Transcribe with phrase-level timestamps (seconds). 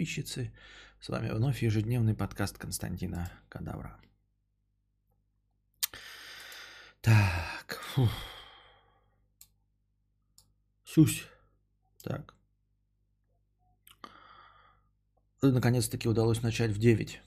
[0.00, 0.50] подписчицы.
[0.98, 4.00] С вами вновь ежедневный подкаст Константина Кадавра.
[7.02, 7.82] Так.
[7.92, 8.10] Фух.
[10.84, 11.26] Сюсь.
[12.02, 12.34] Так.
[15.42, 17.20] Наконец-таки удалось начать в 9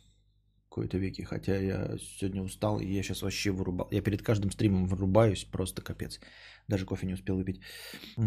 [0.73, 3.87] какой-то веке, хотя я сегодня устал, и я сейчас вообще вырубал.
[3.91, 6.19] Я перед каждым стримом вырубаюсь, просто капец.
[6.67, 7.61] Даже кофе не успел выпить.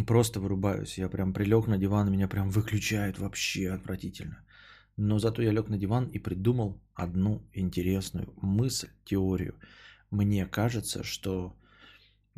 [0.06, 0.98] Просто вырубаюсь.
[0.98, 4.44] Я прям прилег на диван, меня прям выключает вообще отвратительно.
[4.96, 9.54] Но зато я лег на диван и придумал одну интересную мысль, теорию.
[10.10, 11.52] Мне кажется, что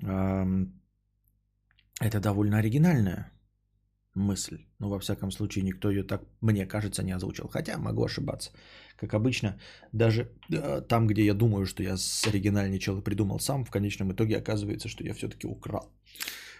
[0.02, 0.66] э,
[2.00, 3.30] это довольно оригинальная
[4.14, 4.67] мысль.
[4.78, 7.48] Но во всяком случае никто ее так, мне кажется, не озвучил.
[7.48, 8.50] Хотя могу ошибаться.
[8.96, 9.58] Как обычно,
[9.92, 11.96] даже э, там, где я думаю, что я
[12.26, 15.92] оригинальничал и придумал сам, в конечном итоге оказывается, что я все-таки украл.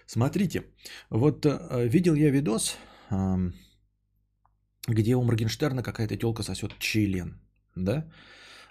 [0.07, 0.65] Смотрите,
[1.11, 2.77] вот э, видел я видос,
[3.11, 3.53] э,
[4.89, 7.41] где у Моргенштерна какая-то телка сосет член,
[7.77, 8.11] да?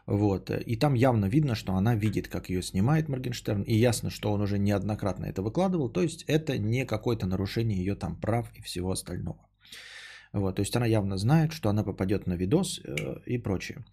[0.07, 0.49] Вот.
[0.49, 3.63] И там явно видно, что она видит, как ее снимает Моргенштерн.
[3.63, 5.89] И ясно, что он уже неоднократно это выкладывал.
[5.89, 9.47] То есть это не какое-то нарушение ее там прав и всего остального.
[10.33, 13.85] Вот, то есть она явно знает, что она попадет на видос э, и прочее.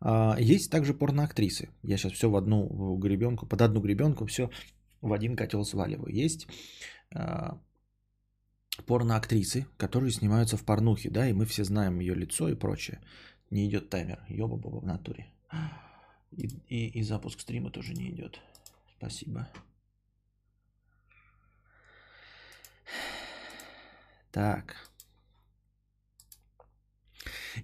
[0.00, 1.70] А, есть также порноактрисы.
[1.82, 4.50] Я сейчас все в одну гребенку, под одну гребенку все
[5.00, 6.12] в один котел сваливаю.
[6.12, 6.46] Есть
[7.14, 7.58] а,
[8.86, 13.00] порноактрисы, которые снимаются в порнухе, да, и мы все знаем ее лицо и прочее.
[13.50, 15.33] Не идет таймер, ёба-боба в натуре.
[16.32, 18.40] И, и, и запуск стрима тоже не идет.
[18.98, 19.48] Спасибо.
[24.32, 24.90] Так.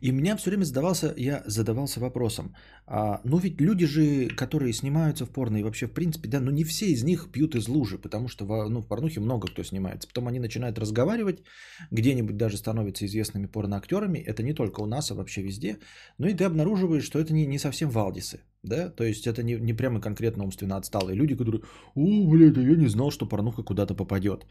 [0.00, 2.54] И меня все время задавался, я задавался вопросом,
[2.86, 6.50] а, ну ведь люди же, которые снимаются в порно и вообще в принципе, да, ну
[6.50, 9.62] не все из них пьют из лужи, потому что в, ну, в порнухе много кто
[9.62, 10.08] снимается.
[10.08, 11.42] Потом они начинают разговаривать,
[11.90, 14.18] где-нибудь даже становятся известными порноактерами.
[14.18, 15.78] Это не только у нас, а вообще везде.
[16.18, 18.40] Ну и ты обнаруживаешь, что это не, не совсем валдисы.
[18.62, 21.62] Да, то есть это не, не прямо конкретно умственно отсталые люди, которые,
[21.94, 24.46] о, блядь, я не знал, что порнуха куда-то попадет.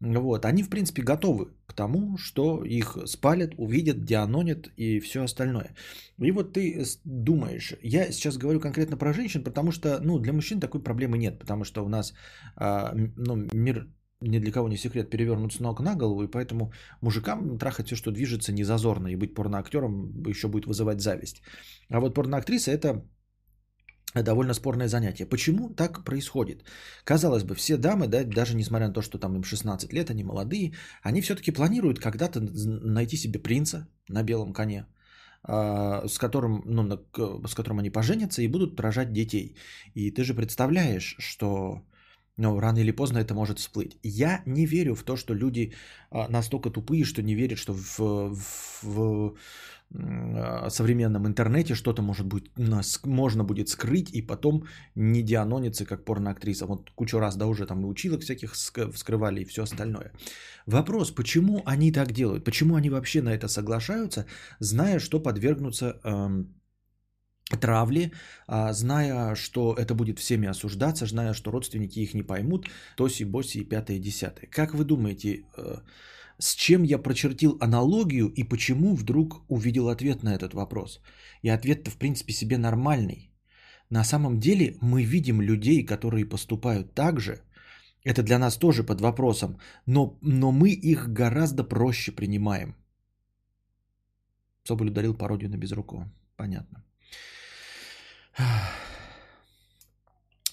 [0.00, 5.74] Вот, они, в принципе, готовы к тому, что их спалят, увидят, дианонят и все остальное.
[6.22, 10.60] И вот ты думаешь, я сейчас говорю конкретно про женщин, потому что, ну, для мужчин
[10.60, 12.14] такой проблемы нет, потому что у нас,
[12.56, 13.88] а, ну, мир
[14.20, 17.96] ни для кого не секрет, перевернут с ног на голову, и поэтому мужикам трахать все,
[17.96, 21.42] что движется, не зазорно, и быть порноактером еще будет вызывать зависть.
[21.88, 23.04] А вот порноактриса– это
[24.14, 25.26] довольно спорное занятие.
[25.26, 26.64] Почему так происходит?
[27.04, 30.24] Казалось бы, все дамы, да, даже несмотря на то, что там им 16 лет, они
[30.24, 34.86] молодые, они все-таки планируют когда-то найти себе принца на белом коне,
[35.42, 36.98] а, с которым, ну,
[37.46, 39.56] с которым они поженятся и будут рожать детей.
[39.94, 41.82] И ты же представляешь, что
[42.38, 43.98] ну, рано или поздно это может всплыть.
[44.02, 45.74] Я не верю в то, что люди
[46.10, 47.98] а, настолько тупые, что не верят, что в,
[48.82, 49.36] в,
[50.68, 52.50] современном интернете что-то может быть,
[53.04, 56.66] можно будет скрыть и потом не дианониться как порноактриса.
[56.66, 60.12] Вот кучу раз, да, уже там и училок всяких вскрывали и все остальное.
[60.66, 62.44] Вопрос, почему они так делают?
[62.44, 64.26] Почему они вообще на это соглашаются,
[64.60, 66.54] зная, что подвергнутся эм,
[67.56, 68.12] травли,
[68.46, 72.66] а, зная, что это будет всеми осуждаться, зная, что родственники их не поймут,
[72.96, 74.48] тоси, боси и пятое, десятое.
[74.50, 75.78] Как вы думаете, э,
[76.38, 81.00] с чем я прочертил аналогию и почему вдруг увидел ответ на этот вопрос?
[81.42, 83.30] И ответ-то, в принципе, себе нормальный.
[83.90, 87.42] На самом деле мы видим людей, которые поступают так же.
[88.04, 92.74] Это для нас тоже под вопросом, но, но мы их гораздо проще принимаем.
[94.64, 96.10] Соболь ударил пародию на Безрукова.
[96.36, 96.84] Понятно.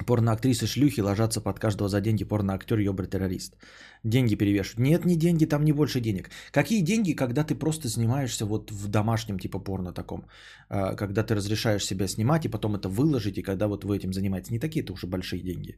[0.05, 3.57] Порноактрисы шлюхи ложатся под каждого за деньги порноактер, ёбрый террорист.
[4.03, 4.79] Деньги перевешивают.
[4.79, 6.29] Нет, не деньги, там не больше денег.
[6.51, 10.25] Какие деньги, когда ты просто снимаешься вот в домашнем типа порно таком?
[10.69, 14.13] А, когда ты разрешаешь себя снимать и потом это выложить, и когда вот вы этим
[14.13, 14.51] занимаетесь.
[14.51, 15.77] Не такие-то уже большие деньги.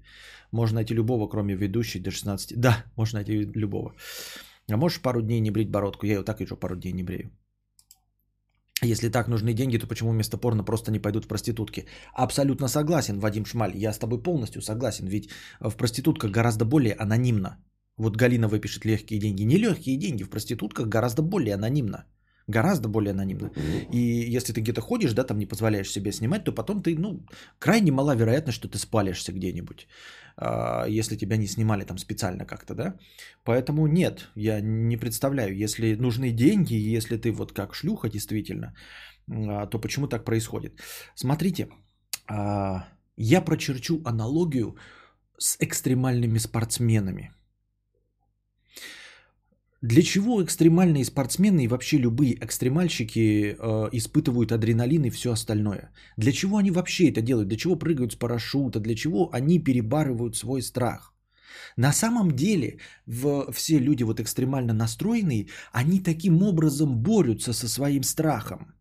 [0.52, 2.60] Можно найти любого, кроме ведущей до 16.
[2.60, 3.94] Да, можно найти любого.
[4.70, 6.06] А можешь пару дней не брить бородку?
[6.06, 7.32] Я ее так еще пару дней не брею.
[8.84, 11.86] Если так нужны деньги, то почему вместо порно просто не пойдут в проститутки?
[12.14, 13.76] Абсолютно согласен, Вадим Шмаль.
[13.76, 15.08] Я с тобой полностью согласен.
[15.08, 15.30] Ведь
[15.60, 17.58] в проститутках гораздо более анонимно.
[17.98, 19.44] Вот Галина выпишет легкие деньги.
[19.44, 22.06] Не легкие деньги, в проститутках гораздо более анонимно.
[22.48, 23.52] Гораздо более анонимно.
[23.92, 23.98] И
[24.36, 27.26] если ты где-то ходишь, да, там не позволяешь себе снимать, то потом ты, ну,
[27.60, 29.88] крайне мала вероятность, что ты спалишься где-нибудь.
[30.38, 32.96] А, если тебя не снимали там специально как-то, да.
[33.44, 38.76] Поэтому нет, я не представляю, если нужны деньги, если ты вот как шлюха действительно,
[39.30, 40.80] а, то почему так происходит?
[41.16, 41.70] Смотрите,
[42.28, 42.88] а,
[43.18, 44.78] я прочерчу аналогию
[45.40, 47.32] с экстремальными спортсменами.
[49.82, 55.92] Для чего экстремальные спортсмены и вообще любые экстремальщики э, испытывают адреналин и все остальное?
[56.18, 57.48] Для чего они вообще это делают?
[57.48, 58.80] Для чего прыгают с парашюта?
[58.80, 61.14] Для чего они перебарывают свой страх?
[61.78, 68.04] На самом деле в, все люди вот экстремально настроенные, они таким образом борются со своим
[68.04, 68.74] страхом.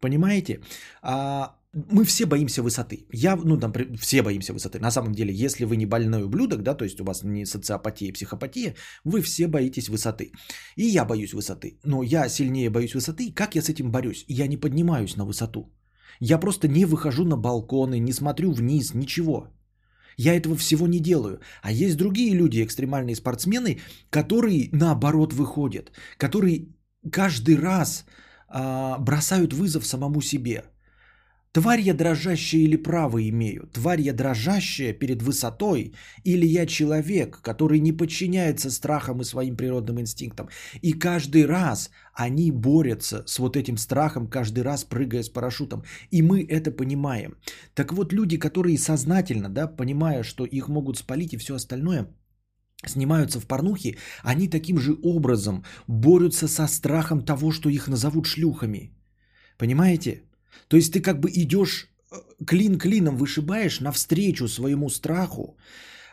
[0.00, 0.60] Понимаете?
[1.02, 3.06] А, мы все боимся высоты.
[3.12, 4.78] Я, ну, там, все боимся высоты.
[4.80, 8.12] На самом деле, если вы не больной ублюдок, да, то есть у вас не социопатия,
[8.12, 8.74] психопатия,
[9.04, 10.32] вы все боитесь высоты.
[10.76, 11.78] И я боюсь высоты.
[11.84, 13.32] Но я сильнее боюсь высоты.
[13.34, 14.24] Как я с этим борюсь?
[14.28, 15.70] Я не поднимаюсь на высоту.
[16.20, 19.48] Я просто не выхожу на балконы, не смотрю вниз, ничего.
[20.16, 21.40] Я этого всего не делаю.
[21.62, 23.78] А есть другие люди, экстремальные спортсмены,
[24.10, 26.68] которые наоборот выходят, которые
[27.12, 28.04] каждый раз
[28.48, 30.64] а, бросают вызов самому себе.
[31.52, 33.66] Тварь я дрожащая или право имею?
[33.72, 35.94] Тварь я дрожащая перед высотой?
[36.24, 40.48] Или я человек, который не подчиняется страхам и своим природным инстинктам?
[40.82, 45.84] И каждый раз они борются с вот этим страхом, каждый раз прыгая с парашютом.
[46.10, 47.36] И мы это понимаем.
[47.74, 52.08] Так вот, люди, которые сознательно, да, понимая, что их могут спалить и все остальное,
[52.86, 58.92] снимаются в порнухе, они таким же образом борются со страхом того, что их назовут шлюхами.
[59.56, 60.27] Понимаете?
[60.68, 62.16] То есть ты как бы идешь э,
[62.46, 65.56] клин клином вышибаешь навстречу своему страху,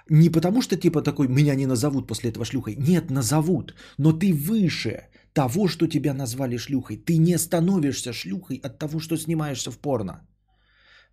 [0.09, 2.75] не потому что типа такой, меня не назовут после этого шлюхой.
[2.75, 3.73] Нет, назовут.
[3.97, 6.97] Но ты выше того, что тебя назвали шлюхой.
[6.97, 10.21] Ты не становишься шлюхой от того, что снимаешься в порно.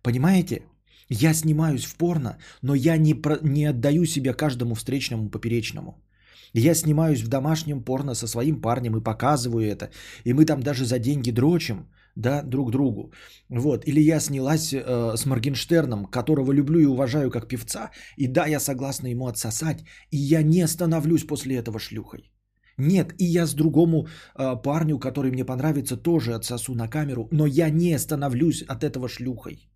[0.03, 0.61] Понимаете?
[1.09, 6.01] Я снимаюсь в порно, но я не, про, не отдаю себя каждому встречному поперечному.
[6.53, 9.89] Я снимаюсь в домашнем порно со своим парнем и показываю это.
[10.23, 13.11] И мы там даже за деньги дрочим да, друг другу.
[13.49, 13.85] Вот.
[13.87, 18.59] Или я снялась э, с Моргенштерном, которого люблю и уважаю как певца, и да, я
[18.59, 22.31] согласна ему отсосать, и я не становлюсь после этого шлюхой.
[22.77, 27.45] Нет, и я с другому э, парню, который мне понравится, тоже отсосу на камеру, но
[27.45, 29.69] я не становлюсь от этого шлюхой.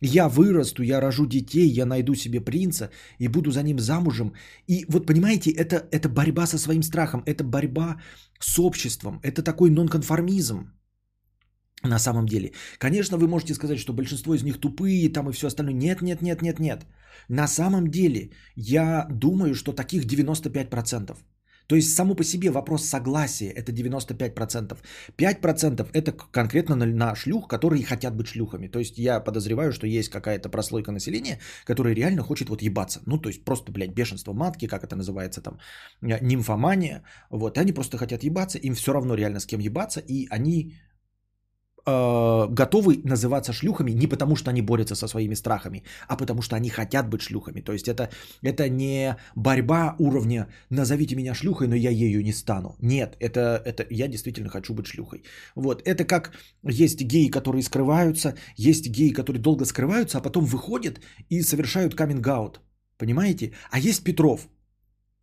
[0.00, 4.34] Я вырасту, я рожу детей, я найду себе принца и буду за ним замужем.
[4.68, 7.96] И вот понимаете, это, это борьба со своим страхом, это борьба
[8.38, 10.70] с обществом, это такой нонконформизм
[11.88, 12.52] на самом деле.
[12.78, 15.74] Конечно, вы можете сказать, что большинство из них тупые там и все остальное.
[15.74, 16.86] Нет, нет, нет, нет, нет.
[17.28, 21.16] На самом деле, я думаю, что таких 95%.
[21.66, 24.78] То есть само по себе вопрос согласия это 95%.
[25.18, 28.68] 5% это конкретно на, на шлюх, которые хотят быть шлюхами.
[28.68, 33.00] То есть я подозреваю, что есть какая-то прослойка населения, которая реально хочет вот ебаться.
[33.06, 35.58] Ну, то есть просто, блядь, бешенство матки, как это называется там,
[36.00, 37.02] нимфомания.
[37.30, 40.74] Вот, они просто хотят ебаться, им все равно реально с кем ебаться, и они
[41.86, 46.56] э, готовы называться шлюхами не потому, что они борются со своими страхами, а потому что
[46.56, 47.60] они хотят быть шлюхами.
[47.60, 48.10] То есть это,
[48.42, 52.76] это не борьба уровня «назовите меня шлюхой, но я ею не стану».
[52.80, 55.22] Нет, это, это я действительно хочу быть шлюхой.
[55.54, 56.32] Вот, это как
[56.64, 61.00] есть геи, которые скрываются, есть геи, которые долго скрываются, а потом выходят
[61.30, 62.60] и совершают каминг-аут.
[62.98, 63.52] Понимаете?
[63.70, 64.48] А есть Петров,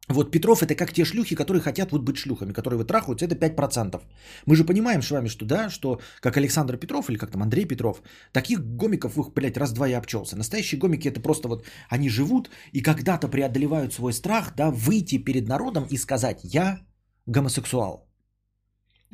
[0.09, 3.35] вот Петров это как те шлюхи, которые хотят вот быть шлюхами, которые вы трахаются, это
[3.35, 4.01] 5%.
[4.45, 7.65] Мы же понимаем с вами, что да, что как Александр Петров или как там Андрей
[7.65, 8.01] Петров,
[8.33, 10.35] таких гомиков их, блядь, раз-два я обчелся.
[10.35, 15.47] Настоящие гомики это просто вот, они живут и когда-то преодолевают свой страх, да, выйти перед
[15.47, 16.79] народом и сказать, я
[17.25, 18.09] гомосексуал.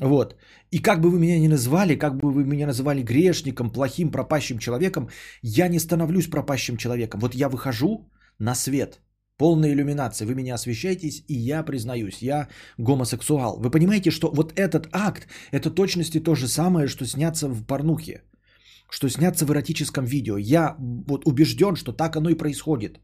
[0.02, 0.36] Вот.
[0.72, 4.58] И как бы вы меня ни назвали, как бы вы меня называли грешником, плохим, пропащим
[4.58, 5.10] человеком,
[5.44, 7.20] я не становлюсь пропащим человеком.
[7.20, 8.10] Вот я выхожу
[8.40, 9.02] на свет–
[9.40, 10.28] Полная иллюминация.
[10.28, 13.58] Вы меня освещаетесь, и я признаюсь, я гомосексуал.
[13.60, 18.22] Вы понимаете, что вот этот акт, это точности то же самое, что сняться в порнухе.
[18.92, 20.38] Что сняться в эротическом видео.
[20.38, 20.76] Я
[21.08, 23.00] вот убежден, что так оно и происходит.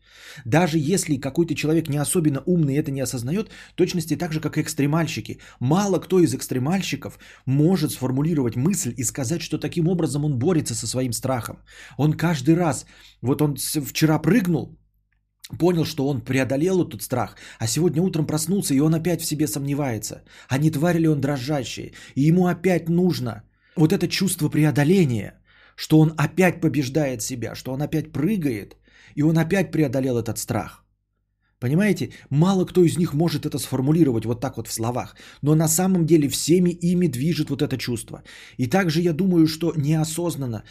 [0.46, 4.62] Даже если какой-то человек не особенно умный это не осознает, точности так же, как и
[4.62, 5.40] экстремальщики.
[5.62, 10.88] Мало кто из экстремальщиков может сформулировать мысль и сказать, что таким образом он борется со
[10.88, 11.60] своим страхом.
[11.98, 12.86] Он каждый раз,
[13.22, 14.78] вот он вчера прыгнул,
[15.60, 19.48] понял, что он преодолел этот страх, а сегодня утром проснулся, и он опять в себе
[19.48, 20.24] сомневается.
[20.48, 21.94] А не тварь ли он дрожащий?
[22.16, 23.44] И ему опять нужно
[23.76, 25.34] вот это чувство преодоления,
[25.76, 28.78] что он опять побеждает себя, что он опять прыгает,
[29.16, 30.85] и он опять преодолел этот страх.
[31.66, 35.68] Понимаете, мало кто из них может это сформулировать вот так вот в словах, но на
[35.68, 38.22] самом деле всеми ими движет вот это чувство.
[38.60, 40.64] И также я думаю, что неосознанно,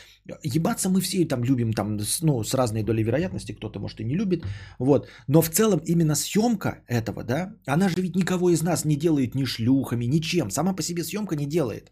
[0.45, 4.15] ебаться мы все там любим, там, ну, с разной долей вероятности, кто-то может и не
[4.15, 4.45] любит,
[4.79, 8.97] вот, но в целом именно съемка этого, да, она же ведь никого из нас не
[8.97, 11.91] делает ни шлюхами, ничем, сама по себе съемка не делает.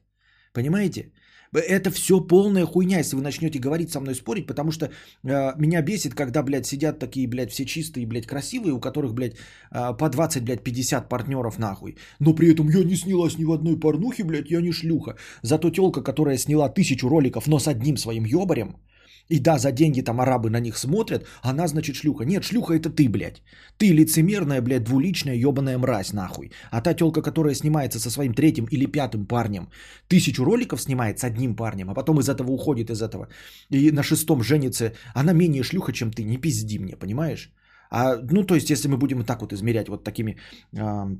[0.52, 1.12] Понимаете?
[1.52, 5.82] Это все полная хуйня, если вы начнете говорить со мной спорить, потому что э, меня
[5.82, 9.36] бесит, когда, блядь, сидят такие, блядь, все чистые, блядь, красивые, у которых, блядь,
[9.70, 11.96] э, по 20, блядь, 50 партнеров нахуй.
[12.20, 15.16] Но при этом я не снялась ни в одной порнухе, блядь, я не шлюха.
[15.42, 18.76] Зато телка, которая сняла тысячу роликов, но с одним своим ебарем,
[19.28, 22.24] и да, за деньги там арабы на них смотрят, она значит шлюха.
[22.24, 23.42] Нет, шлюха это ты, блядь.
[23.78, 26.52] Ты лицемерная, блядь, двуличная ебаная мразь, нахуй.
[26.70, 29.68] А та телка, которая снимается со своим третьим или пятым парнем,
[30.08, 33.28] тысячу роликов снимает с одним парнем, а потом из этого уходит из этого.
[33.70, 36.24] И на шестом женится, она менее шлюха, чем ты.
[36.24, 37.52] Не пизди мне, понимаешь?
[37.90, 40.38] А, ну, то есть, если мы будем так вот измерять вот такими
[40.72, 41.16] э,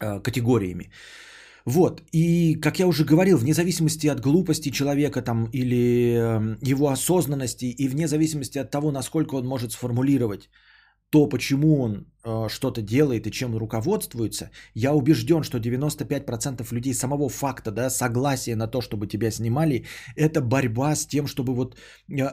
[0.00, 0.90] э, категориями.
[1.68, 6.88] Вот, и, как я уже говорил, вне зависимости от глупости человека там или эм, его
[6.88, 10.48] осознанности, и вне зависимости от того, насколько он может сформулировать
[11.10, 17.28] то, почему он э, что-то делает и чем руководствуется, я убежден, что 95% людей самого
[17.28, 19.84] факта, да, согласия на то, чтобы тебя снимали,
[20.16, 21.76] это борьба с тем, чтобы вот
[22.08, 22.30] э,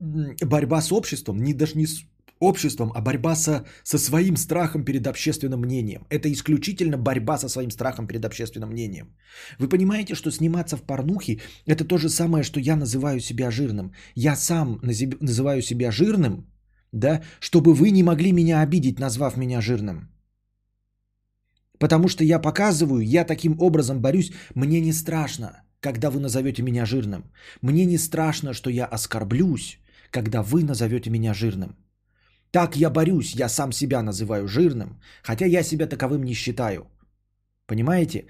[0.00, 2.04] борьба с обществом, не даже не с
[2.42, 6.06] обществом, а борьба со, со своим страхом перед общественным мнением.
[6.10, 9.06] Это исключительно борьба со своим страхом перед общественным мнением.
[9.58, 13.92] Вы понимаете, что сниматься в порнухе– это то же самое, что я называю себя жирным.
[14.14, 14.80] Я сам
[15.20, 16.46] называю себя жирным,
[16.92, 20.08] да, чтобы вы не могли меня обидеть, назвав меня жирным.
[21.78, 26.86] Потому что я показываю, я таким образом борюсь, мне не страшно, когда вы назовете меня
[26.86, 27.22] жирным.
[27.60, 29.78] Мне не страшно, что я оскорблюсь,
[30.10, 31.76] когда вы назовете меня жирным.
[32.52, 36.86] Так я борюсь, я сам себя называю жирным, хотя я себя таковым не считаю.
[37.66, 38.26] Понимаете?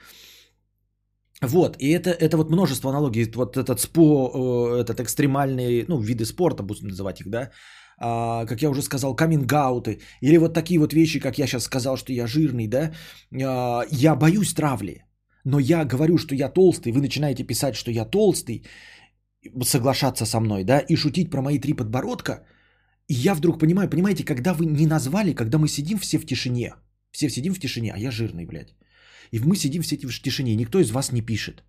[1.42, 4.30] Вот, и это, это вот множество аналогий, вот этот спо,
[4.76, 7.50] э, этот экстремальные, ну, виды спорта, будем называть их, да,
[7.98, 11.96] а, как я уже сказал, камингауты, или вот такие вот вещи, как я сейчас сказал,
[11.96, 12.92] что я жирный, да,
[13.32, 15.04] а, я боюсь травли,
[15.44, 18.64] но я говорю, что я толстый, вы начинаете писать, что я толстый,
[19.64, 22.46] соглашаться со мной, да, и шутить про мои три подбородка–
[23.12, 26.74] и я вдруг понимаю, понимаете, когда вы не назвали, когда мы сидим все в тишине,
[27.10, 28.74] все сидим в тишине, а я жирный, блядь.
[29.32, 31.62] И мы сидим все в тишине, никто из вас не пишет.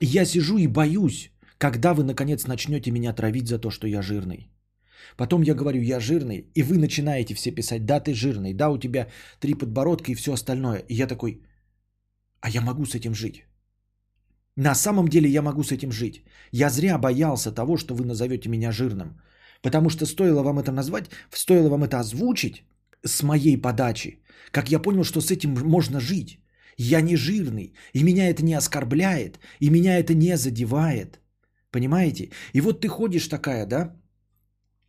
[0.00, 4.02] И я сижу и боюсь, когда вы наконец начнете меня травить за то, что я
[4.02, 4.48] жирный.
[5.16, 8.78] Потом я говорю, я жирный, и вы начинаете все писать, да, ты жирный, да, у
[8.78, 9.08] тебя
[9.40, 10.78] три подбородка и все остальное.
[10.88, 11.42] И я такой,
[12.40, 13.44] а я могу с этим жить.
[14.56, 16.24] На самом деле я могу с этим жить.
[16.52, 19.20] Я зря боялся того, что вы назовете меня жирным.
[19.64, 22.64] Потому что стоило вам это назвать, стоило вам это озвучить
[23.06, 24.18] с моей подачи,
[24.50, 26.38] как я понял, что с этим можно жить.
[26.76, 31.20] Я не жирный, и меня это не оскорбляет, и меня это не задевает.
[31.70, 32.30] Понимаете?
[32.52, 33.96] И вот ты ходишь такая, да,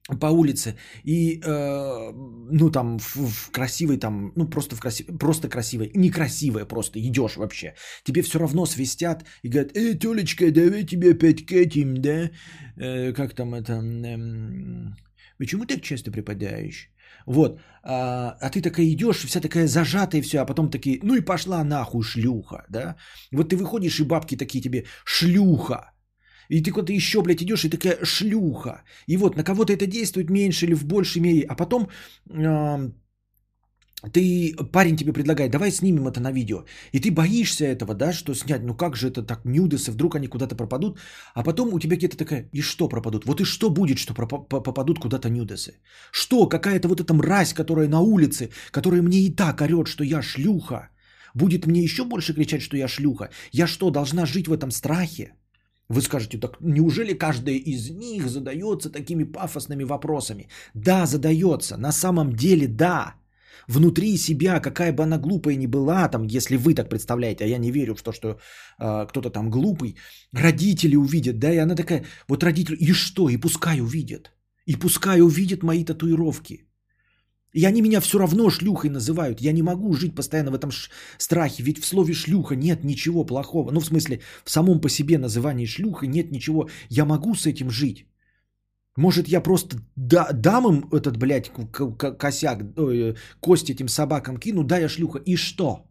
[0.08, 2.12] по улице и э,
[2.52, 7.38] ну там в, в красивой там ну просто в красивой просто красивой некрасивая просто идешь
[7.38, 7.74] вообще.
[8.04, 12.30] Тебе все равно свистят и говорят эй тёлечка давай тебе опять катим да?
[12.78, 14.94] Э, как там это э,
[15.40, 16.90] почему так часто припадаешь?
[17.26, 17.60] Вот.
[17.82, 21.64] А, а ты такая идешь вся такая зажатая все а потом такие ну и пошла
[21.64, 22.96] нахуй шлюха да?
[23.32, 25.95] Вот ты выходишь и бабки такие тебе шлюха
[26.50, 28.84] и ты куда-то еще, блядь, идешь, и такая шлюха.
[29.08, 31.46] И вот на кого-то это действует меньше или в большей мере.
[31.50, 31.90] А потом
[32.30, 32.90] э,
[34.14, 36.66] ты, парень тебе предлагает, давай снимем это на видео.
[36.92, 38.64] И ты боишься этого, да, что снять.
[38.64, 41.00] Ну как же это так, нюдесы, вдруг они куда-то пропадут.
[41.34, 43.26] А потом у тебя где-то такая, и что пропадут?
[43.26, 45.80] Вот и что будет, что попадут куда-то нюдесы?
[46.12, 50.22] Что, какая-то вот эта мразь, которая на улице, которая мне и так орет, что я
[50.22, 50.90] шлюха,
[51.34, 53.30] будет мне еще больше кричать, что я шлюха?
[53.52, 55.34] Я что, должна жить в этом страхе?
[55.90, 60.48] Вы скажете, так неужели каждая из них задается такими пафосными вопросами?
[60.74, 61.78] Да, задается.
[61.78, 63.16] На самом деле, да.
[63.68, 67.58] Внутри себя, какая бы она глупая ни была, там, если вы так представляете, а я
[67.58, 69.96] не верю в то, что э, кто-то там глупый,
[70.34, 74.32] родители увидят, да, и она такая, вот родители, и что, и пускай увидят,
[74.68, 76.65] и пускай увидят мои татуировки.
[77.56, 79.42] И они меня все равно шлюхой называют.
[79.42, 81.64] Я не могу жить постоянно в этом ш- страхе.
[81.64, 83.72] Ведь в слове шлюха нет ничего плохого.
[83.72, 86.68] Ну, в смысле, в самом по себе назывании шлюха нет ничего.
[86.90, 88.08] Я могу с этим жить.
[88.98, 91.50] Может, я просто да, дам им этот, блядь,
[92.18, 95.20] косяк, э, кость этим собакам кину, да, я шлюха.
[95.26, 95.88] И что?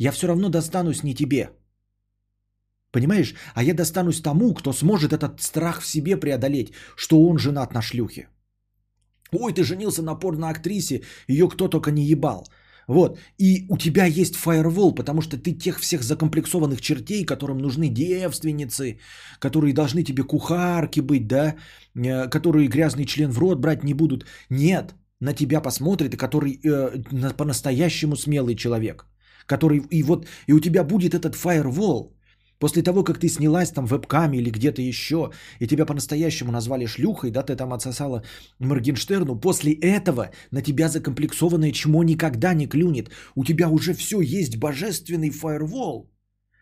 [0.00, 1.50] Я все равно достанусь не тебе.
[2.90, 3.34] Понимаешь?
[3.54, 7.82] А я достанусь тому, кто сможет этот страх в себе преодолеть, что он женат на
[7.82, 8.28] шлюхе.
[9.32, 12.46] Ой, ты женился на порно-актрисе, ее кто только не ебал.
[12.88, 13.18] Вот.
[13.38, 18.98] И у тебя есть фаервол, потому что ты тех всех закомплексованных чертей, которым нужны девственницы,
[19.40, 21.56] которые должны тебе кухарки быть, да,
[21.94, 24.24] э, которые грязный член в рот брать не будут.
[24.50, 27.02] Нет, на тебя посмотрит, который э,
[27.36, 29.06] по-настоящему смелый человек.
[29.46, 32.15] Который, и вот, и у тебя будет этот фаервол.
[32.58, 36.86] После того, как ты снялась там в вебкаме или где-то еще, и тебя по-настоящему назвали
[36.86, 38.22] шлюхой, да, ты там отсосала
[38.58, 43.10] Моргенштерну, после этого на тебя закомплексованное чмо никогда не клюнет.
[43.34, 46.10] У тебя уже все есть божественный фаервол.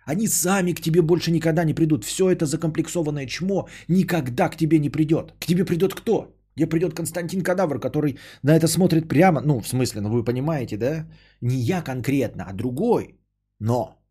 [0.06, 2.04] Они сами к тебе больше никогда не придут.
[2.04, 5.32] Все это закомплексованное чмо никогда к тебе не придет.
[5.40, 6.34] К тебе придет кто?
[6.56, 10.76] Где придет Константин Кадавр, который на это смотрит прямо, ну, в смысле, ну вы понимаете,
[10.76, 11.06] да?
[11.40, 13.18] Не я конкретно, а другой.
[13.60, 14.03] Но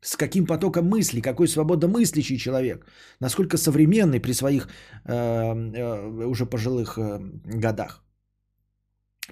[0.00, 2.86] с каким потоком мыслей, какой свободомыслящий человек,
[3.20, 4.68] насколько современный при своих
[5.04, 8.04] э, э, уже пожилых э, годах.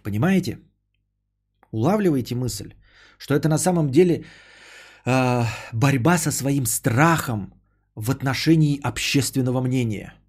[0.03, 0.59] Понимаете?
[1.71, 2.75] Улавливаете мысль,
[3.19, 4.25] что это на самом деле
[5.05, 7.53] э, борьба со своим страхом
[7.95, 10.15] в отношении общественного мнения–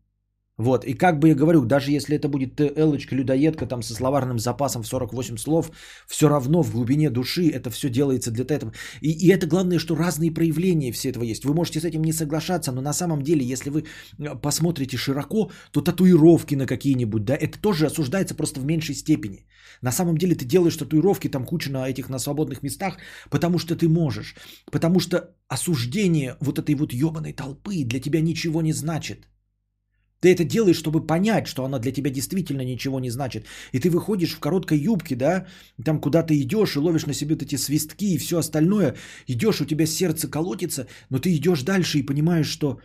[0.57, 4.39] вот, и как бы я говорю, даже если это будет Элочка, людоедка там со словарным
[4.39, 5.71] запасом в 48 слов,
[6.07, 8.73] все равно в глубине души это все делается для этого.
[9.01, 11.45] И, и это главное, что разные проявления все этого есть.
[11.45, 13.83] Вы можете с этим не соглашаться, но на самом деле, если вы
[14.17, 19.45] э, посмотрите широко, то татуировки на какие-нибудь, да, это тоже осуждается просто в меньшей степени.
[19.81, 22.97] На самом деле ты делаешь татуировки там куча на этих, на свободных местах,
[23.29, 24.35] потому что ты можешь.
[24.71, 29.27] Потому что осуждение вот этой вот ебаной толпы для тебя ничего не значит.
[30.19, 33.45] Ты это делаешь, чтобы понять, что она для тебя действительно ничего не значит.
[33.71, 35.45] И ты выходишь в короткой юбке, да,
[35.86, 38.95] там куда ты идешь и ловишь на себе вот эти свистки и все остальное.
[39.27, 42.79] Идешь, у тебя сердце колотится, но ты идешь дальше и понимаешь, что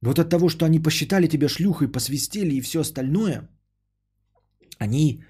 [0.00, 3.48] вот от того, что они посчитали тебя шлюхой, посвистели и все остальное,
[4.78, 5.24] они,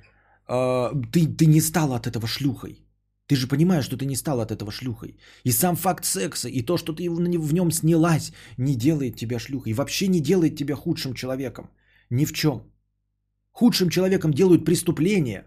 [0.49, 2.86] э, ты, ты не стала от этого шлюхой.
[3.27, 5.19] Ты же понимаешь, что ты не стал от этого шлюхой.
[5.45, 9.73] И сам факт секса, и то, что ты в нем снялась, не делает тебя шлюхой.
[9.73, 11.71] И вообще не делает тебя худшим человеком.
[12.11, 12.63] Ни в чем.
[13.53, 15.47] Худшим человеком делают преступления,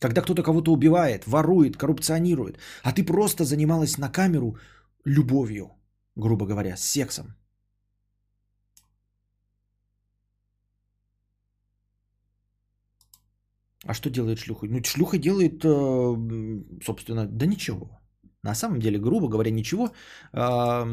[0.00, 2.58] когда кто-то кого-то убивает, ворует, коррупционирует.
[2.82, 4.56] А ты просто занималась на камеру
[5.04, 5.70] любовью,
[6.16, 7.36] грубо говоря, сексом.
[13.84, 14.66] А что делает шлюха?
[14.66, 18.00] Ну, шлюха делает, э, собственно, да ничего.
[18.42, 19.92] На самом деле, грубо говоря, ничего.
[20.32, 20.86] А,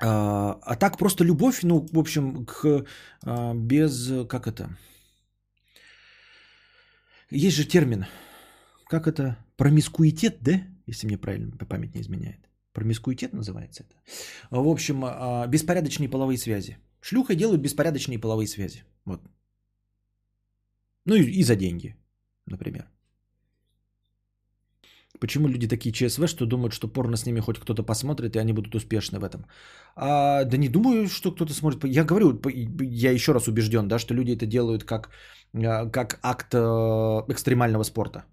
[0.00, 2.84] а, а так просто любовь, ну, в общем, к,
[3.24, 4.76] а, без, как это?
[7.30, 8.06] Есть же термин,
[8.86, 9.36] как это?
[9.56, 10.62] Промискуитет, да?
[10.86, 12.48] Если мне правильно память не изменяет.
[12.72, 13.96] Промискуитет называется это.
[14.50, 15.04] В общем,
[15.50, 16.78] беспорядочные половые связи.
[17.00, 18.84] Шлюха делают беспорядочные половые связи.
[19.04, 19.20] Вот,
[21.08, 21.96] ну и, и за деньги,
[22.46, 22.84] например.
[25.20, 28.52] Почему люди такие ЧСВ, что думают, что порно с ними хоть кто-то посмотрит, и они
[28.52, 29.46] будут успешны в этом?
[29.96, 31.84] А, да не думаю, что кто-то смотрит.
[31.84, 32.40] Я говорю,
[32.80, 35.10] я еще раз убежден, да, что люди это делают как,
[35.54, 36.58] а, как акт э,
[37.32, 38.24] экстремального спорта.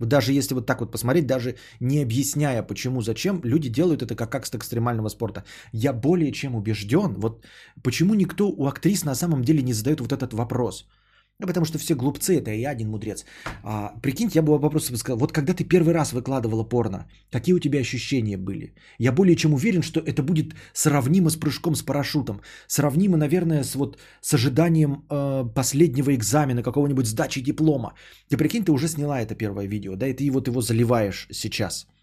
[0.00, 4.34] Даже если вот так вот посмотреть, даже не объясняя почему, зачем, люди делают это как
[4.34, 5.44] акт экстремального спорта.
[5.72, 7.44] Я более чем убежден, вот
[7.82, 10.88] почему никто у актрис на самом деле не задает вот этот вопрос–
[11.40, 13.24] ну, потому что все глупцы, это я один мудрец.
[13.62, 17.60] А, прикиньте, я бы вопрос сказал, вот когда ты первый раз выкладывала порно, какие у
[17.60, 18.74] тебя ощущения были?
[18.98, 22.40] Я более чем уверен, что это будет сравнимо с прыжком с парашютом.
[22.66, 27.94] Сравнимо, наверное, с, вот, с ожиданием э, последнего экзамена, какого-нибудь сдачи диплома.
[28.28, 31.86] Ты прикинь, ты уже сняла это первое видео, да, и ты вот его заливаешь сейчас–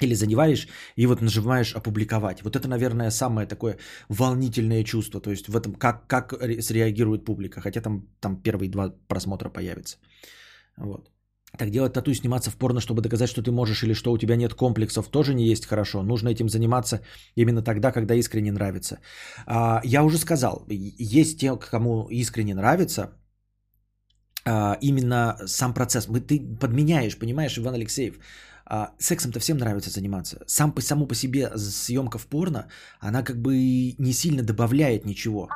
[0.00, 2.42] или задеваешь и вот нажимаешь опубликовать.
[2.42, 3.78] Вот это, наверное, самое такое
[4.08, 5.20] волнительное чувство.
[5.20, 7.60] То есть в этом как, как среагирует публика.
[7.60, 9.96] Хотя там, там первые два просмотра появятся.
[10.76, 11.10] Вот.
[11.58, 14.18] Так делать тату и сниматься в порно, чтобы доказать, что ты можешь или что у
[14.18, 16.02] тебя нет комплексов, тоже не есть хорошо.
[16.02, 17.00] Нужно этим заниматься
[17.34, 18.98] именно тогда, когда искренне нравится.
[19.46, 23.12] А, я уже сказал, есть те, кому искренне нравится,
[24.44, 26.08] а, именно сам процесс.
[26.08, 28.18] Мы, ты подменяешь, понимаешь, Иван Алексеев.
[28.68, 30.42] А, сексом-то всем нравится заниматься.
[30.46, 35.48] Сам по саму по себе съемка в порно, она как бы не сильно добавляет ничего.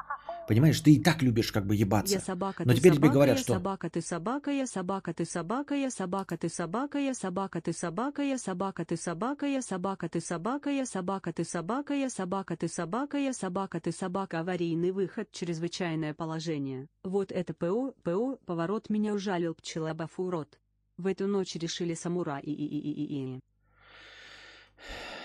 [0.51, 2.14] Понимаешь, ты и так любишь как бы ебаться.
[2.14, 3.53] Я собака, Но теперь собака, тебе говорят, я что...
[3.55, 8.23] Собака, ты собака, я собака, ты собака, я собака, ты собака, я собака, ты собака,
[8.23, 12.68] я собака, ты собака, я собака, ты собака, я собака, ты собака, я собака, ты
[12.68, 14.40] собака, я собака, ты собака.
[14.40, 16.88] Аварийный выход, чрезвычайное положение.
[17.05, 20.60] Вот это ПО, ПО, поворот меня ужалил пчелобафу рот.
[21.00, 23.40] В эту ночь решили самураи и и и и и.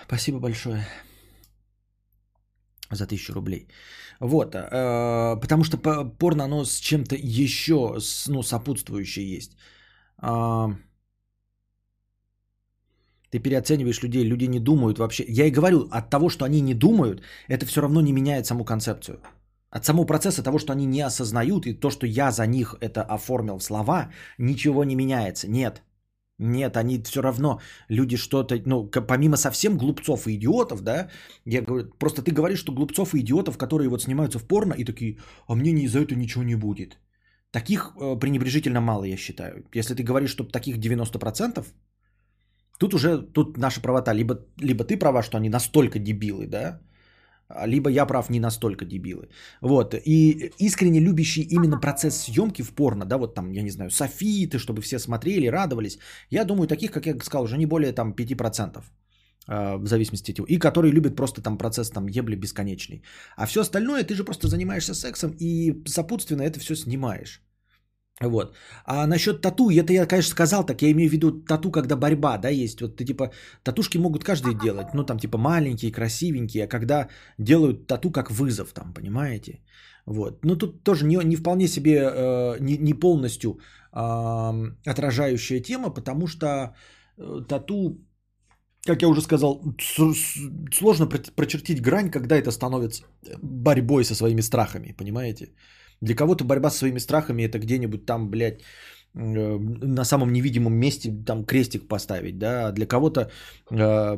[0.08, 0.88] Спасибо большое
[2.92, 3.68] за тысячу рублей.
[4.22, 5.78] Вот, э, потому что
[6.20, 9.58] порно, оно с чем-то еще, с, ну, сопутствующее есть.
[10.22, 10.68] Э,
[13.32, 15.26] ты переоцениваешь людей, люди не думают вообще.
[15.28, 18.64] Я и говорю, от того, что они не думают, это все равно не меняет саму
[18.64, 19.20] концепцию.
[19.76, 23.02] От самого процесса того, что они не осознают, и то, что я за них это
[23.02, 25.50] оформил в слова, ничего не меняется.
[25.50, 25.84] Нет.
[26.40, 27.60] Нет, они все равно,
[27.90, 31.10] люди что-то, ну, помимо совсем глупцов и идиотов, да,
[31.46, 34.86] я говорю, просто ты говоришь, что глупцов и идиотов, которые вот снимаются в порно и
[34.86, 36.98] такие, а мне не за это ничего не будет.
[37.52, 39.66] Таких э, пренебрежительно мало, я считаю.
[39.74, 41.66] Если ты говоришь, что таких 90%,
[42.80, 46.80] тут уже, тут наша правота, либо, либо ты права, что они настолько дебилы, да,
[47.66, 49.30] либо я прав не настолько дебилы.
[49.62, 49.94] Вот.
[49.94, 54.58] И искренне любящие именно процесс съемки в порно, да, вот там, я не знаю, софиты,
[54.58, 56.00] чтобы все смотрели, радовались.
[56.30, 58.84] Я думаю, таких, как я сказал, уже не более там 5%.
[59.48, 60.48] А, в зависимости от него.
[60.48, 63.04] И которые любят просто там процесс там ебли бесконечный.
[63.38, 67.45] А все остальное ты же просто занимаешься сексом и сопутственно это все снимаешь.
[68.22, 68.56] Вот.
[68.86, 72.38] А насчет тату, это я, конечно, сказал, так я имею в виду тату, когда борьба,
[72.38, 72.82] да, есть.
[72.82, 73.32] Вот ты типа,
[73.64, 78.74] татушки могут каждый делать, ну там типа маленькие, красивенькие, а когда делают тату как вызов
[78.74, 79.60] там, понимаете?
[80.06, 80.46] Вот.
[80.46, 83.60] Ну тут тоже не, не вполне себе, э, не, не полностью
[83.92, 84.00] э,
[84.86, 86.48] отражающая тема, потому что
[87.18, 88.00] э, тату,
[88.86, 89.62] как я уже сказал,
[90.72, 93.04] сложно прочертить грань, когда это становится
[93.42, 95.50] борьбой со своими страхами, понимаете?
[96.06, 98.62] Для кого-то борьба с своими страхами это где-нибудь там, блядь,
[99.16, 103.32] э, на самом невидимом месте там крестик поставить, да, а для кого-то
[103.72, 104.18] э,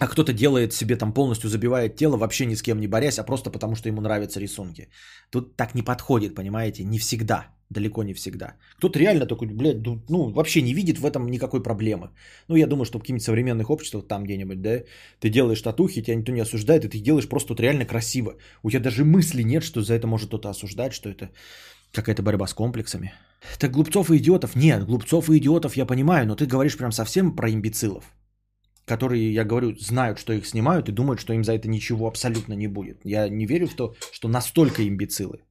[0.00, 3.24] а кто-то делает себе там полностью забивает тело, вообще ни с кем не борясь, а
[3.24, 4.88] просто потому, что ему нравятся рисунки.
[5.30, 8.54] Тут так не подходит, понимаете, не всегда, далеко не всегда.
[8.76, 12.10] Кто-то реально такой, блядь, ну вообще не видит в этом никакой проблемы.
[12.48, 14.82] Ну я думаю, что в каких-нибудь современных обществах там где-нибудь, да,
[15.20, 18.36] ты делаешь татухи, тебя никто не осуждает, и ты делаешь просто вот реально красиво.
[18.62, 21.30] У тебя даже мысли нет, что за это может кто-то осуждать, что это
[21.92, 23.12] какая-то борьба с комплексами.
[23.58, 24.56] Так глупцов и идиотов?
[24.56, 28.04] Нет, глупцов и идиотов я понимаю, но ты говоришь прям совсем про имбецилов
[28.86, 32.54] которые, я говорю, знают, что их снимают и думают, что им за это ничего абсолютно
[32.54, 33.00] не будет.
[33.04, 35.42] Я не верю в то, что настолько имбецилы.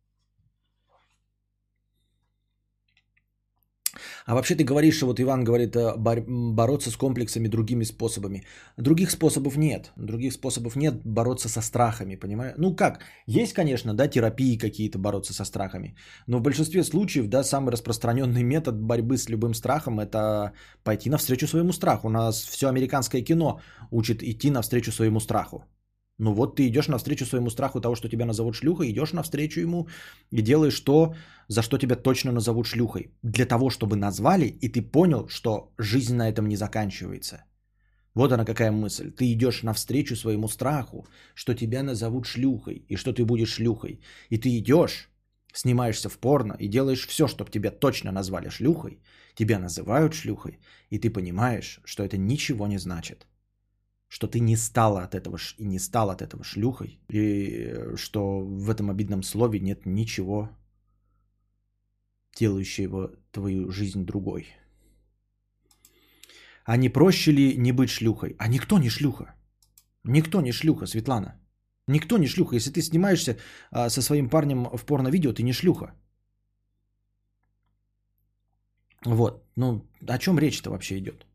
[4.30, 8.44] А вообще ты говоришь, что вот Иван говорит, э, бороться с комплексами другими способами.
[8.78, 9.92] Других способов нет.
[9.98, 12.54] Других способов нет бороться со страхами, понимаешь?
[12.58, 15.96] Ну как, есть, конечно, да, терапии какие-то бороться со страхами.
[16.28, 20.52] Но в большинстве случаев, да, самый распространенный метод борьбы с любым страхом это
[20.84, 22.08] пойти навстречу своему страху.
[22.08, 25.64] У нас все американское кино учит идти навстречу своему страху.
[26.20, 29.88] Ну вот ты идешь навстречу своему страху того, что тебя назовут шлюхой, идешь навстречу ему
[30.32, 31.16] и делаешь то,
[31.48, 33.14] за что тебя точно назовут шлюхой.
[33.24, 37.46] Для того, чтобы назвали, и ты понял, что жизнь на этом не заканчивается.
[38.16, 39.12] Вот она какая мысль.
[39.12, 44.02] Ты идешь навстречу своему страху, что тебя назовут шлюхой, и что ты будешь шлюхой.
[44.30, 45.10] И ты идешь,
[45.54, 49.00] снимаешься в порно и делаешь все, чтобы тебя точно назвали шлюхой,
[49.36, 53.26] тебя называют шлюхой, и ты понимаешь, что это ничего не значит
[54.20, 58.70] что ты не стала от этого и не стал от этого шлюхой, и что в
[58.70, 60.50] этом обидном слове нет ничего
[62.40, 64.48] делающего твою жизнь другой.
[66.66, 68.36] А не проще ли не быть шлюхой?
[68.38, 69.36] А никто не шлюха.
[70.04, 71.40] Никто не шлюха, Светлана.
[71.88, 72.56] Никто не шлюха.
[72.56, 73.38] Если ты снимаешься
[73.72, 75.94] а, со своим парнем в порно-видео, ты не шлюха.
[79.06, 79.46] Вот.
[79.56, 81.29] Ну, о чем речь-то вообще идет?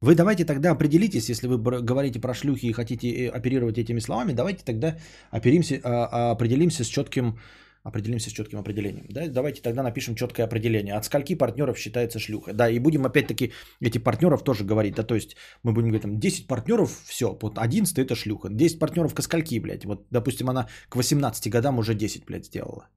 [0.00, 4.32] Вы давайте тогда определитесь, если вы говорите про шлюхи и хотите э, оперировать этими словами,
[4.32, 4.98] давайте тогда
[5.30, 7.38] оперимся, а, определимся с четким
[7.86, 9.06] определимся с четким определением.
[9.08, 9.28] Да?
[9.28, 10.94] Давайте тогда напишем четкое определение.
[10.94, 12.52] От скольки партнеров считается шлюха?
[12.52, 14.96] Да, и будем опять-таки эти партнеров тоже говорить.
[14.96, 18.48] Да, то есть мы будем говорить, там, 10 партнеров, все, вот 11 это шлюха.
[18.48, 19.84] 10 партнеров к скольки, блядь?
[19.84, 22.88] Вот, допустим, она к 18 годам уже 10, блядь, сделала.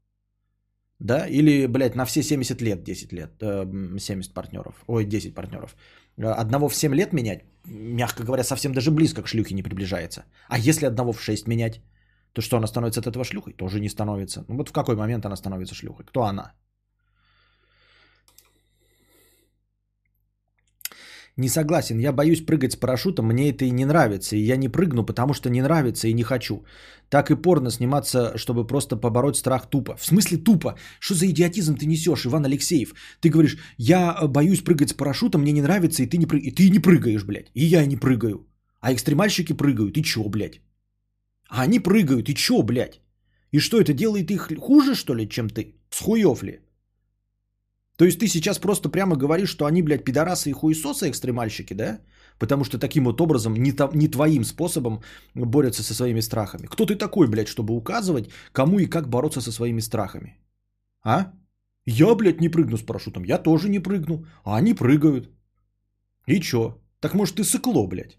[1.00, 5.76] Да, или, блядь, на все 70 лет 10 лет, 70 э, партнеров, ой, 10 партнеров.
[6.21, 10.25] Одного в 7 лет менять, мягко говоря, совсем даже близко к шлюхе не приближается.
[10.49, 11.82] А если одного в 6 менять,
[12.34, 13.53] то что, она становится от этого шлюхой?
[13.53, 14.45] Тоже не становится.
[14.47, 16.05] Ну вот в какой момент она становится шлюхой?
[16.05, 16.53] Кто она?
[21.39, 24.67] Не согласен, я боюсь прыгать с парашютом, мне это и не нравится, и я не
[24.67, 26.65] прыгну, потому что не нравится и не хочу.
[27.10, 29.95] Так и порно сниматься, чтобы просто побороть страх тупо.
[29.95, 30.75] В смысле тупо?
[30.99, 32.93] Что за идиотизм ты несешь, Иван Алексеев?
[33.21, 36.43] Ты говоришь, я э, боюсь прыгать с парашютом, мне не нравится, и ты не, прыг...
[36.43, 37.52] и ты не прыгаешь, блядь.
[37.54, 38.45] И я не прыгаю.
[38.82, 40.60] А экстремальщики прыгают, и чё, блядь?
[41.47, 42.99] А они прыгают, и чё, блядь?
[43.54, 45.75] И что, это делает их хуже, что ли, чем ты?
[45.89, 46.06] С
[46.43, 46.60] ли?
[48.00, 52.00] То есть ты сейчас просто прямо говоришь, что они, блядь, пидорасы и хуесосы экстремальщики, да?
[52.38, 55.02] Потому что таким вот образом, не, то, не твоим способом
[55.36, 56.68] борются со своими страхами.
[56.68, 60.38] Кто ты такой, блядь, чтобы указывать, кому и как бороться со своими страхами?
[61.04, 61.34] А?
[61.86, 63.26] Я, блядь, не прыгну с парашютом.
[63.26, 64.26] Я тоже не прыгну.
[64.46, 65.30] А они прыгают.
[66.26, 66.82] И чё?
[67.02, 68.18] Так может ты сыкло, блядь.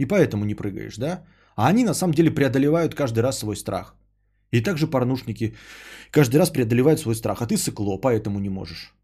[0.00, 1.24] И поэтому не прыгаешь, да?
[1.54, 3.95] А они на самом деле преодолевают каждый раз свой страх.
[4.56, 5.54] И также порнушники
[6.10, 7.42] каждый раз преодолевают свой страх.
[7.42, 8.94] А ты сыкло, поэтому не можешь.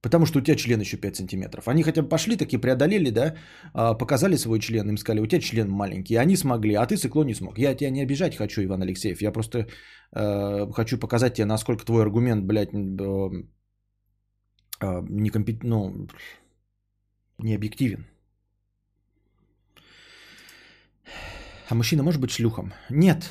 [0.00, 1.68] Потому что у тебя член еще 5 сантиметров.
[1.68, 3.34] Они хотя бы пошли, такие преодолели, да,
[3.74, 6.16] а, показали свой член, им сказали, у тебя член маленький.
[6.16, 7.58] Они смогли, а ты сыкло не смог.
[7.58, 9.22] Я тебя не обижать хочу, Иван Алексеев.
[9.22, 9.66] Я просто
[10.12, 13.42] э, хочу показать тебе, насколько твой аргумент, блядь, э,
[14.80, 15.64] э, некомпет...
[15.64, 16.06] ну,
[17.38, 17.58] не
[21.70, 22.72] А мужчина может быть шлюхом?
[22.90, 23.30] Нет.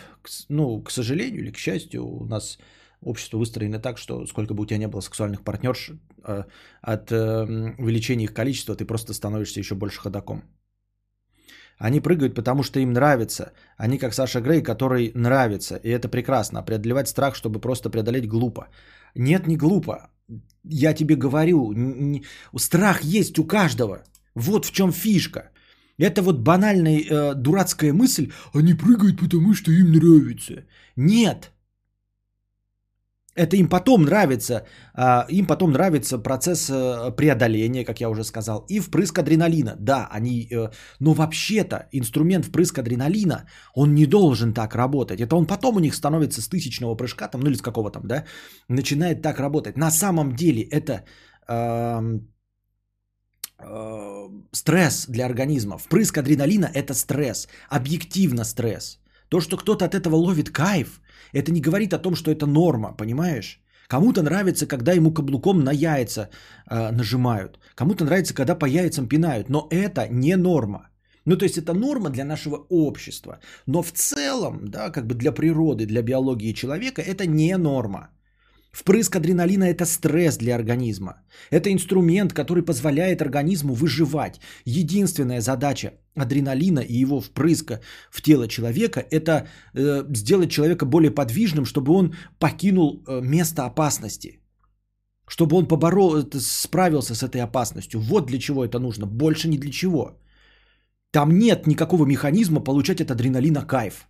[0.49, 2.59] Ну, к сожалению или к счастью, у нас
[3.01, 5.91] общество выстроено так, что сколько бы у тебя не было сексуальных партнерш,
[6.23, 6.43] э,
[6.81, 10.43] от э, увеличения их количества ты просто становишься еще больше ходаком.
[11.79, 13.53] Они прыгают, потому что им нравится.
[13.77, 15.79] Они как Саша Грей, который нравится.
[15.83, 16.59] И это прекрасно.
[16.59, 18.67] А преодолевать страх, чтобы просто преодолеть глупо.
[19.15, 20.09] Нет, не глупо.
[20.63, 21.73] Я тебе говорю,
[22.55, 24.03] страх есть у каждого.
[24.35, 25.51] Вот в чем фишка.
[25.99, 30.65] Это вот банальная э, дурацкая мысль, они прыгают, потому что им нравится.
[30.95, 31.51] Нет.
[33.35, 38.65] Это им потом нравится, э, им потом нравится процесс э, преодоления, как я уже сказал,
[38.69, 39.75] и впрыск адреналина.
[39.79, 45.19] Да, они, э, но вообще-то инструмент впрыск адреналина, он не должен так работать.
[45.19, 48.07] Это он потом у них становится с тысячного прыжка, там, ну или с какого там,
[48.07, 48.25] да,
[48.69, 49.77] начинает так работать.
[49.77, 51.05] На самом деле это...
[51.47, 52.19] Э,
[54.51, 55.77] стресс для организма.
[55.77, 58.99] Впрыск адреналина– это стресс, объективно стресс.
[59.29, 61.01] То, что кто-то от этого ловит кайф,
[61.33, 63.61] это не говорит о том, что это норма, понимаешь?
[63.87, 66.29] Кому-то нравится, когда ему каблуком на яйца
[66.69, 67.59] э, нажимают.
[67.75, 69.49] Кому-то нравится, когда по яйцам пинают.
[69.49, 70.89] Но это не норма.
[71.25, 73.39] Ну, то есть это норма для нашего общества.
[73.65, 78.09] Но в целом, да, как бы для природы, для биологии человека это не норма.
[78.77, 81.13] Впрыск адреналина– это стресс для организма.
[81.51, 84.39] Это инструмент, который позволяет организму выживать.
[84.65, 87.79] Единственная задача адреналина и его впрыска
[88.11, 94.41] в тело человека– это э, сделать человека более подвижным, чтобы он покинул э, место опасности.
[95.27, 97.99] Чтобы он поборол, э, справился с этой опасностью.
[97.99, 100.19] Вот для чего это нужно, больше ни для чего.
[101.11, 104.07] Там нет никакого механизма получать от адреналина кайф.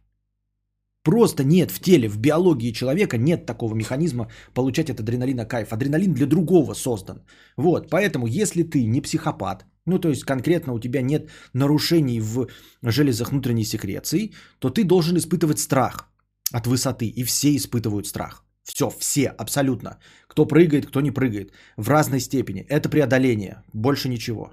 [1.07, 5.71] Просто нет в теле, в биологии человека нет такого механизма получать от адреналина кайф.
[5.71, 7.21] Адреналин для другого создан.
[7.57, 12.47] Вот, поэтому если ты не психопат, ну то есть конкретно у тебя нет нарушений в
[12.83, 16.09] железах внутренней секреции, то ты должен испытывать страх
[16.51, 17.05] от высоты.
[17.05, 18.43] И все испытывают страх.
[18.63, 19.99] Все, все, абсолютно.
[20.27, 21.53] Кто прыгает, кто не прыгает.
[21.77, 22.65] В разной степени.
[22.69, 23.63] Это преодоление.
[23.73, 24.51] Больше ничего.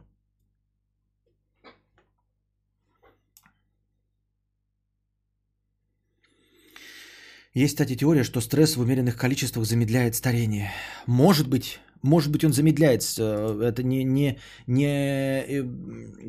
[7.54, 10.72] Есть, кстати, теория, что стресс в умеренных количествах замедляет старение.
[11.06, 13.02] Может быть, может быть, он замедляет.
[13.18, 15.64] Э, это не, не, не, э,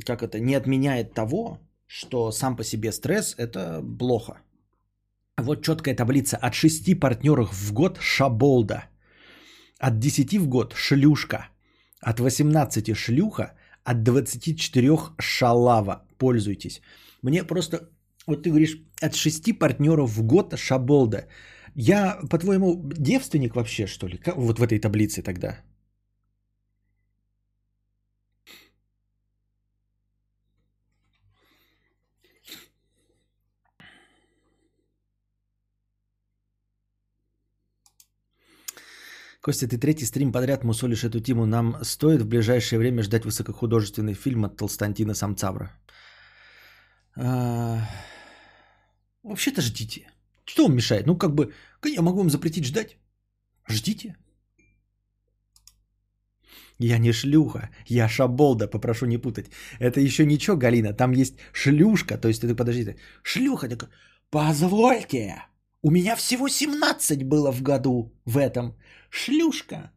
[0.05, 4.33] как это, не отменяет того, что сам по себе стресс– это плохо.
[5.37, 6.37] Вот четкая таблица.
[6.37, 8.83] От 6 партнеров в год– шаболда.
[9.79, 11.49] От 10 в год– шлюшка.
[12.01, 13.53] От 18– шлюха.
[13.83, 16.03] От 24– шалава.
[16.19, 16.81] Пользуйтесь.
[17.23, 17.89] Мне просто
[18.27, 21.27] вот ты говоришь, от шести партнеров в год шаболда.
[21.75, 24.17] Я, по-твоему, девственник вообще, что ли?
[24.17, 25.61] Как, вот в этой таблице тогда.
[39.45, 41.45] Костя, ты третий стрим подряд мусолишь эту тему.
[41.45, 45.69] Нам стоит в ближайшее время ждать высокохудожественный фильм от Толстантина Самцавра?
[47.15, 47.87] А,
[49.25, 50.07] Вообще-то ждите.
[50.45, 51.07] Что вам мешает?
[51.07, 51.51] Ну, как бы,
[51.83, 52.97] я могу вам запретить ждать.
[53.69, 54.15] Ждите.
[56.79, 59.45] Я не шлюха, я шаболда, попрошу не путать.
[59.79, 63.89] Это еще ничего, Галина, там есть шлюшка, то есть ты подожди, шлюха такая,
[64.29, 65.35] позвольте,
[65.81, 68.75] у меня всего 17 было в году в этом.
[69.09, 69.91] Шлюшка.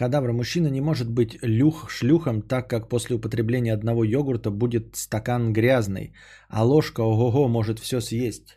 [0.00, 5.52] Кадавра, мужчина не может быть люх шлюхом, так как после употребления одного йогурта будет стакан
[5.52, 6.14] грязный,
[6.48, 8.56] а ложка ого-го может все съесть.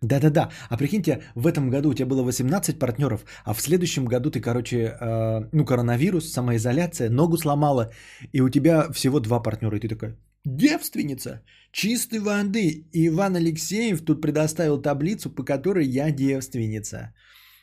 [0.00, 0.50] Да-да-да.
[0.70, 4.40] А прикиньте, в этом году у тебя было 18 партнеров, а в следующем году ты,
[4.40, 7.90] короче, э, ну, коронавирус, самоизоляция, ногу сломала,
[8.32, 10.16] и у тебя всего два партнера, и ты такая,
[10.46, 12.86] девственница, чистой воды.
[12.92, 17.12] Иван Алексеев тут предоставил таблицу, по которой я девственница.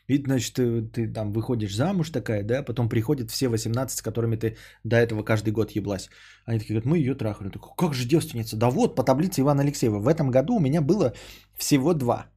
[0.08, 4.36] И, значит, ты, ты там выходишь замуж такая, да, потом приходят все 18, с которыми
[4.36, 6.10] ты до этого каждый год еблась.
[6.46, 7.48] Они такие говорят, мы ее трахали.
[7.48, 8.58] Я такой, как же девственница?
[8.58, 10.00] Да вот, по таблице Ивана Алексеева.
[10.00, 11.14] В этом году у меня было
[11.56, 12.33] всего два.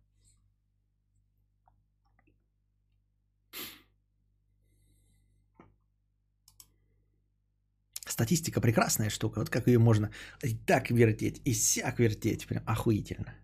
[8.17, 9.41] Статистика прекрасная штука.
[9.41, 10.11] Вот как ее можно
[10.43, 12.47] и так вертеть, и сяк вертеть.
[12.47, 13.35] Прям охуительно.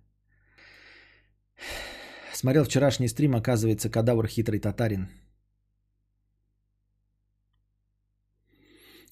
[2.32, 5.08] Смотрел вчерашний стрим, оказывается, кадавр хитрый татарин.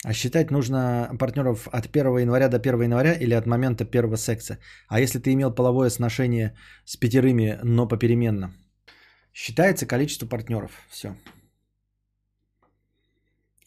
[0.03, 4.57] А считать нужно партнеров от 1 января до 1 января или от момента первого секса.
[4.88, 8.55] А если ты имел половое сношение с пятерыми, но попеременно?
[9.35, 10.73] Считается количество партнеров.
[10.88, 11.14] Все.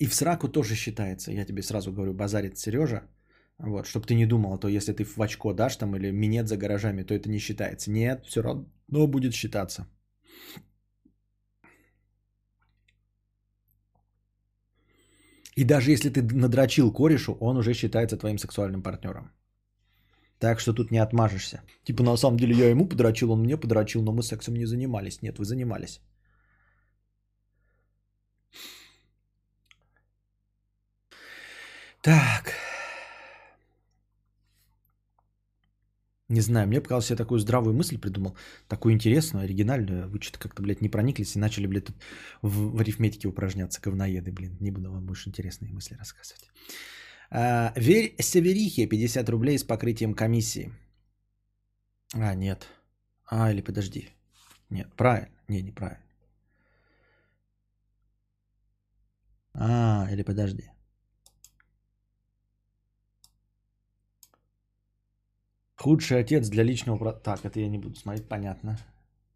[0.04, 1.32] И в сраку тоже считается.
[1.32, 3.02] Я тебе сразу говорю, базарит Сережа.
[3.58, 6.48] Вот, чтобы ты не думал, а то если ты в очко дашь там или минет
[6.48, 7.90] за гаражами, то это не считается.
[7.92, 9.88] Нет, все равно будет считаться.
[15.56, 19.32] И даже если ты надрочил корешу, он уже считается твоим сексуальным партнером.
[20.38, 21.62] Так что тут не отмажешься.
[21.86, 25.22] Типа на самом деле я ему подрочил, он мне подрочил, но мы сексом не занимались.
[25.22, 26.02] Нет, вы занимались.
[32.04, 32.54] Так.
[36.28, 38.36] Не знаю, мне показалось, я такую здравую мысль придумал,
[38.68, 40.10] такую интересную, оригинальную.
[40.10, 41.96] Вы что-то как-то, блядь, не прониклись и начали, блядь, тут
[42.42, 44.58] в, в арифметике упражняться, говноеды, блин.
[44.60, 46.52] Не буду вам больше интересные мысли рассказывать.
[47.30, 50.74] А, Верь Северихе, 50 рублей с покрытием комиссии.
[52.14, 52.68] А, нет.
[53.26, 54.10] А, или подожди.
[54.70, 55.30] Нет, правильно.
[55.48, 56.04] Не, неправильно.
[59.54, 60.74] А, или подожди.
[65.84, 67.12] Худший отец для личного...
[67.12, 68.78] Так, это я не буду смотреть, понятно.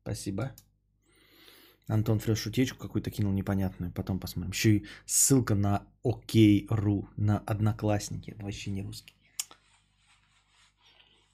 [0.04, 0.54] Спасибо.
[1.88, 4.52] Антон Фреш утечку какую-то кинул непонятную, потом посмотрим.
[4.52, 8.34] Еще и ссылка на OK.ru, на Одноклассники.
[8.40, 9.14] Вообще не русский.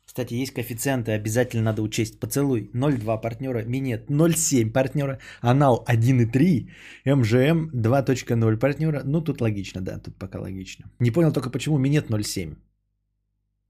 [0.04, 2.20] Кстати, есть коэффициенты, обязательно надо учесть.
[2.20, 6.70] Поцелуй 0,2 партнера, минет 0,7 партнера, анал 1,3,
[7.06, 9.04] МЖМ 2.0 партнера.
[9.06, 10.90] Ну, тут логично, да, тут пока логично.
[10.98, 12.58] Не понял только, почему минет 0,7.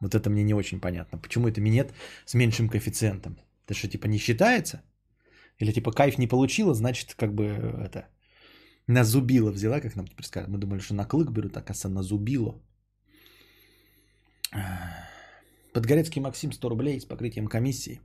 [0.03, 1.17] Вот это мне не очень понятно.
[1.17, 1.93] Почему это минет
[2.25, 3.37] с меньшим коэффициентом?
[3.65, 4.81] Это что, типа не считается?
[5.59, 7.45] Или типа кайф не получила, значит, как бы
[7.85, 8.07] это
[8.87, 10.49] на зубило взяла, как нам теперь сказать.
[10.49, 12.61] Мы думали, что на клык берут, а на зубило.
[15.73, 18.01] Подгорецкий Максим 100 рублей с покрытием комиссии.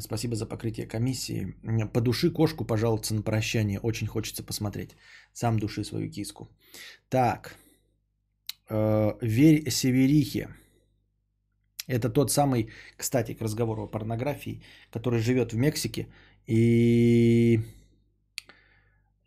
[0.00, 1.54] Спасибо за покрытие комиссии.
[1.92, 3.78] По души кошку пожаловаться на прощание.
[3.78, 4.96] Очень хочется посмотреть.
[5.32, 6.48] Сам души свою киску.
[7.08, 7.54] Так.
[8.68, 10.48] Э, верь Северихе.
[11.86, 16.08] Это тот самый, кстати, к разговору о порнографии, который живет в Мексике
[16.46, 17.60] и,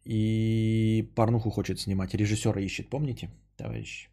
[0.05, 2.13] и порнуху хочет снимать.
[2.13, 4.09] Режиссера ищет, помните, товарищ?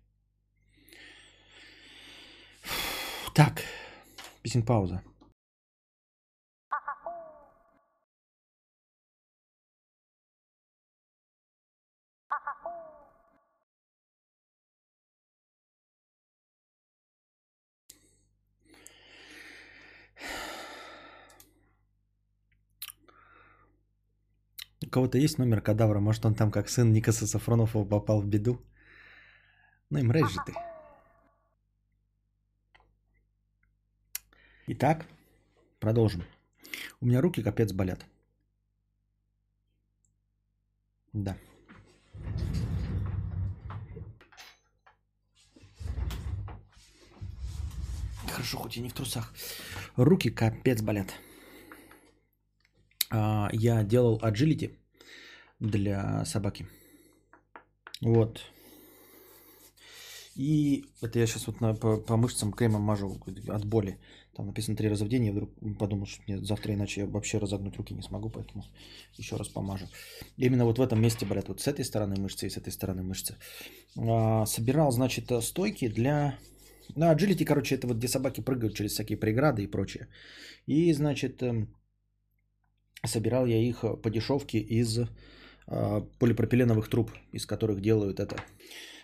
[3.35, 3.63] Так,
[4.43, 5.03] песен пауза.
[24.95, 26.01] Кого-то есть номер кадавра?
[26.01, 28.61] Может, он там как сын Никаса Сафронова попал в беду?
[29.91, 30.55] Ну и мразь же ты.
[34.69, 35.07] Итак,
[35.81, 36.23] продолжим.
[37.01, 38.07] У меня руки капец болят.
[41.13, 41.37] Да.
[48.31, 49.33] Хорошо, хоть и не в трусах.
[49.97, 51.15] Руки капец болят.
[53.11, 54.84] А, я делал agility
[55.61, 56.67] для собаки.
[58.01, 58.41] Вот.
[60.37, 63.99] И это я сейчас вот на, по, по мышцам кремом мажу от боли.
[64.35, 65.27] Там написано три раза в день.
[65.27, 68.65] Я вдруг подумал, что мне завтра иначе я вообще разогнуть руки не смогу, поэтому
[69.17, 69.87] еще раз помажу.
[70.37, 71.49] Именно вот в этом месте болят.
[71.49, 73.37] Вот с этой стороны мышцы и с этой стороны мышцы.
[73.97, 76.39] А, собирал, значит, стойки для...
[76.97, 80.09] На ну, agility, короче, это вот где собаки прыгают через всякие преграды и прочее.
[80.67, 81.75] И, значит, эм,
[83.07, 84.99] собирал я их по дешевке из
[85.67, 88.37] полипропиленовых труб, из которых делают это.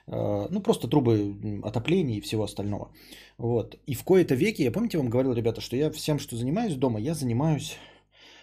[0.07, 2.93] А, ну, просто трубы отопления и всего остального.
[3.39, 3.79] Вот.
[3.87, 7.01] И в кои-то веке, я помните, вам говорил, ребята, что я всем, что занимаюсь дома,
[7.01, 7.77] я занимаюсь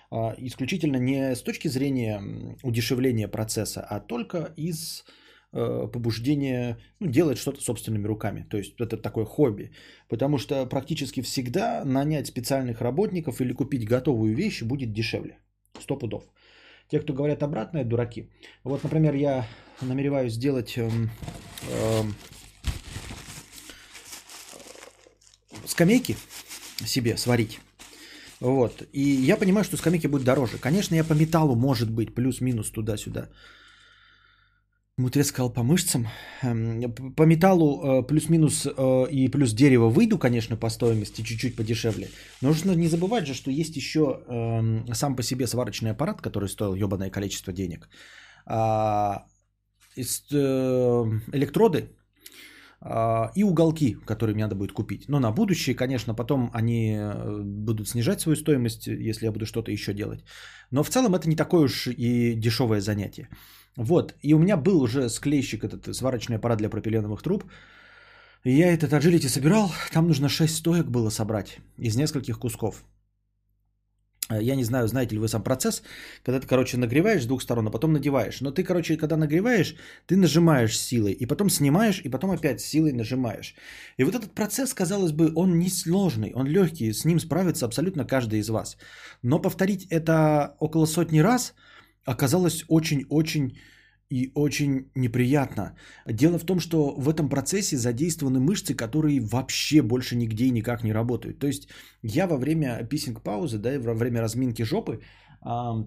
[0.09, 2.21] а, исключительно не с точки зрения
[2.63, 5.05] удешевления процесса, а только из
[5.51, 8.45] побуждения ну, делать что-то собственными руками.
[8.49, 9.71] То есть это такое хобби.
[10.09, 15.39] Потому что практически всегда нанять специальных работников или купить готовую вещь будет дешевле.
[15.79, 16.23] Сто пудов.
[16.89, 18.29] Те, кто говорят обратное, дураки.
[18.63, 19.45] Вот, например, я
[19.81, 21.09] намереваюсь сделать эм,
[21.69, 22.15] эм,
[25.65, 26.15] скамейки
[26.85, 27.59] себе сварить.
[28.39, 28.83] Вот.
[28.93, 30.57] И я понимаю, что скамейки будут дороже.
[30.57, 33.29] Конечно, я по металлу, может быть, плюс-минус туда-сюда.
[34.99, 36.07] Мудрец сказал по мышцам.
[36.41, 42.09] Эм, по металлу э, плюс-минус э, и плюс дерево выйду, конечно, по стоимости чуть-чуть подешевле.
[42.41, 46.49] Но нужно не забывать же, что есть еще эм, сам по себе сварочный аппарат, который
[46.49, 47.89] стоил ебаное количество денег.
[48.47, 49.27] А,
[49.95, 50.03] э,
[51.31, 51.89] электроды
[52.81, 55.07] а, и уголки, которые мне надо будет купить.
[55.07, 56.99] Но на будущее, конечно, потом они
[57.43, 60.23] будут снижать свою стоимость, если я буду что-то еще делать.
[60.71, 63.29] Но в целом это не такое уж и дешевое занятие.
[63.77, 67.43] Вот, и у меня был уже склейщик, этот сварочный аппарат для пропиленовых труб.
[68.43, 72.83] И я этот agility собирал, там нужно 6 стоек было собрать из нескольких кусков.
[74.29, 75.83] Э, я не знаю, знаете ли вы сам процесс,
[76.23, 78.41] когда ты, короче, нагреваешь с двух сторон, а потом надеваешь.
[78.41, 79.75] Но ты, короче, когда нагреваешь,
[80.07, 83.53] ты нажимаешь силой, и потом снимаешь, и потом опять силой нажимаешь.
[83.97, 88.05] И вот этот процесс, казалось бы, он не сложный, он легкий, с ним справится абсолютно
[88.05, 88.77] каждый из вас.
[89.21, 91.53] Но повторить это около сотни раз–
[92.07, 93.57] оказалось очень-очень
[94.09, 95.75] и очень неприятно.
[96.05, 100.83] Дело в том, что в этом процессе задействованы мышцы, которые вообще больше нигде и никак
[100.83, 101.39] не работают.
[101.39, 101.67] То есть
[102.03, 105.01] я во время писинг-паузы, да, во время разминки жопы,
[105.41, 105.85] а,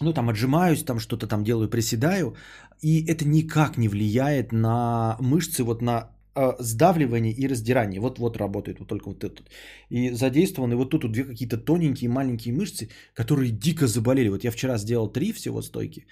[0.00, 2.34] ну там отжимаюсь, там что-то там делаю, приседаю,
[2.82, 6.10] и это никак не влияет на мышцы, вот на
[6.60, 8.00] сдавливание и раздирание.
[8.00, 9.50] Вот, вот работает вот только вот этот.
[9.90, 14.28] И задействованы вот тут вот две какие-то тоненькие маленькие мышцы, которые дико заболели.
[14.28, 16.06] Вот я вчера сделал три всего стойки.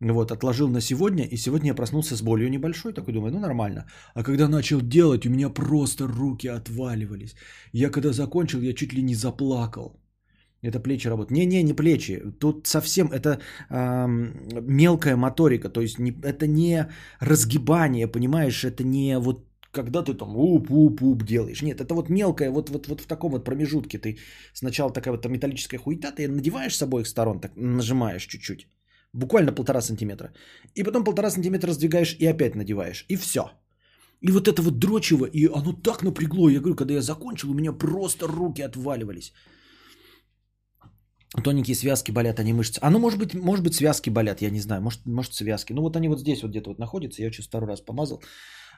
[0.00, 3.84] Вот, отложил на сегодня, и сегодня я проснулся с болью небольшой, такой думаю, ну нормально.
[4.14, 7.34] А когда начал делать, у меня просто руки отваливались.
[7.72, 10.00] Я когда закончил, я чуть ли не заплакал.
[10.62, 11.30] Это плечи работают.
[11.30, 12.22] Не-не, не плечи.
[12.38, 13.40] Тут совсем это
[13.70, 14.06] э,
[14.60, 15.68] мелкая моторика.
[15.68, 16.86] То есть не, это не
[17.20, 18.64] разгибание, понимаешь?
[18.64, 21.62] Это не вот когда ты там уп-уп-уп делаешь.
[21.62, 24.18] Нет, это вот мелкое, вот, вот, вот в таком вот промежутке ты
[24.54, 28.66] сначала такая вот металлическая хуета, ты надеваешь с обоих сторон, так нажимаешь чуть-чуть,
[29.12, 30.32] буквально полтора сантиметра.
[30.74, 33.04] И потом полтора сантиметра раздвигаешь и опять надеваешь.
[33.08, 33.50] И все.
[34.22, 36.50] И вот это вот дрочево, и оно так напрягло.
[36.50, 39.32] Я говорю, когда я закончил, у меня просто руки отваливались.
[41.44, 42.80] Тоненькие связки болят, а не мышцы.
[42.82, 44.82] А ну, может быть, может быть, связки болят, я не знаю.
[44.82, 45.72] Может, может связки.
[45.72, 47.22] Ну, вот они вот здесь вот где-то вот находятся.
[47.22, 48.20] Я сейчас второй раз помазал.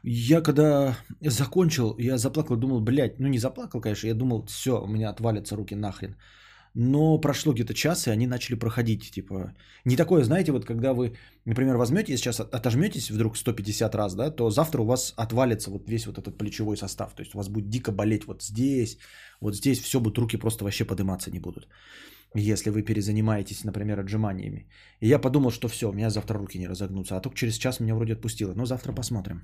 [0.05, 4.87] Я когда закончил, я заплакал, думал, блядь, ну не заплакал, конечно, я думал, все, у
[4.87, 6.17] меня отвалятся руки нахрен.
[6.75, 9.11] Но прошло где-то час, и они начали проходить.
[9.11, 11.13] Типа, не такое, знаете, вот когда вы,
[11.45, 16.07] например, возьмете сейчас отожметесь вдруг 150 раз, да, то завтра у вас отвалится вот весь
[16.07, 17.15] вот этот плечевой состав.
[17.15, 18.97] То есть у вас будет дико болеть вот здесь,
[19.41, 21.69] вот здесь все будут руки просто вообще подниматься не будут.
[22.35, 24.67] Если вы перезанимаетесь, например, отжиманиями.
[25.01, 27.17] И я подумал, что все, у меня завтра руки не разогнутся.
[27.17, 28.55] А только через час меня вроде отпустило.
[28.55, 29.43] Но завтра посмотрим.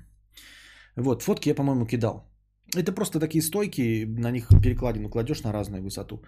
[0.95, 2.29] Вот, фотки я, по-моему, кидал.
[2.75, 6.21] Это просто такие стойки, на них перекладину кладешь на разную высоту.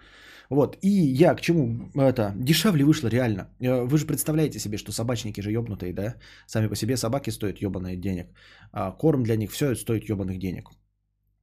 [0.50, 3.48] Вот, и я к чему, это, дешевле вышло реально.
[3.60, 6.16] Э, вы же представляете себе, что собачники же ебнутые, да?
[6.46, 8.26] Сами по себе собаки стоят ебаные денег.
[8.72, 10.68] А корм для них, все стоит ебаных денег.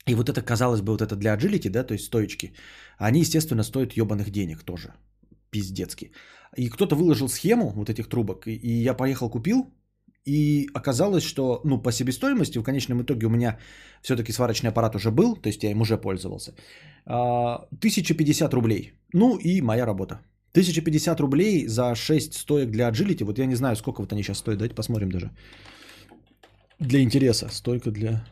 [0.09, 2.53] И вот это, казалось бы, вот это для agility, да, то есть стоечки,
[2.97, 4.93] они, естественно, стоят ебаных денег тоже.
[5.51, 6.11] Пиздецки.
[6.57, 9.73] И кто-то выложил схему вот этих трубок, и я поехал купил,
[10.29, 13.57] и оказалось, что ну, по себестоимости в конечном итоге у меня
[14.01, 16.53] все-таки сварочный аппарат уже был, то есть я им уже пользовался.
[17.05, 18.93] 1050 а, рублей.
[19.13, 20.19] Ну и моя работа.
[20.53, 23.23] 1050 рублей за 6 стоек для Agility.
[23.23, 24.59] Вот я не знаю, сколько вот они сейчас стоят.
[24.59, 25.31] Давайте посмотрим даже.
[26.79, 27.49] Для интереса.
[27.49, 28.25] Стойка для...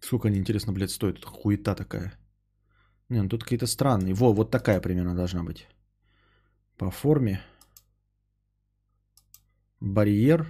[0.00, 1.24] Сколько они, интересно, блядь, стоят?
[1.24, 2.12] Хуета такая.
[3.08, 4.14] Не, ну тут какие-то странные.
[4.14, 5.66] Во, вот такая примерно должна быть.
[6.76, 7.40] По форме.
[9.80, 10.46] Барьер.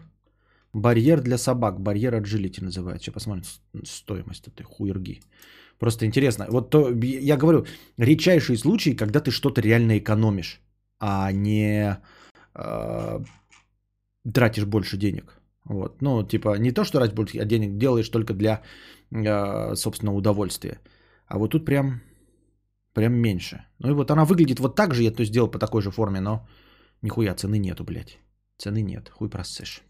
[0.72, 1.80] Барьер для собак.
[1.80, 3.04] Барьер agility называется.
[3.04, 3.44] Сейчас посмотрим
[3.84, 5.20] стоимость этой хуерги.
[5.78, 6.46] Просто интересно.
[6.50, 7.66] Вот то, я говорю,
[7.98, 10.60] редчайшие случаи, когда ты что-то реально экономишь,
[11.00, 11.98] а не
[12.54, 13.20] э,
[14.32, 15.40] тратишь больше денег.
[15.64, 16.02] Вот.
[16.02, 18.62] Ну, типа, не то, что тратишь больше денег, делаешь только для,
[19.10, 20.78] э, собственно, удовольствия.
[21.26, 22.00] А вот тут прям,
[22.92, 23.64] прям меньше.
[23.78, 26.20] Ну и вот она выглядит вот так же, я то сделал по такой же форме,
[26.20, 26.46] но
[27.02, 28.18] нихуя цены нету, блядь.
[28.58, 29.82] Цены нет, хуй просышь.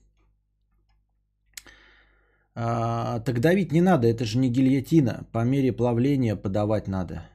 [2.56, 5.26] А, так давить не надо, это же не гильотина.
[5.32, 7.28] По мере плавления подавать надо.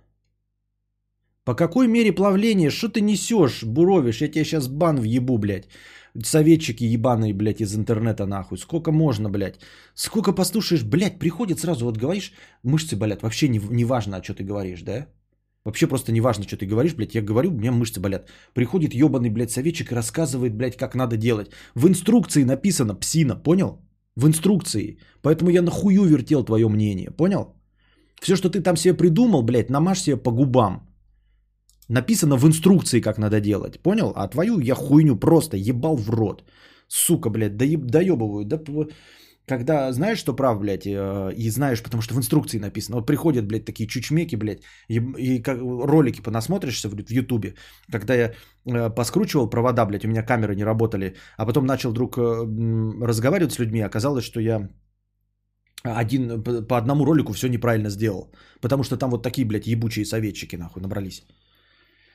[1.46, 2.70] По какой мере плавления?
[2.70, 4.22] Что ты несешь, буровишь?
[4.22, 5.68] Я тебе сейчас бан въебу, блядь.
[6.24, 8.58] Советчики ебаные, блядь, из интернета нахуй.
[8.58, 9.60] Сколько можно, блядь?
[9.94, 13.22] Сколько послушаешь, блядь, приходит сразу, вот говоришь, мышцы болят.
[13.22, 15.08] Вообще не, не важно, что ты говоришь, да?
[15.66, 17.16] Вообще просто не важно, что ты говоришь, блядь.
[17.16, 18.30] Я говорю, у меня мышцы болят.
[18.54, 21.52] Приходит ебаный, блядь, советчик и рассказывает, блядь, как надо делать.
[21.76, 23.82] В инструкции написано псина, понял?
[24.16, 24.98] В инструкции.
[25.22, 27.56] Поэтому я нахую вертел твое мнение, понял?
[28.22, 30.90] Все, что ты там себе придумал, блядь, намажь себе по губам.
[31.90, 33.80] Написано в инструкции, как надо делать.
[33.80, 34.14] Понял?
[34.16, 36.44] А твою я хуйню просто ебал в рот.
[36.88, 38.46] Сука, блядь, да еб, доебываю.
[38.46, 38.60] Да,
[39.50, 42.98] когда знаешь, что прав, блядь, э, и знаешь, потому что в инструкции написано.
[42.98, 47.56] Вот приходят, блядь, такие чучмеки, блядь, и, и как, ролики понасмотришься в, в Ютубе,
[47.92, 48.34] когда я
[48.66, 52.22] э, поскручивал провода, блядь, у меня камеры не работали, а потом начал вдруг э,
[53.02, 54.70] разговаривать с людьми, оказалось, что я
[55.84, 58.32] один, по одному ролику все неправильно сделал.
[58.62, 61.24] Потому что там вот такие, блядь, ебучие советчики, нахуй, набрались.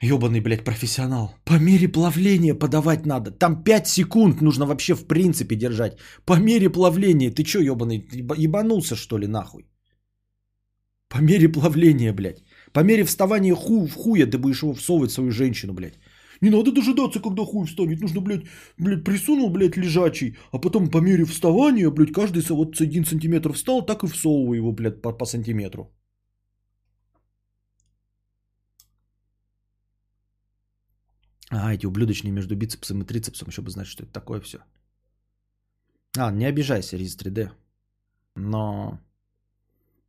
[0.02, 1.34] Ебаный, блядь, профессионал.
[1.44, 3.30] По мере плавления подавать надо.
[3.30, 5.98] Там 5 секунд нужно вообще в принципе держать.
[6.26, 7.30] По мере плавления.
[7.30, 9.66] Ты чё, ебаный, ебанулся что ли, нахуй?
[11.08, 12.42] По мере плавления, блядь.
[12.72, 15.98] По мере вставания ху в хуя ты будешь его всовывать свою женщину, блядь.
[16.40, 18.00] Не надо дожидаться, когда хуй встанет.
[18.00, 18.44] Нужно, блядь,
[18.78, 23.52] блядь, присунул, блядь, лежачий, а потом по мере вставания, блядь, каждый вот с один сантиметр
[23.52, 25.90] встал, так и всовывай его, блядь, по, по сантиметру.
[31.56, 34.58] А, эти ублюдочные между бицепсом и трицепсом, еще бы знать, что это такое все.
[36.18, 37.50] А, не обижайся, Риз 3D.
[38.34, 38.98] Но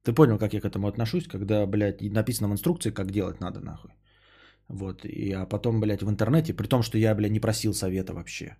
[0.01, 3.59] ты понял, как я к этому отношусь, когда, блядь, написано в инструкции, как делать надо,
[3.59, 3.91] нахуй.
[4.67, 8.13] Вот, и, а потом, блядь, в интернете, при том, что я, блядь, не просил совета
[8.13, 8.57] вообще.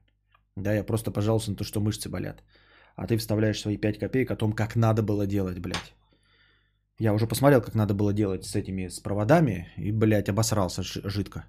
[0.55, 2.43] Да, я просто пожаловался на то, что мышцы болят.
[2.95, 5.95] А ты вставляешь свои 5 копеек о том, как надо было делать, блядь.
[6.99, 11.45] Я уже посмотрел, как надо было делать с этими, с проводами, и, блядь, обосрался жидко.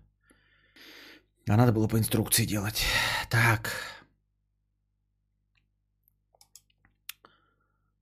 [1.48, 2.82] А надо было по инструкции делать.
[3.30, 3.70] Так.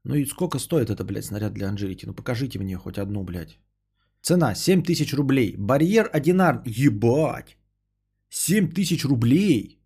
[0.05, 2.07] Ну и сколько стоит это, блядь, снаряд для Анжелики?
[2.07, 3.59] Ну покажите мне хоть одну, блядь.
[4.23, 5.57] Цена 7 тысяч рублей.
[5.59, 6.63] Барьер одинар.
[6.67, 7.57] Ебать.
[8.31, 9.79] 7 тысяч рублей.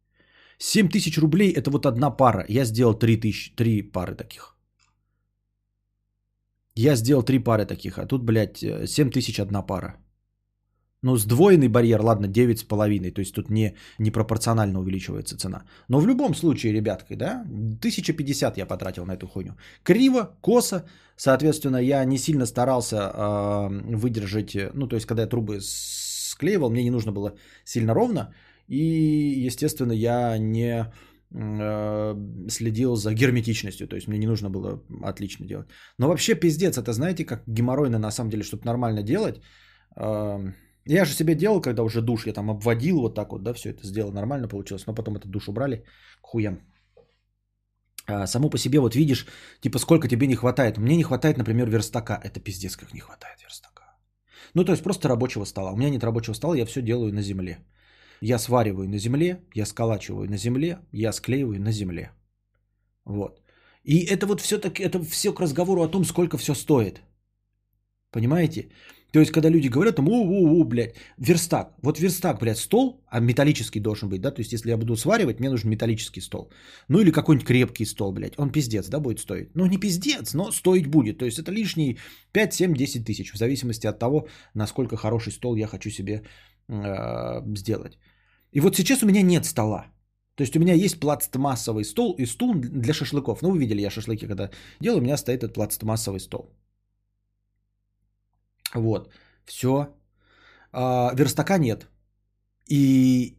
[0.59, 2.45] 7 тысяч рублей это вот одна пара.
[2.49, 4.57] Я сделал 3, тысяч, 3 пары таких.
[6.77, 7.99] Я сделал 3 пары таких.
[7.99, 9.97] А тут, блядь, 7 тысяч одна пара.
[11.03, 13.13] Ну, сдвоенный барьер, ладно, 9,5.
[13.13, 15.63] То есть тут не, не пропорционально увеличивается цена.
[15.89, 17.45] Но в любом случае, ребятки, да,
[17.81, 19.53] 1050 я потратил на эту хуйню.
[19.85, 20.85] Криво, косо.
[21.17, 26.83] Соответственно, я не сильно старался э, выдержать, ну, то есть, когда я трубы склеивал, мне
[26.83, 27.35] не нужно было
[27.65, 28.35] сильно ровно.
[28.69, 30.93] И, естественно, я не
[31.31, 35.67] э, следил за герметичностью, то есть мне не нужно было отлично делать.
[35.99, 39.41] Но вообще пиздец, это знаете, как геморройно на самом деле, чтобы нормально делать,
[39.97, 40.53] э,
[40.89, 43.71] я же себе делал, когда уже душ, я там обводил вот так вот, да, все
[43.71, 45.85] это сделал, нормально получилось, но потом этот душ убрали
[46.23, 46.61] хуям.
[48.07, 49.27] А, само по себе вот видишь,
[49.61, 50.79] типа сколько тебе не хватает.
[50.79, 52.21] Мне не хватает, например, верстака.
[52.25, 53.83] Это пиздец, как не хватает верстака.
[54.55, 55.73] Ну, то есть просто рабочего стола.
[55.73, 57.59] У меня нет рабочего стола, я все делаю на земле.
[58.23, 62.11] Я свариваю на земле, я сколачиваю на земле, я склеиваю на земле.
[63.05, 63.41] Вот.
[63.85, 67.03] И это вот все-таки, это все к разговору о том, сколько все стоит.
[68.11, 68.71] Понимаете?
[69.13, 71.73] То есть, когда люди говорят, там, о-о-о, блядь, верстак.
[71.83, 74.31] Вот верстак, блядь, стол, а металлический должен быть, да?
[74.31, 76.51] То есть, если я буду сваривать, мне нужен металлический стол.
[76.89, 78.39] Ну, или какой-нибудь крепкий стол, блядь.
[78.39, 79.49] Он пиздец, да, будет стоить?
[79.55, 81.19] Ну, не пиздец, но стоить будет.
[81.19, 81.97] То есть, это лишние
[82.33, 86.23] 5, 7, 10 тысяч, в зависимости от того, насколько хороший стол я хочу себе
[86.69, 87.99] э, сделать.
[88.53, 89.87] И вот сейчас у меня нет стола.
[90.35, 93.43] То есть у меня есть пластмассовый стол и стул для шашлыков.
[93.43, 94.51] Ну, вы видели, я шашлыки когда
[94.81, 96.55] делаю, у меня стоит этот пластмассовый стол.
[98.75, 99.13] Вот,
[99.45, 99.89] все.
[100.73, 101.89] А, верстака нет.
[102.67, 103.39] И,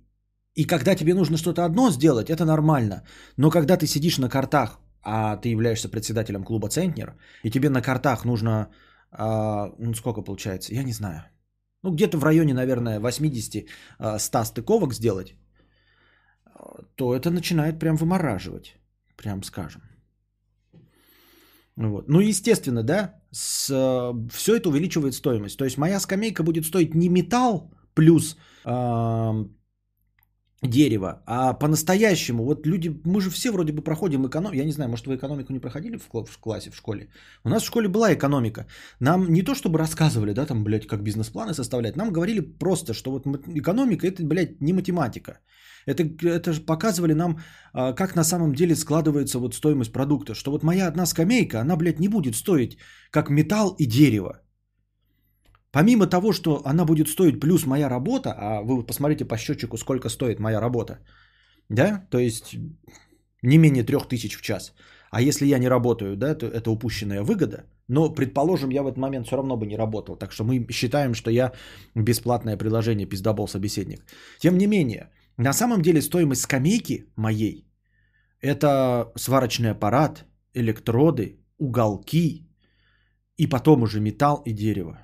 [0.56, 3.04] и когда тебе нужно что-то одно сделать, это нормально.
[3.38, 7.82] Но когда ты сидишь на картах, а ты являешься председателем клуба Центнер, и тебе на
[7.82, 8.70] картах нужно,
[9.12, 11.24] а, ну сколько получается, я не знаю.
[11.84, 13.66] Ну где-то в районе, наверное, 80-100
[14.00, 15.36] а, стыковок сделать,
[16.96, 18.76] то это начинает прям вымораживать,
[19.16, 19.82] прям скажем.
[21.80, 22.10] Вот.
[22.10, 25.58] Ну, естественно, да, с, э, все это увеличивает стоимость.
[25.58, 29.46] То есть моя скамейка будет стоить не металл плюс э,
[30.62, 32.44] дерево, а по-настоящему.
[32.44, 34.58] Вот люди, мы же все вроде бы проходим экономику.
[34.58, 37.08] Я не знаю, может вы экономику не проходили в, в классе, в школе?
[37.46, 38.66] У нас в школе была экономика.
[39.00, 41.96] Нам не то чтобы рассказывали, да, там, блядь, как бизнес-планы составлять.
[41.96, 43.26] Нам говорили просто, что вот
[43.56, 45.40] экономика это, блядь, не математика.
[45.86, 47.40] Это, это же показывали нам,
[47.74, 50.34] а, как на самом деле складывается вот стоимость продукта.
[50.34, 52.78] Что вот моя одна скамейка, она, блядь, не будет стоить
[53.12, 54.42] как металл и дерево.
[55.72, 60.10] Помимо того, что она будет стоить плюс моя работа, а вы посмотрите по счетчику, сколько
[60.10, 61.00] стоит моя работа,
[61.70, 62.56] да, то есть
[63.44, 64.74] не менее 3000 в час.
[65.12, 67.66] А если я не работаю, да, то это упущенная выгода.
[67.88, 70.16] Но, предположим, я в этот момент все равно бы не работал.
[70.16, 71.52] Так что мы считаем, что я
[71.96, 74.06] бесплатное приложение пиздобол собеседник.
[74.40, 75.10] Тем не менее,
[75.40, 77.66] на самом деле стоимость скамейки моей–
[78.42, 82.46] это сварочный аппарат, электроды, уголки
[83.38, 85.00] и потом уже металл и дерево.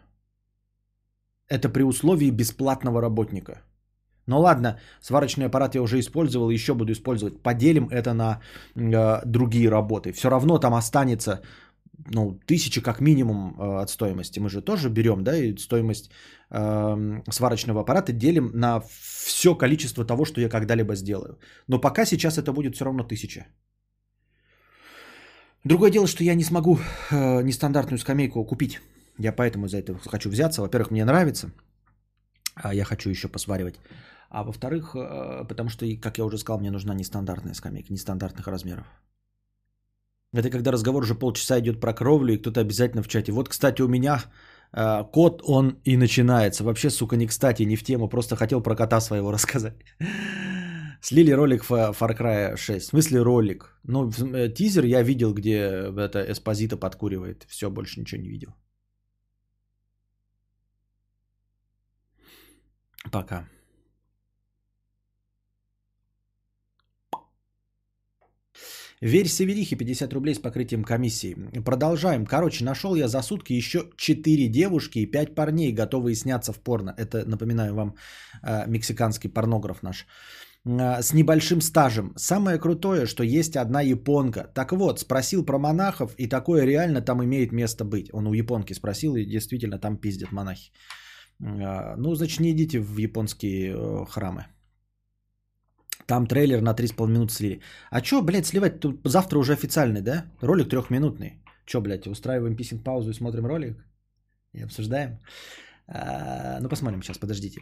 [1.48, 3.62] Это при условии бесплатного работника.
[4.28, 7.42] Ну ладно, сварочный аппарат я уже использовал, еще буду использовать.
[7.42, 8.42] Поделим это на
[8.76, 10.12] э, другие работы.
[10.12, 11.42] Все равно там останется
[12.12, 14.40] ну, тысяча как минимум э, от стоимости.
[14.40, 16.10] Мы же тоже берем, да, и стоимость
[16.50, 18.82] э, сварочного аппарата делим на
[19.26, 21.40] все количество того, что я когда-либо сделаю.
[21.68, 23.48] Но пока сейчас это будет все равно тысяча.
[25.64, 26.78] Другое дело, что я не смогу
[27.12, 28.80] э, нестандартную скамейку купить.
[29.18, 30.62] Я поэтому за это хочу взяться.
[30.62, 31.52] Во-первых, мне нравится,
[32.56, 33.80] а я хочу еще посваривать.
[34.30, 38.86] А во-вторых, э, потому что, как я уже сказал, мне нужна нестандартная скамейка, нестандартных размеров.
[40.36, 43.32] Это когда разговор уже полчаса идет про кровлю, и кто-то обязательно в чате.
[43.32, 44.24] Вот, кстати, у меня
[44.74, 46.64] э, кот, он и начинается.
[46.64, 49.76] Вообще, сука, не кстати, не в тему, просто хотел про кота своего рассказать.
[51.02, 52.86] Слили ролик Far Cry 6.
[52.86, 53.80] В смысле ролик?
[53.84, 55.54] Ну, э, тизер я видел, где
[55.98, 57.46] это Эспозита подкуривает.
[57.48, 58.56] Все, больше ничего не видел.
[63.12, 63.48] Пока.
[69.06, 71.36] Верь Северихе 50 рублей с покрытием комиссии.
[71.64, 72.26] Продолжаем.
[72.26, 76.96] Короче, нашел я за сутки еще 4 девушки и 5 парней, готовые сняться в порно.
[76.98, 77.96] Это, напоминаю вам,
[78.42, 80.08] э, мексиканский порнограф наш.
[80.66, 82.14] Э, с небольшим стажем.
[82.18, 84.52] Самое крутое, что есть одна японка.
[84.56, 88.10] Так вот, спросил про монахов, и такое реально там имеет место быть.
[88.12, 90.72] Он у японки спросил, и действительно там пиздят монахи.
[91.40, 94.46] Э, ну, значит, не идите в японские храмы.
[96.08, 97.62] Там трейлер на 3,5 минуты слили.
[97.90, 98.80] А чё, блядь, сливать?
[98.80, 100.26] Тут завтра уже официальный, да?
[100.42, 101.42] Ролик трехминутный.
[101.66, 103.84] Чё, блядь, устраиваем писинг паузу и смотрим ролик?
[104.54, 105.20] И обсуждаем?
[105.88, 107.62] А, ну, посмотрим сейчас, подождите.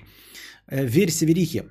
[0.68, 1.64] Э, Верь Северихе.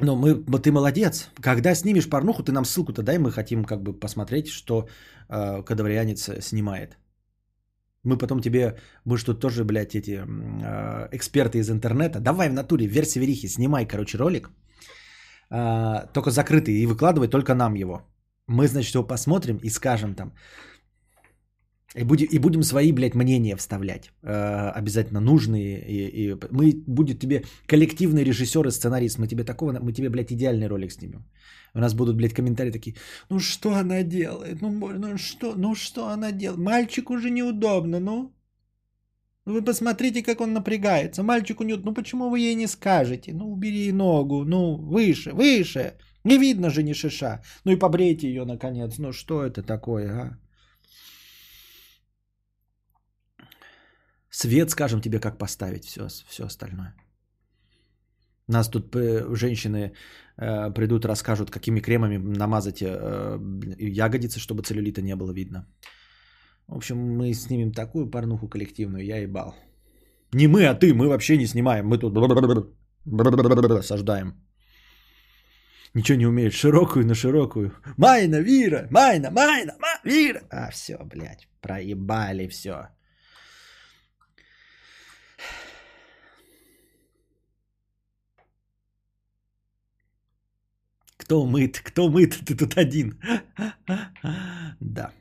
[0.00, 1.30] Ну, мы, ты молодец.
[1.40, 4.88] Когда снимешь порнуху, ты нам ссылку-то дай, мы хотим как бы посмотреть, что
[5.28, 6.96] э, кадаврианец снимает.
[8.04, 12.20] Мы потом тебе, мы что тоже, блядь, эти э, эксперты из интернета.
[12.20, 14.50] Давай в натуре, верь Северихе, снимай, короче, ролик.
[15.54, 18.00] А, только закрытый и выкладывать только нам его.
[18.48, 20.32] Мы, значит, его посмотрим и скажем там.
[21.94, 24.10] И будем, и будем свои, блядь, мнения вставлять.
[24.22, 25.84] Э, обязательно нужные.
[25.86, 29.18] И, и мы будет тебе коллективный режиссер и сценарист.
[29.18, 31.26] Мы тебе такого, мы тебе, блядь, идеальный ролик снимем.
[31.74, 32.96] У нас будут, блядь, комментарии такие.
[33.30, 34.62] Ну что она делает?
[34.62, 36.60] Ну, ну что, ну что она делает?
[36.60, 38.32] Мальчик уже неудобно, ну.
[39.46, 41.22] Ну вы посмотрите, как он напрягается.
[41.22, 41.76] Мальчику не...
[41.76, 43.32] Ну почему вы ей не скажете?
[43.32, 45.94] Ну убери ногу, ну выше, выше.
[46.24, 47.42] Не видно же ни шиша.
[47.64, 48.98] Ну и побрейте ее наконец.
[48.98, 50.38] Ну что это такое, а?
[54.30, 56.94] Свет, скажем тебе, как поставить, все, все остальное.
[58.48, 59.92] Нас тут э, женщины
[60.36, 63.38] э, придут, расскажут, какими кремами намазать э,
[63.78, 65.66] ягодицы, чтобы целлюлита не было видно.
[66.66, 69.54] В общем, мы снимем такую порнуху коллективную, я ебал.
[70.32, 72.16] Не мы, а ты, мы вообще не снимаем, мы тут
[73.78, 74.34] осаждаем.
[75.94, 77.72] Ничего не умеют, широкую на широкую.
[77.98, 80.40] Майна, Вира, Майна, Майна, Ма, Вира.
[80.50, 82.88] А, все, блядь, проебали все.
[91.18, 91.80] Кто мыт?
[91.80, 92.40] Кто мыт?
[92.46, 93.20] Ты тут один.
[94.80, 95.12] Да.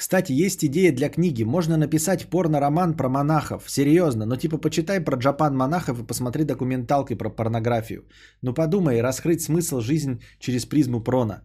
[0.00, 1.44] Кстати, есть идея для книги.
[1.44, 3.70] Можно написать порно-роман про монахов.
[3.70, 4.24] Серьезно.
[4.26, 8.04] Но типа почитай про Japan монахов и посмотри документалки про порнографию.
[8.42, 11.42] Ну подумай, раскрыть смысл жизнь через призму прона.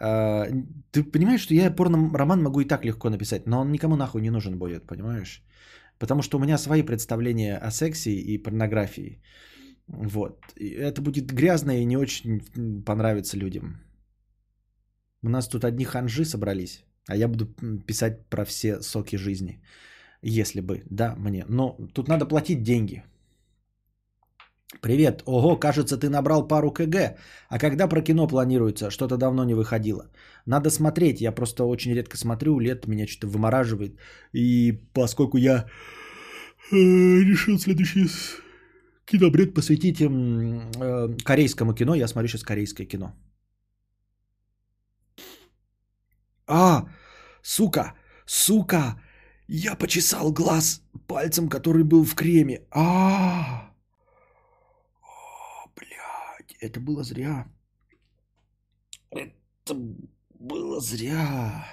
[0.00, 0.48] А,
[0.90, 4.30] ты понимаешь, что я порно-роман могу и так легко написать, но он никому нахуй не
[4.30, 5.40] нужен будет, понимаешь?
[5.98, 9.22] Потому что у меня свои представления о сексе и порнографии.
[9.86, 10.38] Вот.
[10.56, 12.40] И это будет грязно и не очень
[12.84, 13.80] понравится людям.
[15.22, 16.84] У нас тут одни ханжи собрались.
[17.08, 17.46] А я буду
[17.86, 19.60] писать про все соки жизни.
[20.22, 21.44] Если бы, да, мне.
[21.48, 23.02] Но тут надо платить деньги.
[24.80, 25.22] Привет.
[25.26, 27.16] Ого, кажется, ты набрал пару КГ.
[27.48, 28.90] А когда про кино планируется?
[28.90, 30.10] Что-то давно не выходило.
[30.46, 31.20] Надо смотреть.
[31.20, 32.60] Я просто очень редко смотрю.
[32.60, 33.98] Лет меня что-то вымораживает.
[34.32, 35.66] И поскольку я
[36.70, 38.08] э, решил следующий
[39.04, 43.12] кинобред посвятить э, корейскому кино, я смотрю сейчас корейское кино.
[46.54, 46.86] А,
[47.42, 47.94] сука,
[48.26, 49.00] сука,
[49.48, 52.66] я почесал глаз пальцем, который был в креме.
[52.70, 53.74] А,
[55.00, 57.50] О, блядь, это было зря.
[59.10, 59.74] Это
[60.28, 61.64] было зря.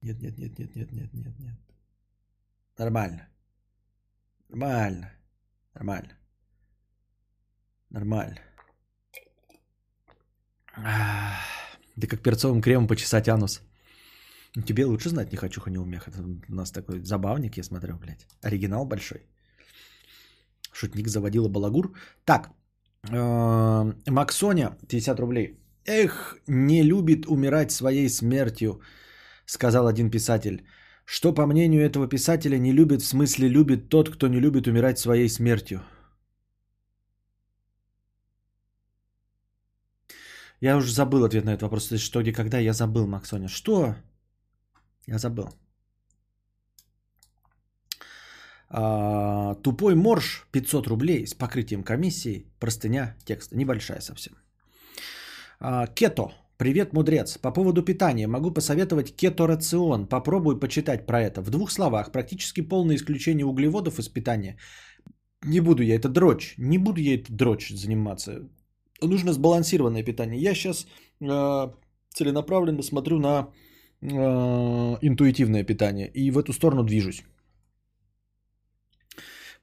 [0.00, 1.58] Нет, нет, нет, нет, нет, нет, нет, нет.
[2.78, 3.28] Нормально.
[4.48, 5.12] Нормально.
[5.74, 6.18] Нормально.
[7.90, 8.40] Нормально.
[10.76, 13.62] Да как перцовым кремом почесать анус.
[14.66, 16.08] Тебе лучше знать не хочу, Ханиумех.
[16.08, 18.26] Это у нас такой забавник, я смотрю, блядь.
[18.42, 19.26] Оригинал большой.
[20.72, 21.92] Шутник заводила балагур.
[22.24, 22.50] Так,
[23.10, 25.58] э, Максоня, 50 рублей.
[25.86, 28.80] Эх, не любит умирать своей смертью,
[29.46, 30.66] сказал один писатель.
[31.04, 34.98] Что, по мнению этого писателя, не любит, в смысле любит тот, кто не любит умирать
[34.98, 35.80] своей смертью?
[40.60, 41.90] Я уже забыл ответ на этот вопрос.
[41.98, 42.58] Что, где, когда?
[42.58, 43.48] Я забыл, Максоня.
[43.48, 43.94] Что?
[45.06, 45.48] Я забыл.
[48.68, 52.46] А, тупой морж 500 рублей с покрытием комиссии.
[52.58, 53.56] Простыня текста.
[53.56, 54.32] Небольшая совсем.
[55.60, 56.32] А, кето.
[56.56, 57.38] Привет, мудрец.
[57.38, 60.06] По поводу питания могу посоветовать кето-рацион.
[60.06, 61.42] Попробуй почитать про это.
[61.42, 62.12] В двух словах.
[62.12, 64.56] Практически полное исключение углеводов из питания.
[65.44, 66.54] Не буду я это дрочь.
[66.58, 68.48] Не буду я это дрочь заниматься.
[69.02, 70.40] Нужно сбалансированное питание.
[70.40, 70.86] Я сейчас
[71.20, 71.68] э,
[72.14, 73.48] целенаправленно смотрю на
[74.00, 74.06] э,
[75.02, 77.22] интуитивное питание и в эту сторону движусь.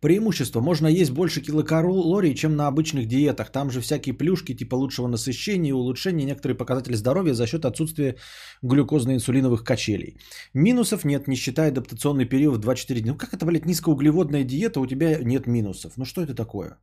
[0.03, 0.59] Преимущество.
[0.59, 3.51] Можно есть больше килокалорий, чем на обычных диетах.
[3.51, 8.17] Там же всякие плюшки типа лучшего насыщения и улучшения некоторые показатели здоровья за счет отсутствия
[8.61, 10.17] глюкозно-инсулиновых качелей.
[10.53, 13.13] Минусов нет, не считая адаптационный период в 2-4 дня.
[13.13, 15.93] Ну как это, блядь, низкоуглеводная диета, у тебя нет минусов?
[15.95, 16.77] Ну что это такое?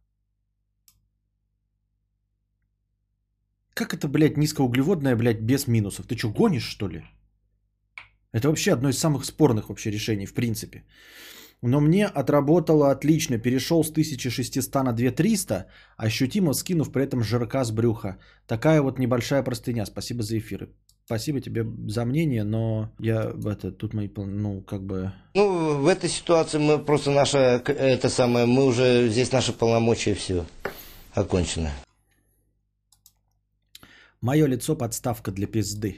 [3.80, 6.06] Как это, блядь, низкоуглеводная, блядь, без минусов?
[6.06, 7.02] Ты что, гонишь, что ли?
[8.30, 10.84] Это вообще одно из самых спорных вообще решений, в принципе.
[11.62, 13.38] Но мне отработало отлично.
[13.38, 15.66] Перешел с 1600 на 2300,
[15.96, 18.18] ощутимо скинув при этом жирка с брюха.
[18.46, 19.86] Такая вот небольшая простыня.
[19.86, 20.68] Спасибо за эфиры.
[21.06, 25.12] Спасибо тебе за мнение, но я это тут мои, ну, как бы...
[25.34, 30.44] Ну, в этой ситуации мы просто наша, это самое, мы уже, здесь наши полномочия все
[31.14, 31.70] окончено.
[34.22, 35.96] Мое лицо подставка для пизды.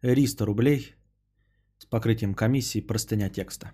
[0.00, 0.94] 300 рублей
[1.78, 3.72] с покрытием комиссии простыня текста.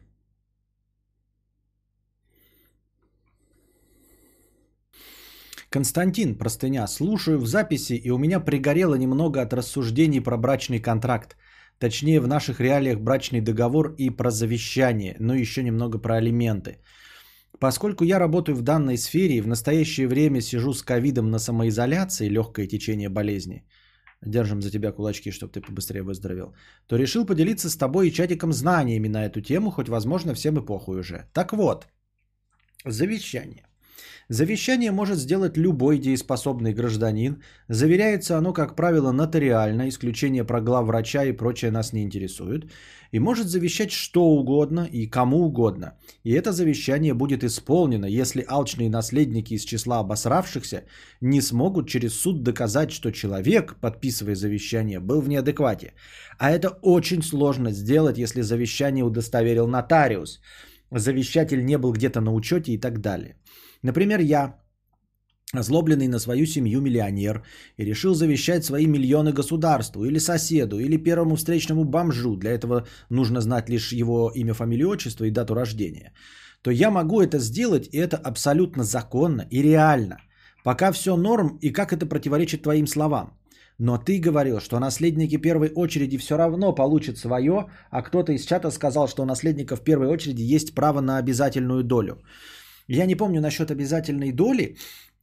[5.69, 11.37] Константин, простыня, слушаю в записи, и у меня пригорело немного от рассуждений про брачный контракт.
[11.79, 16.79] Точнее, в наших реалиях брачный договор и про завещание, но еще немного про алименты.
[17.61, 22.29] Поскольку я работаю в данной сфере и в настоящее время сижу с ковидом на самоизоляции,
[22.29, 23.65] легкое течение болезни–
[24.23, 26.55] держим за тебя кулачки, чтобы ты побыстрее выздоровел,
[26.87, 30.65] то решил поделиться с тобой и чатиком знаниями на эту тему, хоть, возможно, всем и
[30.65, 31.27] похуй уже.
[31.33, 31.87] Так вот,
[32.85, 33.67] завещание.
[34.29, 37.43] Завещание может сделать любой дееспособный гражданин.
[37.69, 42.71] Заверяется оно, как правило, нотариально, исключение про главврача и прочее нас не интересует.
[43.13, 45.99] И может завещать что угодно и кому угодно.
[46.25, 50.85] И это завещание будет исполнено, если алчные наследники из числа обосравшихся
[51.21, 55.93] не смогут через суд доказать, что человек, подписывая завещание, был в неадеквате.
[56.39, 60.41] А это очень сложно сделать, если завещание удостоверил нотариус.
[60.93, 63.37] Завещатель не был где-то на учете и так далее.
[63.83, 64.61] Например, я,
[65.53, 67.43] озлобленный на свою семью миллионер,
[67.77, 73.41] и решил завещать свои миллионы государству или соседу, или первому встречному бомжу, для этого нужно
[73.41, 76.13] знать лишь его имя, фамилию, отчество и дату рождения,
[76.63, 80.17] то я могу это сделать, и это абсолютно законно и реально.
[80.65, 83.39] Пока все норм, и как это противоречит твоим словам.
[83.79, 88.71] Но ты говорил, что наследники первой очереди все равно получат свое, а кто-то из чата
[88.71, 92.23] сказал, что у наследников первой очереди есть право на обязательную долю.
[92.89, 94.77] Я не помню насчет обязательной доли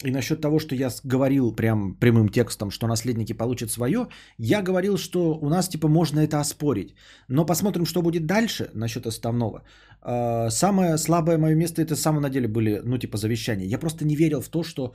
[0.04, 4.08] и насчет того, что я говорил прям прямым текстом, что наследники получат свое.
[4.38, 6.95] Я говорил, что у нас типа можно это оспорить.
[7.28, 9.64] Но посмотрим, что будет дальше насчет основного.
[10.02, 13.66] А, самое слабое мое место это в самом деле были, ну типа завещания.
[13.66, 14.93] Я просто не верил в то, что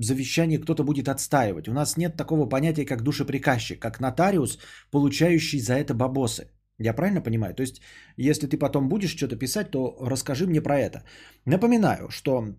[0.00, 1.68] завещание кто-то будет отстаивать.
[1.68, 4.58] У нас нет такого понятия, как душеприказчик, как нотариус,
[4.90, 6.50] получающий за это бабосы.
[6.78, 7.54] Я правильно понимаю?
[7.54, 7.80] То есть,
[8.18, 11.04] если ты потом будешь что-то писать, то расскажи мне про это.
[11.46, 12.54] Напоминаю, что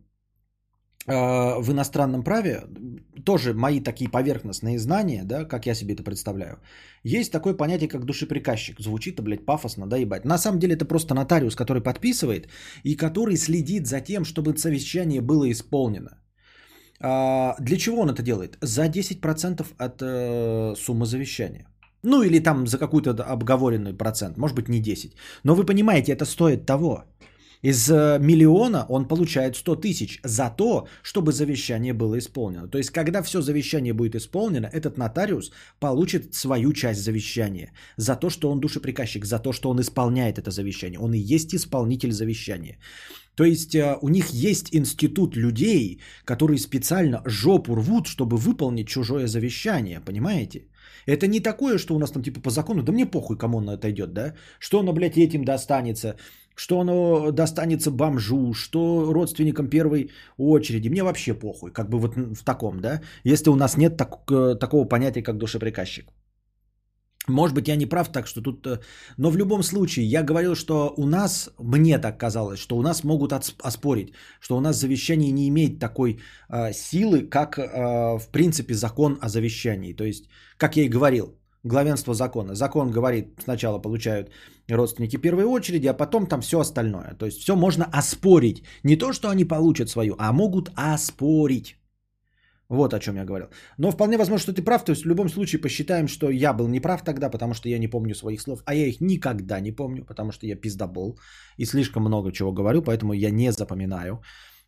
[1.08, 2.64] в иностранном праве
[3.24, 6.60] тоже мои такие поверхностные знания, да, как я себе это представляю.
[7.04, 8.80] Есть такое понятие, как душеприказчик.
[8.80, 10.26] Звучит, блядь, пафосно, да, ебать.
[10.26, 12.48] На самом деле это просто нотариус, который подписывает
[12.84, 16.18] и который следит за тем, чтобы совещание было исполнено.
[17.00, 18.58] А, для чего он это делает?
[18.62, 21.68] За 10% от э, суммы завещания.
[22.04, 25.16] Ну или там за какой-то обговоренный процент, может быть не 10.
[25.44, 27.04] Но вы понимаете, это стоит того.
[27.64, 32.68] Из э, миллиона он получает 100 тысяч за то, чтобы завещание было исполнено.
[32.68, 37.72] То есть, когда все завещание будет исполнено, этот нотариус получит свою часть завещания.
[37.98, 41.00] За то, что он душеприказчик, за то, что он исполняет это завещание.
[41.00, 42.78] Он и есть исполнитель завещания.
[43.36, 49.28] То есть, э, у них есть институт людей, которые специально жопу рвут, чтобы выполнить чужое
[49.28, 50.00] завещание.
[50.06, 50.68] Понимаете?
[51.08, 53.72] Это не такое, что у нас там типа по закону, да мне похуй, кому оно
[53.72, 54.34] отойдет, да?
[54.60, 56.16] Что оно, блядь, этим достанется,
[56.58, 60.90] что оно достанется бомжу, что родственникам первой очереди.
[60.90, 63.02] Мне вообще похуй, как бы вот в таком, да?
[63.24, 66.08] Если у нас нет так, э, такого понятия, как душеприказчик.
[67.28, 68.66] Может быть, я не прав, так что тут...
[68.66, 68.80] э,
[69.18, 73.04] Но в любом случае, я говорил, что у нас, мне так казалось, что у нас
[73.04, 78.74] могут оспорить, что у нас завещание не имеет такой э, силы, как, э, в принципе,
[78.74, 79.94] закон о завещании.
[79.94, 80.28] То есть,
[80.58, 81.38] как я и говорил,
[81.68, 82.56] главенство закона.
[82.56, 84.32] Закон говорит, сначала получают
[84.70, 87.16] родственники первой очереди, а потом там все остальное.
[87.20, 88.64] То есть, все можно оспорить.
[88.84, 91.76] Не то, что они получат свою, а могут оспорить.
[92.70, 93.48] Вот о чем я говорил.
[93.78, 94.84] Но вполне возможно, что ты прав.
[94.84, 97.88] То есть в любом случае посчитаем, что я был неправ тогда, потому что я не
[97.88, 98.62] помню своих слов.
[98.66, 101.18] А я их никогда не помню, потому что я пиздобол.
[101.58, 104.22] И слишком много чего говорю, поэтому я не запоминаю.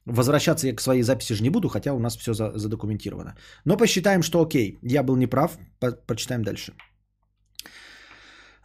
[0.06, 3.36] Возвращаться я к своей записи же не буду, хотя у нас все за- задокументировано.
[3.66, 5.58] Но посчитаем, что окей, я был неправ.
[5.80, 6.74] По- почитаем дальше.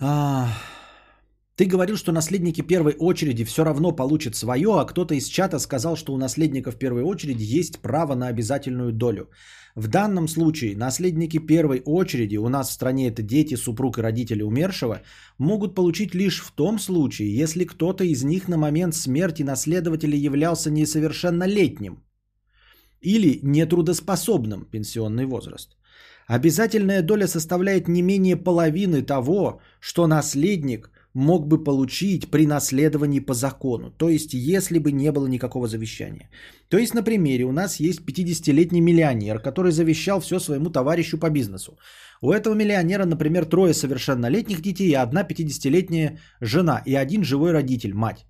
[0.01, 0.49] А,
[1.57, 5.97] Ты говорил, что наследники первой очереди все равно получат свое, а кто-то из чата сказал,
[5.97, 9.31] что у наследников первой очереди есть право на обязательную долю.
[9.77, 14.43] В данном случае наследники первой очереди, у нас в стране это дети, супруг и родители
[14.43, 15.03] умершего,
[15.39, 20.71] могут получить лишь в том случае, если кто-то из них на момент смерти наследователя являлся
[20.71, 22.03] несовершеннолетним
[23.01, 25.77] или нетрудоспособным пенсионный возраст.
[26.27, 33.35] Обязательная доля составляет не менее половины того, что наследник мог бы получить при наследовании по
[33.35, 33.91] закону.
[33.91, 36.29] То есть, если бы не было никакого завещания.
[36.69, 41.31] То есть, на примере, у нас есть 50-летний миллионер, который завещал все своему товарищу по
[41.31, 41.79] бизнесу.
[42.21, 47.95] У этого миллионера, например, трое совершеннолетних детей и одна 50-летняя жена и один живой родитель,
[47.95, 48.27] мать.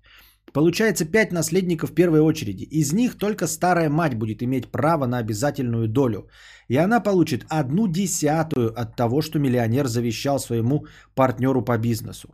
[0.53, 2.63] Получается 5 наследников первой очереди.
[2.63, 6.29] Из них только старая мать будет иметь право на обязательную долю.
[6.69, 10.85] И она получит одну десятую от того, что миллионер завещал своему
[11.15, 12.29] партнеру по бизнесу.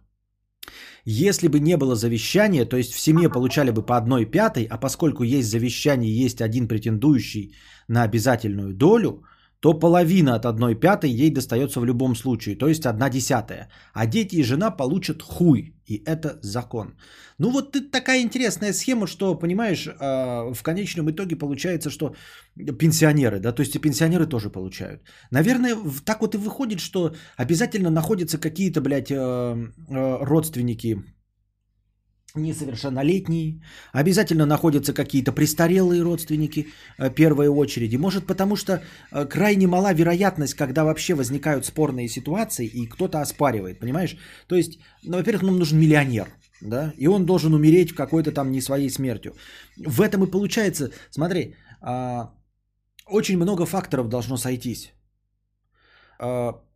[1.05, 4.77] Если бы не было завещания, то есть в семье получали бы по одной пятой, а
[4.77, 7.55] поскольку есть завещание, есть один претендующий
[7.87, 9.23] на обязательную долю,
[9.61, 13.69] то половина от одной пятой ей достается в любом случае, то есть одна десятая.
[13.93, 16.95] А дети и жена получат хуй, и это закон.
[17.37, 22.15] Ну вот это такая интересная схема, что, понимаешь, а, в конечном итоге получается, что
[22.79, 25.01] пенсионеры, да, то есть и пенсионеры тоже получают.
[25.31, 31.03] Наверное, так вот и выходит, что обязательно находятся какие-то, блядь, э, э, родственники
[32.35, 33.61] несовершеннолетние,
[33.93, 36.67] обязательно находятся какие-то престарелые родственники
[36.97, 37.97] э, первой очереди.
[37.97, 38.73] Может, потому что
[39.11, 44.17] э, крайне мала вероятность, когда вообще возникают спорные ситуации, и кто-то оспаривает, понимаешь?
[44.47, 46.27] То есть, ну, во-первых, нам нужен миллионер,
[46.61, 49.33] да, и он должен умереть в какой-то там не своей смертью.
[49.77, 52.31] В этом и получается, смотри, а,
[53.07, 54.93] очень много факторов должно сойтись.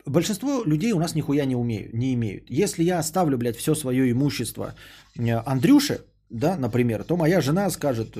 [0.05, 2.49] Большинство людей у нас нихуя не умеют, не имеют.
[2.49, 4.75] Если я оставлю, блядь, все свое имущество
[5.17, 5.99] э, Андрюше,
[6.29, 8.15] да, например, то моя жена скажет,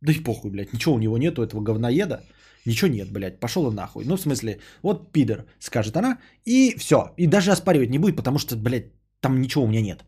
[0.00, 2.24] да и похуй, блядь, ничего у него нету, этого говноеда,
[2.66, 4.04] ничего нет, блядь, пошел и нахуй.
[4.04, 7.14] Ну, в смысле, вот пидор, скажет она, и все.
[7.16, 10.04] И даже оспаривать не будет, потому что, блядь, там ничего у меня нет.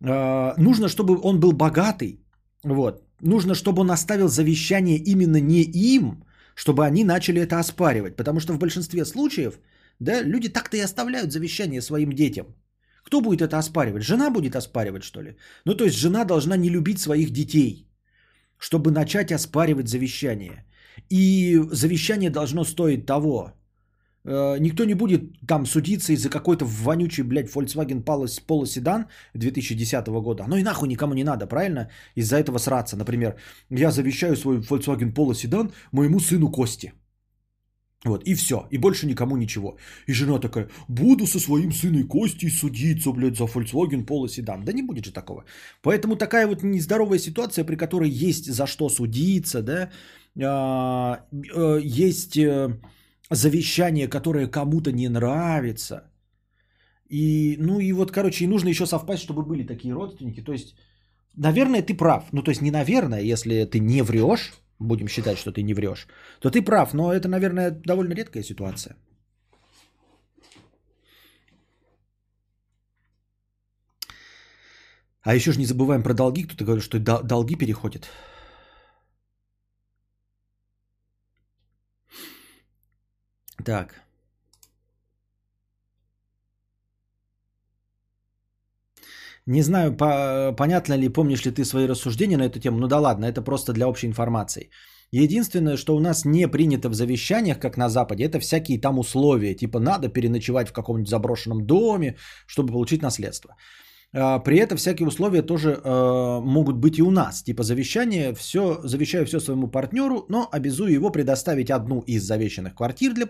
[0.00, 2.20] Э, Нужно, чтобы он был богатый,
[2.64, 3.02] вот.
[3.20, 6.24] Нужно, чтобы он оставил завещание именно не им,
[6.54, 8.16] чтобы они начали это оспаривать.
[8.16, 9.58] Потому что в большинстве случаев,
[10.00, 12.46] да, люди так-то и оставляют завещание своим детям.
[13.04, 14.02] Кто будет это оспаривать?
[14.02, 15.36] Жена будет оспаривать, что ли?
[15.64, 17.88] Ну, то есть жена должна не любить своих детей,
[18.58, 20.64] чтобы начать оспаривать завещание.
[21.10, 23.52] И завещание должно стоить того.
[24.24, 30.44] Э, Никто не будет там судиться из-за какой-то вонючий, блядь, Volkswagen Polo, седан 2010 года.
[30.44, 31.90] Оно и нахуй никому не надо, правильно?
[32.16, 32.96] Из-за этого сраться.
[32.96, 33.36] Например,
[33.70, 36.92] я завещаю свой Volkswagen Polo седан моему сыну Косте.
[38.04, 39.76] Вот, и все, и больше никому ничего.
[40.08, 44.64] И жена такая, буду со своим сыном Костей судиться, блядь, за Volkswagen Polo седан.
[44.64, 45.44] Да не будет же такого.
[45.82, 49.90] Поэтому такая вот нездоровая ситуация, при которой есть за что судиться, да,
[50.42, 52.80] а, э, есть э,
[53.30, 56.10] завещание, которое кому-то не нравится.
[57.08, 60.40] И, ну и вот, короче, и нужно еще совпасть, чтобы были такие родственники.
[60.40, 60.74] То есть,
[61.36, 62.32] наверное, ты прав.
[62.32, 64.52] Ну, то есть, не наверное, если ты не врешь,
[64.82, 66.06] будем считать, что ты не врешь,
[66.40, 68.96] то ты прав, но это, наверное, довольно редкая ситуация.
[75.22, 76.44] А еще же не забываем про долги.
[76.44, 78.10] Кто-то говорит, что дол- долги переходят.
[83.64, 84.02] Так.
[89.46, 92.78] Не знаю, по- понятно ли, помнишь ли ты свои рассуждения на эту тему.
[92.78, 94.70] Ну да ладно, это просто для общей информации.
[95.10, 99.54] Единственное, что у нас не принято в завещаниях, как на Западе, это всякие там условия.
[99.54, 102.16] Типа надо переночевать в каком-нибудь заброшенном доме,
[102.46, 103.56] чтобы получить наследство.
[104.14, 107.42] А, При этом всякие условия тоже э, могут быть и у нас.
[107.42, 113.12] Типа завещание, все, завещаю все своему партнеру, но обязую его предоставить одну из завещанных квартир
[113.12, 113.26] для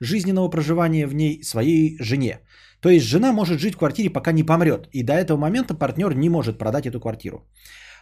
[0.00, 2.40] жизненного проживания в ней своей жене.
[2.84, 4.88] То есть жена может жить в квартире, пока не помрет.
[4.92, 7.38] И до этого момента партнер не может продать эту квартиру.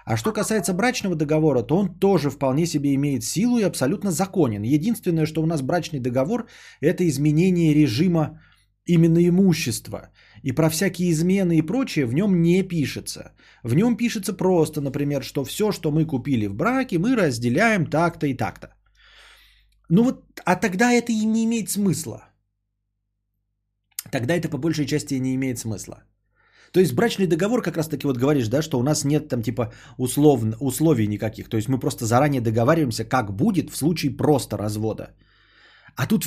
[0.05, 4.63] А что касается брачного договора, то он тоже вполне себе имеет силу и абсолютно законен.
[4.65, 6.49] Единственное, что у нас брачный договор,
[6.81, 8.41] это изменение режима
[8.85, 10.11] именно имущества.
[10.43, 13.37] И про всякие измены и прочее в нем не пишется.
[13.63, 18.27] В нем пишется просто, например, что все, что мы купили в браке, мы разделяем так-то
[18.27, 18.75] и так-то.
[19.89, 22.32] Ну вот, а тогда это и не имеет смысла.
[24.11, 26.05] Тогда это по большей части не имеет смысла.
[26.73, 29.43] То есть брачный договор как раз таки вот говоришь, да, что у нас нет там
[29.43, 31.49] типа услов, условий никаких.
[31.49, 35.15] То есть мы просто заранее договариваемся, как будет в случае просто развода.
[35.97, 36.25] А тут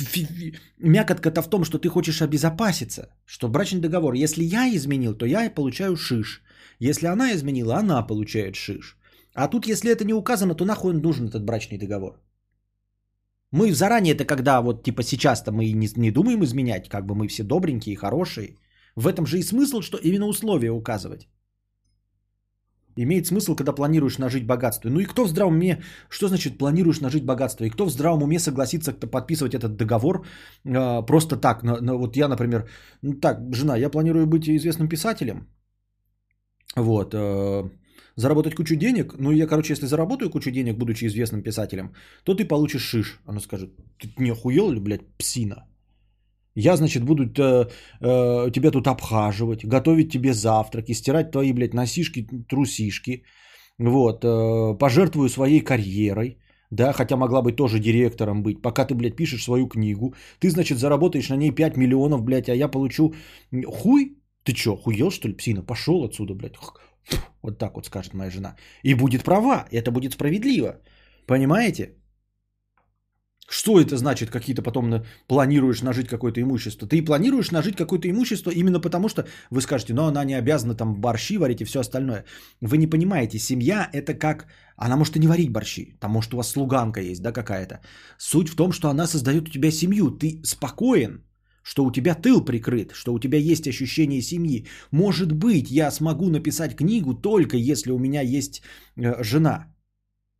[0.78, 5.50] мякотка-то в том, что ты хочешь обезопаситься, что брачный договор, если я изменил, то я
[5.50, 6.42] получаю шиш.
[6.78, 8.96] Если она изменила, она получает шиш.
[9.34, 12.20] А тут, если это не указано, то нахуй нужен этот брачный договор?
[13.52, 17.28] Мы заранее это когда вот типа сейчас-то мы не, не думаем изменять, как бы мы
[17.28, 18.56] все добренькие и хорошие.
[18.96, 21.28] В этом же и смысл, что именно условия указывать.
[22.98, 24.88] Имеет смысл, когда планируешь нажить богатство.
[24.88, 27.64] Ну и кто в здравом уме, что значит планируешь нажить богатство?
[27.64, 30.24] И кто в здравом уме согласится подписывать этот договор
[30.64, 31.62] э, просто так?
[31.62, 32.68] На, на, вот я, например,
[33.02, 35.46] ну так, жена, я планирую быть известным писателем.
[36.74, 37.14] Вот.
[37.14, 37.68] Э,
[38.16, 39.14] заработать кучу денег.
[39.18, 41.94] Ну, я, короче, если заработаю кучу денег, будучи известным писателем,
[42.24, 43.20] то ты получишь шиш.
[43.26, 45.66] Она скажет, ты не охуел ли, блядь, псина?
[46.54, 47.66] Я, значит, буду э,
[48.00, 53.24] э, тебя тут обхаживать, готовить тебе завтраки, стирать твои, блядь, носишки, трусишки.
[53.78, 56.38] Вот, э, пожертвую своей карьерой,
[56.70, 60.14] да, хотя могла бы тоже директором быть, пока ты, блядь, пишешь свою книгу.
[60.40, 63.14] Ты, значит, заработаешь на ней 5 миллионов, блядь, а я получу
[63.66, 64.16] хуй?
[64.44, 65.62] Ты чё, хуел, что ли, псина?
[65.62, 66.54] Пошел отсюда, блядь.
[67.42, 68.56] Вот так вот скажет моя жена.
[68.82, 70.80] И будет права, это будет справедливо.
[71.26, 71.96] Понимаете?
[73.48, 76.88] Что это значит, какие-то потом планируешь нажить какое-то имущество?
[76.88, 81.00] Ты планируешь нажить какое-то имущество именно потому, что вы скажете, ну она не обязана там
[81.00, 82.24] борщи варить и все остальное.
[82.60, 84.46] Вы не понимаете, семья это как...
[84.76, 87.80] Она может и не варить борщи, там может у вас слуганка есть, да, какая-то.
[88.18, 90.10] Суть в том, что она создает у тебя семью.
[90.10, 91.25] Ты спокоен,
[91.66, 94.66] что у тебя тыл прикрыт, что у тебя есть ощущение семьи.
[94.92, 98.62] Может быть, я смогу написать книгу только если у меня есть
[98.96, 99.66] э, жена.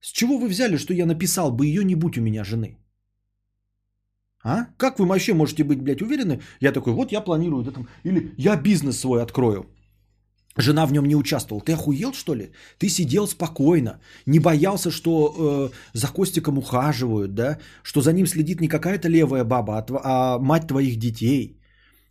[0.01, 2.79] С чего вы взяли, что я написал бы ее, не будь у меня жены?
[4.45, 4.67] А?
[4.77, 6.41] Как вы вообще можете быть, блядь, уверены?
[6.61, 9.65] Я такой, вот я планирую, там, или я бизнес свой открою.
[10.57, 11.65] Жена в нем не участвовала.
[11.65, 12.51] Ты охуел, что ли?
[12.79, 17.59] Ты сидел спокойно, не боялся, что э, за Костиком ухаживают, да?
[17.83, 21.61] Что за ним следит не какая-то левая баба, а, а мать твоих детей.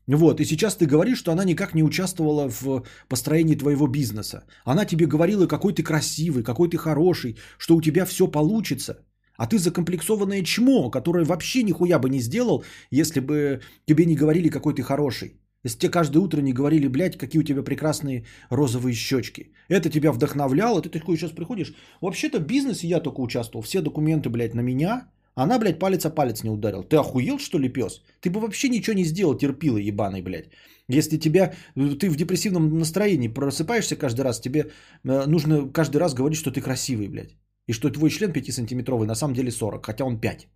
[0.08, 4.44] Вот, и сейчас ты говоришь, что она никак не участвовала в построении твоего бизнеса.
[4.64, 9.00] Она тебе говорила, какой ты красивый, какой ты хороший, что у тебя все получится.
[9.38, 14.50] А ты закомплексованное чмо, которое вообще нихуя бы не сделал, если бы тебе не говорили,
[14.50, 15.40] какой ты хороший.
[15.66, 19.52] Если тебе каждое утро не говорили, блядь, какие у тебя прекрасные розовые щечки.
[19.68, 21.74] Это тебя вдохновляло, ты такой сейчас приходишь.
[22.02, 23.64] Вообще-то в бизнесе я только участвовал.
[23.64, 25.08] Все документы, блядь, на меня.
[25.34, 26.84] Она, блядь, палец о палец не ударил.
[26.84, 28.04] Ты охуел, что ли, пес?
[28.22, 30.50] Ты бы вообще ничего не сделал, терпила ебаный, блядь.
[30.88, 34.66] Если тебя, ты в депрессивном настроении просыпаешься каждый раз, тебе
[35.04, 37.36] э, нужно каждый раз говорить, что ты красивый, блядь.
[37.66, 40.48] И что твой член 5-сантиметровый на самом деле 40, хотя он 5.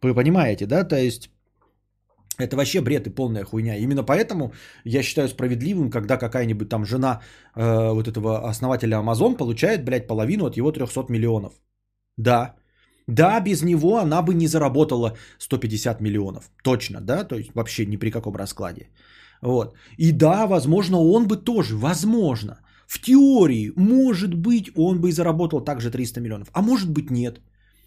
[0.00, 0.84] Вы понимаете, да?
[0.84, 1.30] То есть
[2.38, 3.76] это вообще бред и полная хуйня.
[3.76, 4.52] Именно поэтому
[4.84, 7.20] я считаю справедливым, когда какая-нибудь там жена
[7.56, 11.52] э, вот этого основателя Amazon получает, блядь, половину от его 300 миллионов.
[12.16, 12.54] Да.
[13.06, 16.50] Да, без него она бы не заработала 150 миллионов.
[16.62, 17.24] Точно, да?
[17.24, 18.90] То есть вообще ни при каком раскладе.
[19.42, 19.74] Вот.
[19.96, 25.60] И да, возможно, он бы тоже, возможно, в теории, может быть, он бы и заработал
[25.60, 26.48] также 300 миллионов.
[26.52, 27.40] А может быть, нет.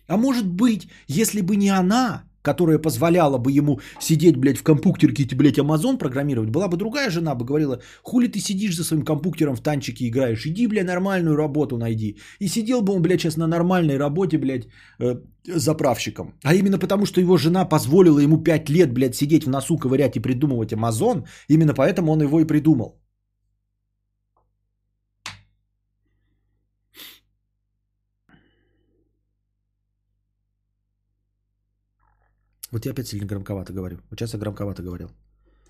[0.07, 5.27] А может быть, если бы не она, которая позволяла бы ему сидеть, блядь, в компьютерке
[5.35, 9.55] блядь, Амазон программировать, была бы другая жена, бы говорила, хули ты сидишь за своим компьютером
[9.55, 12.17] в танчике играешь, иди, блядь, нормальную работу найди.
[12.39, 14.67] И сидел бы он, блядь, сейчас на нормальной работе, блядь,
[14.99, 15.15] э,
[15.45, 16.33] заправщиком.
[16.43, 20.15] А именно потому, что его жена позволила ему 5 лет, блядь, сидеть в носу, ковырять
[20.15, 23.00] и придумывать Амазон, именно поэтому он его и придумал.
[32.71, 33.97] Вот я опять сильно громковато говорю.
[34.09, 35.09] Вот сейчас я громковато говорил.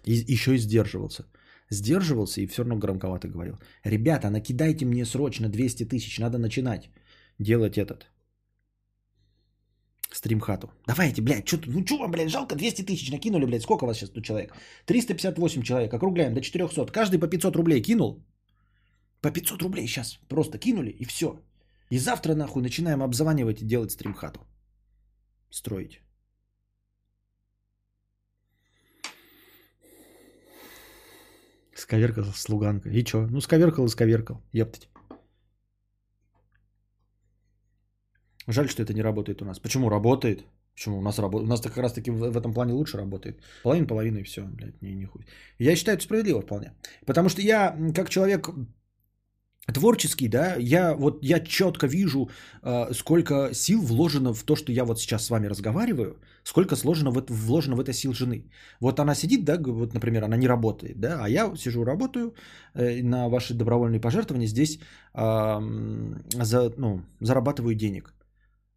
[0.05, 1.25] И еще и сдерживался.
[1.69, 3.57] Сдерживался и все равно громковато говорил.
[3.83, 6.89] Ребята, накидайте мне срочно 200 тысяч, надо начинать
[7.39, 8.11] делать этот.
[10.13, 10.69] стримхату.
[10.87, 13.97] Давайте, блядь, что ну что вам, блядь, жалко, 200 тысяч накинули, блядь, сколько у вас
[13.97, 14.53] сейчас тут человек?
[14.85, 16.91] 358 человек, округляем до 400.
[16.91, 18.23] Каждый по 500 рублей кинул?
[19.21, 21.39] По 500 рублей сейчас просто кинули и все.
[21.91, 24.39] И завтра нахуй начинаем обзванивать и делать стримхату.
[25.49, 26.01] Строить.
[31.81, 32.89] Сковеркал слуганка.
[32.89, 33.27] И чё?
[33.31, 34.41] Ну, сковеркал и сковеркал.
[34.53, 34.87] Ептать.
[38.47, 39.59] Жаль, что это не работает у нас.
[39.59, 40.45] Почему работает?
[40.75, 41.47] Почему у нас работает?
[41.47, 43.41] У нас как раз таки в, этом плане лучше работает.
[43.63, 44.41] Половина, половина и все.
[44.43, 45.25] Блядь, не, не хуй.
[45.59, 46.73] Я считаю это справедливо вполне.
[47.05, 48.49] Потому что я, как человек
[49.67, 52.29] творческий, да, я вот я четко вижу,
[52.63, 57.11] э, сколько сил вложено в то, что я вот сейчас с вами разговариваю, сколько сложено
[57.11, 58.51] в, вложено в это сил жены.
[58.79, 62.33] Вот она сидит, да, вот, например, она не работает, да, а я сижу, работаю
[62.73, 64.79] э, на ваши добровольные пожертвования здесь
[65.13, 65.59] э,
[66.43, 68.13] за, ну, зарабатываю денег.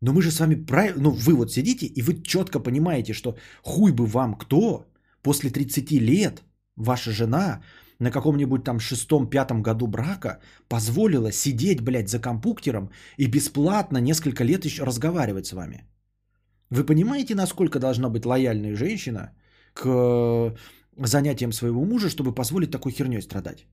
[0.01, 3.37] Но мы же с вами правильно, ну вы вот сидите и вы четко понимаете, что
[3.62, 4.85] хуй бы вам кто
[5.22, 6.43] после 30 лет
[6.76, 7.62] ваша жена
[8.05, 10.39] на каком-нибудь там шестом-пятом году брака
[10.69, 15.79] позволила сидеть, блядь, за компьютером и бесплатно несколько лет еще разговаривать с вами.
[16.71, 19.33] Вы понимаете, насколько должна быть лояльная женщина
[19.73, 20.57] к э,
[21.07, 23.67] занятиям своего мужа, чтобы позволить такой херней страдать?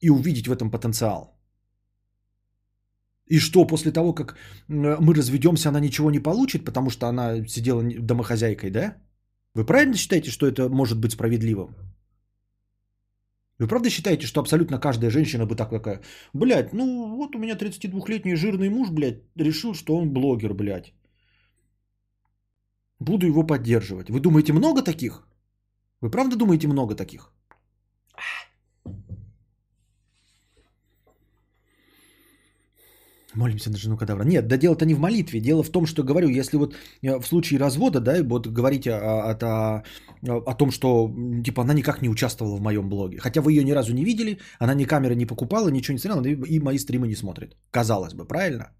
[0.00, 1.38] И увидеть в этом потенциал.
[3.30, 4.36] И что, после того, как
[4.68, 8.96] мы разведемся, она ничего не получит, потому что она сидела домохозяйкой, да?
[9.54, 11.85] Вы правильно считаете, что это может быть справедливым?
[13.58, 16.02] Вы правда считаете, что абсолютно каждая женщина бы так такая,
[16.34, 20.92] блядь, ну вот у меня 32-летний жирный муж, блядь, решил, что он блогер, блядь.
[23.00, 24.10] Буду его поддерживать.
[24.10, 25.26] Вы думаете, много таких?
[26.00, 27.32] Вы правда думаете, много таких?
[33.36, 34.24] Молимся на жену кадавра.
[34.24, 35.40] Нет, да дело-то не в молитве.
[35.40, 39.30] Дело в том, что говорю, если вот э, в случае развода, да, вот говорите о,
[39.30, 39.82] о,
[40.46, 41.14] о том, что
[41.44, 43.18] типа она никак не участвовала в моем блоге.
[43.18, 46.44] Хотя вы ее ни разу не видели, она ни камеры не покупала, ничего не смотрела,
[46.46, 47.56] и мои стримы не смотрит.
[47.70, 48.70] Казалось бы, правильно?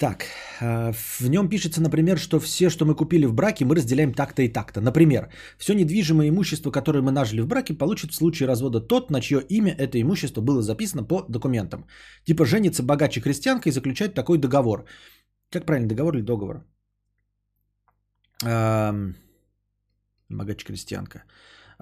[0.00, 0.24] Так,
[0.60, 4.42] э, в нем пишется, например, что все, что мы купили в браке, мы разделяем так-то
[4.42, 4.80] и так-то.
[4.80, 5.28] Например,
[5.58, 9.42] все недвижимое имущество, которое мы нажили в браке, получит в случае развода тот, на чье
[9.50, 11.84] имя это имущество было записано по документам.
[12.24, 14.86] Типа женится богаче крестьянка и заключать такой договор.
[15.50, 16.64] Как правильно, договор или договор?
[18.44, 19.16] Эм...
[20.30, 21.24] Богаче крестьянка.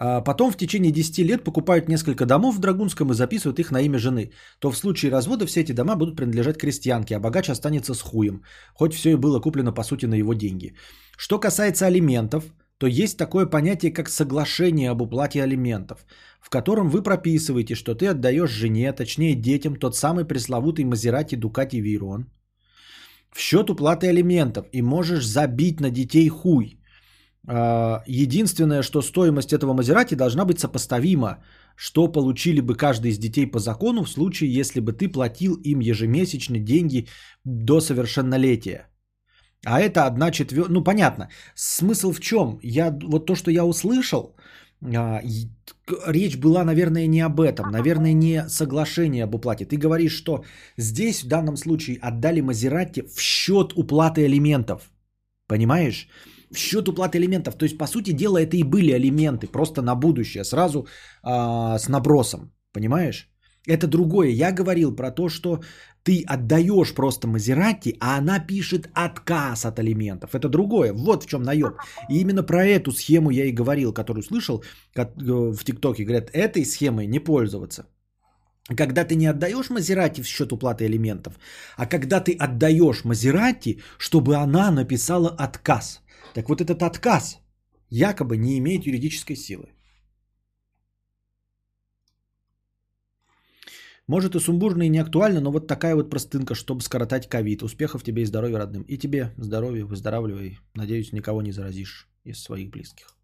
[0.01, 3.81] А потом в течение 10 лет покупают несколько домов в Драгунском и записывают их на
[3.81, 4.31] имя жены.
[4.61, 8.43] То в случае развода все эти дома будут принадлежать крестьянке, а богач останется с хуем.
[8.75, 10.75] Хоть все и было куплено по сути на его деньги.
[11.17, 12.45] Что касается алиментов,
[12.79, 16.07] то есть такое понятие, как соглашение об уплате алиментов,
[16.41, 21.81] в котором вы прописываете, что ты отдаешь жене, точнее детям, тот самый пресловутый Мазерати Дукати
[21.81, 22.27] Вирон,
[23.33, 26.78] в счет уплаты алиментов и можешь забить на детей хуй.
[27.47, 31.39] А, единственное, что стоимость этого Мазерати должна быть сопоставима,
[31.77, 35.81] что получили бы каждый из детей по закону в случае, если бы ты платил им
[35.81, 37.07] ежемесячно деньги
[37.45, 38.89] до совершеннолетия.
[39.65, 40.73] А это одна четвертая...
[40.73, 41.29] Ну, понятно.
[41.55, 42.59] Смысл в чем?
[42.63, 44.37] Я, вот то, что я услышал,
[44.83, 45.21] а,
[46.07, 47.71] речь была, наверное, не об этом.
[47.71, 49.65] Наверное, не соглашение об уплате.
[49.65, 50.45] Ты говоришь, что
[50.77, 54.91] здесь в данном случае отдали Мазерати в счет уплаты алиментов.
[55.47, 56.09] Понимаешь?
[56.51, 57.55] В счет уплаты элементов.
[57.57, 60.87] То есть, по сути дела, это и были алименты, просто на будущее, сразу
[61.23, 62.53] а, с набросом.
[62.73, 63.29] Понимаешь?
[63.69, 64.29] Это другое.
[64.29, 65.61] Я говорил про то, что
[66.03, 70.35] ты отдаешь просто Мазерати, а она пишет отказ от алиментов.
[70.35, 70.93] Это другое.
[70.93, 71.75] Вот в чем наеб.
[72.09, 74.63] И именно про эту схему я и говорил, которую слышал
[74.97, 75.05] э,
[75.53, 76.05] в ТикТоке.
[76.05, 77.85] Говорят, этой схемой не пользоваться.
[78.77, 81.35] Когда ты не отдаешь Мазерати в счет уплаты алиментов,
[81.77, 86.01] а когда ты отдаешь Мазерати, чтобы она написала отказ.
[86.39, 87.41] Так вот этот отказ
[87.91, 89.73] якобы не имеет юридической силы.
[94.07, 97.63] Может и сумбурно и не актуально, но вот такая вот простынка, чтобы скоротать ковид.
[97.63, 98.85] Успехов тебе и здоровья родным.
[98.85, 100.61] И тебе здоровья, выздоравливай.
[100.75, 103.17] Надеюсь, никого не заразишь из своих близких.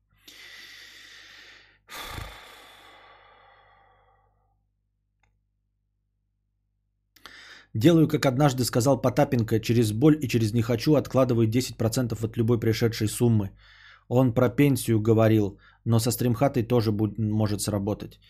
[7.75, 12.61] Делаю, как однажды сказал Потапенко, через боль и через не хочу откладываю 10% от любой
[12.61, 13.51] пришедшей суммы.
[14.09, 18.21] Он про пенсию говорил, но со стримхатой тоже будет, может сработать.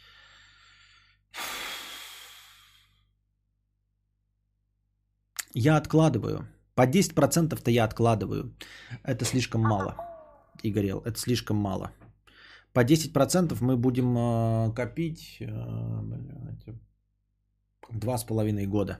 [5.54, 6.48] Я откладываю.
[6.74, 8.56] По 10%-то я откладываю.
[9.02, 9.94] Это слишком мало,
[10.62, 11.02] Игорел.
[11.04, 11.92] Это слишком мало.
[12.72, 15.36] По 10% мы будем э, копить.
[15.40, 15.46] Э,
[17.90, 18.98] два с половиной года.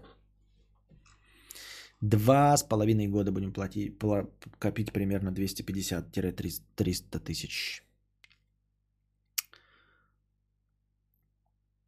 [2.01, 7.83] Два с половиной года будем платить, пла- копить примерно 250-300 тысяч.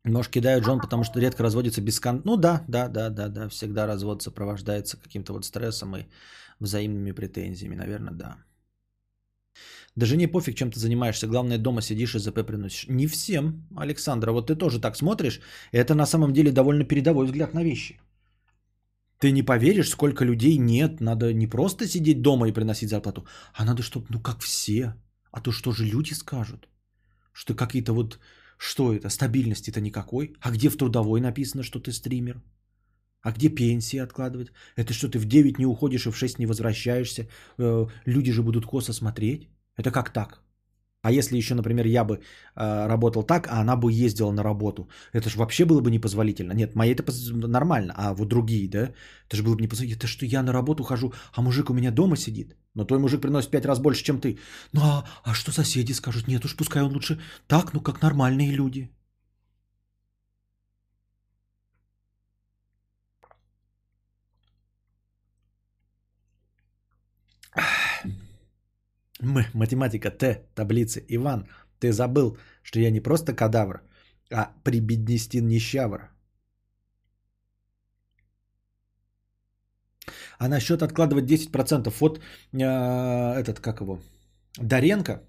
[0.04, 2.22] Может, кидают жен, потому что редко разводится без кон...
[2.24, 3.48] Ну да, да, да, да, да.
[3.48, 6.06] Всегда развод сопровождается каким-то вот стрессом и
[6.60, 7.74] взаимными претензиями.
[7.74, 8.36] Наверное, да.
[9.96, 11.26] Да жене пофиг, чем ты занимаешься.
[11.26, 12.86] Главное, дома сидишь и ЗП приносишь.
[12.88, 14.32] Не всем, Александра.
[14.32, 15.40] Вот ты тоже так смотришь.
[15.72, 17.98] Это на самом деле довольно передовой взгляд на вещи.
[19.18, 21.00] Ты не поверишь, сколько людей нет.
[21.00, 24.94] Надо не просто сидеть дома и приносить зарплату, а надо, чтобы, ну, как все.
[25.30, 26.68] А то что же люди скажут?
[27.32, 28.18] Что какие-то вот
[28.58, 29.08] что это?
[29.08, 30.34] Стабильности-то никакой.
[30.40, 32.42] А где в трудовой написано, что ты стример?
[33.22, 34.52] А где пенсии откладывать?
[34.76, 37.28] Это что, ты в 9 не уходишь и в 6 не возвращаешься?
[37.58, 39.48] Э, Люди же будут косо смотреть.
[39.76, 40.45] Это как так?
[41.06, 44.88] А если еще, например, я бы э, работал так, а она бы ездила на работу,
[45.12, 46.52] это же вообще было бы непозволительно.
[46.52, 47.04] Нет, мои это
[47.48, 48.92] нормально, а вот другие, да,
[49.28, 49.98] это же было бы непозволительно.
[49.98, 52.56] Это что, я на работу хожу, а мужик у меня дома сидит?
[52.74, 54.38] Но твой мужик приносит пять раз больше, чем ты.
[54.72, 56.28] Ну а, а что соседи скажут?
[56.28, 58.90] Нет уж, пускай он лучше так, ну как нормальные люди.
[69.22, 71.04] М, математика Т, таблицы.
[71.08, 71.46] Иван,
[71.80, 73.82] ты забыл, что я не просто кадавр,
[74.30, 76.10] а прибеднестин нищавр.
[80.38, 82.20] А насчет откладывать 10% вот
[82.52, 83.98] э, этот, как его,
[84.58, 85.22] Даренко,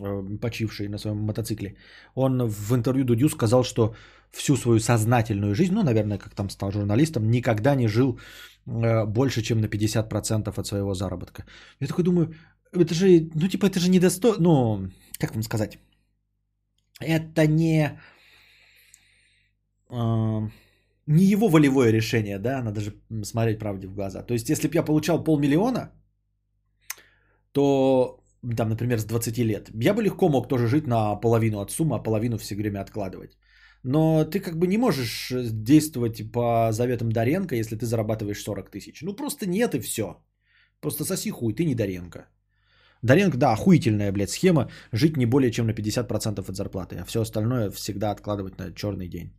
[0.00, 1.76] э, почивший на своем мотоцикле,
[2.14, 3.94] он в интервью Дудю сказал, что
[4.30, 8.18] всю свою сознательную жизнь, ну, наверное, как там стал журналистом, никогда не жил
[8.66, 11.44] э, больше, чем на 50% от своего заработка.
[11.80, 12.34] Я такой думаю,
[12.72, 15.78] это же, ну, типа, это же недостойно, ну, как вам сказать,
[17.00, 17.98] это не,
[19.90, 20.48] э,
[21.06, 22.92] не его волевое решение, да, надо же
[23.24, 24.22] смотреть правде в глаза.
[24.22, 25.92] То есть, если бы я получал полмиллиона,
[27.52, 28.20] то,
[28.56, 31.96] там, например, с 20 лет, я бы легко мог тоже жить на половину от суммы,
[31.96, 33.38] а половину все время откладывать.
[33.84, 39.02] Но ты как бы не можешь действовать по заветам Даренко, если ты зарабатываешь 40 тысяч.
[39.02, 40.16] Ну, просто нет и все.
[40.80, 42.28] Просто соси хуй, ты не Даренко.
[43.02, 44.68] Даренко, да, охуительная, блядь, схема.
[44.92, 49.08] Жить не более чем на 50% от зарплаты, а все остальное всегда откладывать на черный
[49.08, 49.32] день.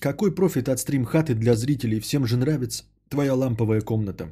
[0.00, 2.00] Какой профит от стрим-хаты для зрителей?
[2.00, 4.30] Всем же нравится твоя ламповая комната.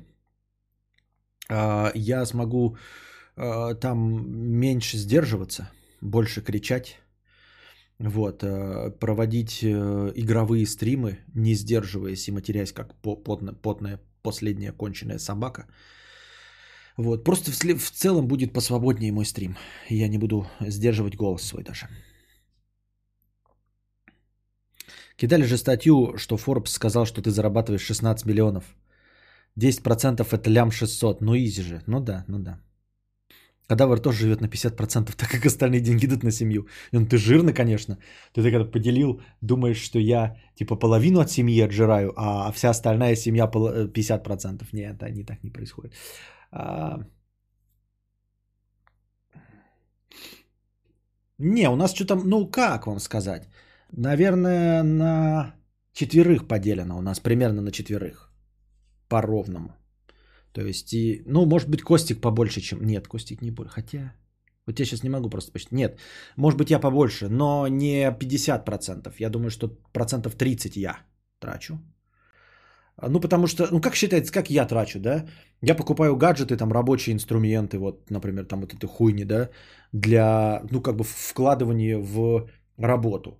[1.50, 2.76] А, Я смогу
[3.36, 4.24] а, там
[4.60, 5.70] меньше сдерживаться,
[6.00, 6.96] больше кричать.
[7.98, 14.72] Вот, а, проводить э, игровые стримы, не сдерживаясь и матерясь, как по- потно- потная последняя
[14.72, 15.66] конченая собака.
[16.98, 19.56] Вот, просто в, в целом будет посвободнее мой стрим.
[19.88, 21.86] Я не буду сдерживать голос свой даже.
[25.16, 28.64] Кидали же статью, что Forbes сказал, что ты зарабатываешь 16 миллионов.
[29.56, 31.20] 10% это лям 600.
[31.20, 31.82] Ну изи же.
[31.86, 32.60] Ну да, ну да.
[33.68, 36.66] Кадавр тоже живет на 50%, так как остальные деньги идут на семью.
[36.92, 37.98] И он, ты жирный, конечно.
[38.32, 43.46] Ты так поделил, думаешь, что я типа половину от семьи отжираю, а вся остальная семья
[43.46, 44.72] пол- э, 50%.
[44.72, 45.92] Нет, они так не происходит.
[46.50, 46.98] А,
[51.38, 53.48] Не, у нас что-то, ну как вам сказать?
[53.92, 55.54] Наверное, на
[55.92, 58.32] четверых поделено у нас, примерно на четверых.
[59.08, 59.77] По-ровному.
[60.58, 62.80] То есть, и, ну, может быть, Костик побольше, чем...
[62.84, 63.72] Нет, Костик не больше.
[63.74, 64.12] Хотя,
[64.66, 65.78] вот я сейчас не могу просто посчитать.
[65.78, 65.98] Нет,
[66.36, 69.14] может быть, я побольше, но не 50%.
[69.20, 70.98] Я думаю, что процентов 30 я
[71.38, 71.78] трачу.
[72.96, 75.28] А, Ну, потому что, ну, как считается, как я трачу, да?
[75.62, 79.50] Я покупаю гаджеты, там, рабочие инструменты, вот, например, там, вот этой хуйни, да,
[79.92, 82.48] для, ну, как бы вкладывания в
[82.78, 83.38] работу.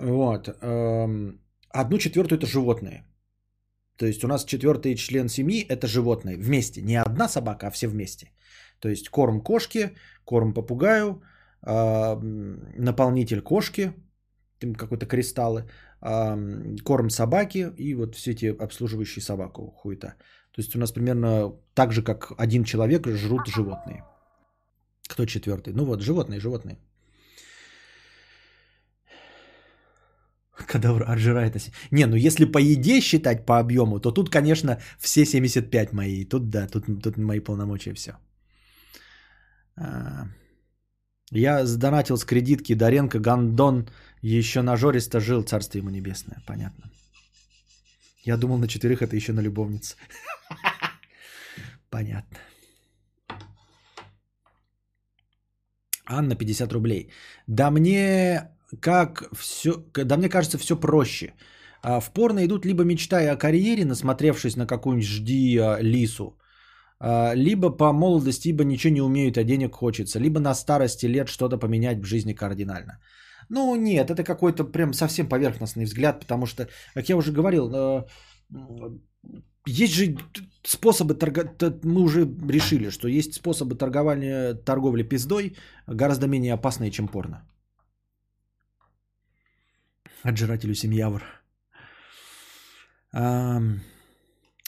[0.00, 0.48] Вот.
[0.48, 3.04] эм, Одну четвертую это животные.
[3.96, 6.82] То есть у нас четвертый член семьи это животные вместе.
[6.82, 8.32] Не одна собака, а все вместе.
[8.80, 9.90] То есть корм кошки,
[10.24, 11.22] корм попугаю,
[11.62, 13.92] эм, наполнитель кошки,
[14.60, 15.64] какой-то кристаллы,
[16.00, 20.14] ам, корм собаки и вот все эти обслуживающие собаку хуета.
[20.52, 24.04] То есть у нас примерно так же, как один человек жрут животные.
[25.08, 25.72] Кто четвертый?
[25.72, 26.78] Ну вот, животные, животные.
[30.66, 31.56] Кадавр отжирает.
[31.56, 36.24] оси- Не, ну если по еде считать по объему, то тут, конечно, все 75 мои.
[36.24, 38.12] Тут да, тут, тут мои полномочия все.
[41.32, 43.88] Я сдонатил с кредитки Даренко Гандон
[44.22, 46.42] еще на жористо жил, царство ему небесное.
[46.46, 46.90] Понятно.
[48.24, 49.96] Я думал, на четверых это еще на любовнице.
[51.90, 52.38] Понятно.
[56.06, 57.10] Анна, 50 рублей.
[57.46, 61.34] Да мне как все, да мне кажется, все проще.
[61.82, 66.38] А В порно идут либо мечтая о карьере, насмотревшись на какую-нибудь жди а, лису,
[66.98, 71.28] а, либо по молодости, ибо ничего не умеют, а денег хочется, либо на старости лет
[71.28, 73.00] что-то поменять в жизни кардинально.
[73.50, 78.04] Ну нет, это какой-то прям совсем поверхностный взгляд, потому что, как я уже говорил, э,
[79.66, 80.16] есть же
[80.62, 85.56] способы торговли, мы уже решили, что есть способы торгования, торговли пиздой
[85.86, 87.42] гораздо менее опасные, чем порно.
[90.24, 91.22] Отжирателю семьявр.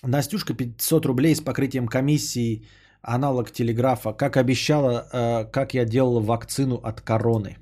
[0.02, 2.66] Настюшка 500 рублей с покрытием комиссии,
[3.02, 4.12] аналог телеграфа.
[4.12, 7.56] Как обещала, э, как я делала вакцину от короны.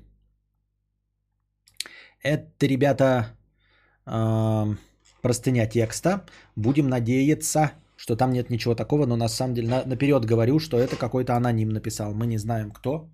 [2.21, 3.37] Это, ребята,
[5.21, 6.25] простыня текста.
[6.55, 10.77] Будем надеяться, что там нет ничего такого, но на самом деле на, наперед говорю, что
[10.77, 12.13] это какой-то аноним написал.
[12.13, 13.09] Мы не знаем кто.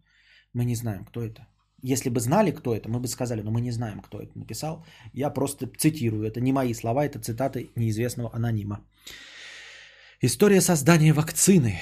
[0.54, 1.51] Мы не знаем, кто это.
[1.84, 4.86] Если бы знали, кто это, мы бы сказали, но мы не знаем, кто это написал.
[5.14, 6.28] Я просто цитирую.
[6.28, 8.80] Это не мои слова, это цитаты неизвестного анонима.
[10.22, 11.80] История создания вакцины.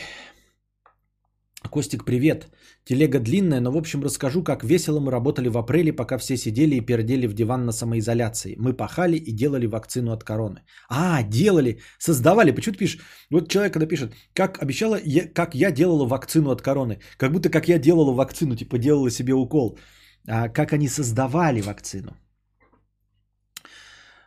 [1.67, 2.47] Костик, привет.
[2.85, 6.75] Телега длинная, но в общем расскажу, как весело мы работали в апреле, пока все сидели
[6.75, 8.55] и пердели в диван на самоизоляции.
[8.57, 10.61] Мы пахали и делали вакцину от короны.
[10.89, 12.51] А, делали, создавали.
[12.51, 13.01] Почему ты пишешь?
[13.29, 16.99] Вот человек когда пишет, как обещала, я, как я делала вакцину от короны.
[17.17, 19.77] Как будто как я делала вакцину, типа делала себе укол.
[20.27, 22.15] А как они создавали вакцину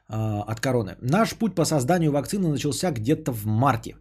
[0.08, 0.96] а, от короны.
[1.00, 3.96] Наш путь по созданию вакцины начался где-то в марте.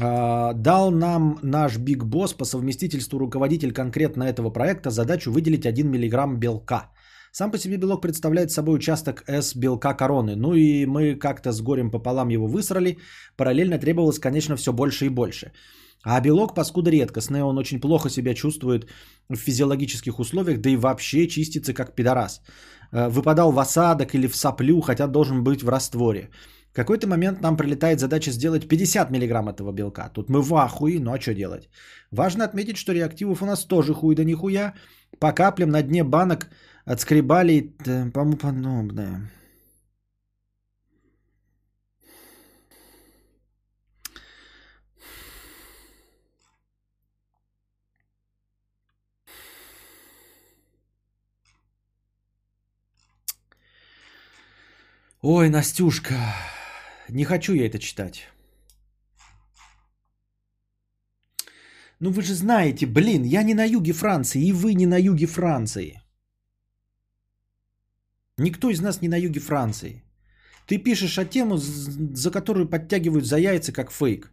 [0.00, 5.88] А, дал нам наш Биг Босс по совместительству руководитель конкретно этого проекта задачу выделить 1
[5.88, 6.90] мг белка.
[7.32, 10.36] Сам по себе белок представляет собой участок S белка короны.
[10.36, 12.98] Ну и мы как-то с горем пополам его высрали.
[13.36, 15.52] Параллельно требовалось, конечно, все больше и больше.
[16.02, 18.86] А белок, паскуда редкостный, он очень плохо себя чувствует
[19.28, 22.40] в физиологических условиях, да и вообще чистится как пидорас.
[22.92, 26.30] Э, выпадал в осадок или в соплю, хотя должен быть в растворе.
[26.76, 30.10] Какой-то момент нам прилетает задача сделать 50 мг этого белка.
[30.12, 31.70] Тут мы в ахуе, ну а что делать?
[32.10, 34.74] Важно отметить, что реактивов у нас тоже хуй да нихуя.
[35.18, 36.50] По каплям на дне банок
[36.84, 37.72] отскребали и
[38.12, 39.30] тому подобное.
[55.22, 56.14] Ой, Настюшка,
[57.08, 58.28] не хочу я это читать.
[62.00, 65.26] Ну вы же знаете, блин, я не на юге Франции, и вы не на юге
[65.26, 66.02] Франции.
[68.38, 70.02] Никто из нас не на юге Франции.
[70.66, 74.32] Ты пишешь о тему, за которую подтягивают за яйца как фейк.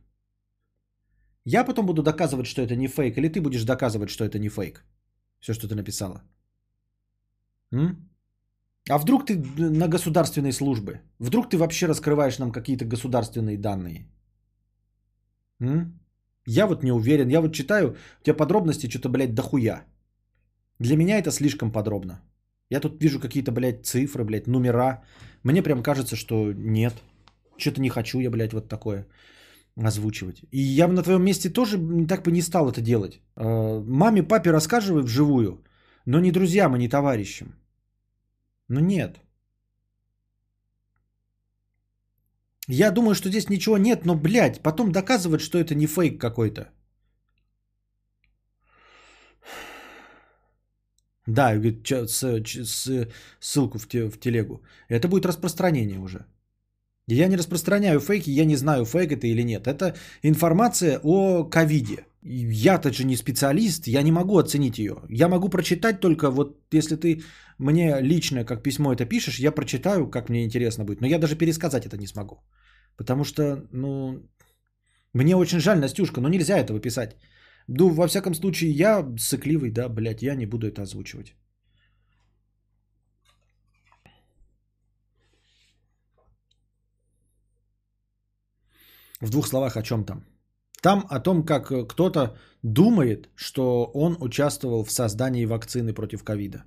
[1.46, 4.50] Я потом буду доказывать, что это не фейк, или ты будешь доказывать, что это не
[4.50, 4.84] фейк?
[5.40, 6.24] Все, что ты написала.
[7.72, 8.10] М?
[8.90, 11.02] А вдруг ты на государственной службе?
[11.20, 14.08] Вдруг ты вообще раскрываешь нам какие-то государственные данные?
[15.62, 16.00] М?
[16.48, 17.30] Я вот не уверен.
[17.30, 19.86] Я вот читаю, у тебя подробности что-то, блядь, дохуя.
[20.80, 22.22] Для меня это слишком подробно.
[22.70, 25.04] Я тут вижу какие-то, блядь, цифры, блядь, номера.
[25.44, 26.94] Мне прям кажется, что нет.
[27.58, 29.08] Что-то не хочу я, блядь, вот такое
[29.78, 30.44] озвучивать.
[30.52, 31.78] И я бы на твоем месте тоже
[32.08, 33.22] так бы не стал это делать.
[33.36, 35.64] А, маме, папе рассказывай вживую,
[36.06, 37.56] но не друзьям и не товарищам.
[38.74, 39.20] Ну нет.
[42.68, 46.72] Я думаю, что здесь ничего нет, но, блядь, потом доказывать, что это не фейк какой-то.
[51.28, 51.88] Да, говорит,
[53.40, 53.88] ссылку в
[54.20, 54.64] телегу.
[54.90, 56.26] Это будет распространение уже.
[57.08, 59.68] Я не распространяю фейки, я не знаю, фейк это или нет.
[59.68, 62.06] Это информация о ковиде.
[62.22, 64.96] Я-то же не специалист, я не могу оценить ее.
[65.10, 67.22] Я могу прочитать только вот, если ты
[67.58, 71.02] мне лично как письмо это пишешь, я прочитаю, как мне интересно будет.
[71.02, 72.36] Но я даже пересказать это не смогу.
[72.98, 74.24] Потому что, ну,
[75.14, 77.18] мне очень жаль, Настюшка, но нельзя этого писать.
[77.68, 81.36] Ну, во всяком случае, я сыкливый, да, блядь, я не буду это озвучивать.
[89.24, 90.26] В двух словах о чем там.
[90.82, 96.66] Там о том, как кто-то думает, что он участвовал в создании вакцины против ковида.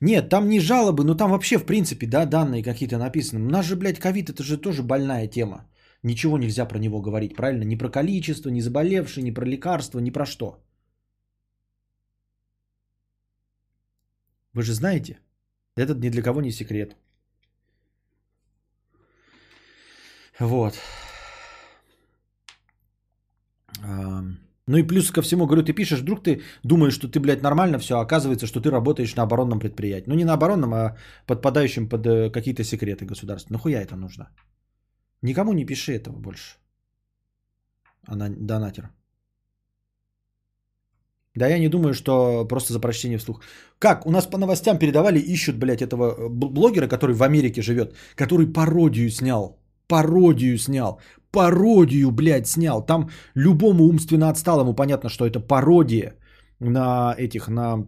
[0.00, 3.46] Нет, там не жалобы, но там вообще, в принципе, да, данные какие-то написаны.
[3.46, 5.66] У нас же, блядь, ковид, это же тоже больная тема.
[6.02, 7.64] Ничего нельзя про него говорить, правильно?
[7.64, 10.64] Ни про количество, ни заболевшие, ни про лекарства, ни про что.
[14.54, 15.18] Вы же знаете,
[15.76, 16.96] этот ни для кого не секрет.
[20.40, 20.74] Вот.
[24.68, 27.78] Ну и плюс ко всему, говорю, ты пишешь, вдруг ты думаешь, что ты, блядь, нормально
[27.78, 30.08] все, а оказывается, что ты работаешь на оборонном предприятии.
[30.08, 30.96] Ну не на оборонном, а
[31.26, 33.54] подпадающем под э, какие-то секреты государства.
[33.54, 34.28] Нахуя это нужно?
[35.22, 36.56] Никому не пиши этого больше.
[38.08, 38.90] Она донатер.
[41.36, 43.42] Да я не думаю, что просто за прочтение вслух.
[43.78, 44.06] Как?
[44.06, 48.52] У нас по новостям передавали, ищут, блядь, этого э, блогера, который в Америке живет, который
[48.52, 49.60] пародию снял.
[49.88, 51.00] Пародию снял.
[51.30, 52.84] Пародию, блядь, снял.
[52.86, 56.14] Там любому умственно отсталому понятно, что это пародия
[56.60, 57.86] на этих, на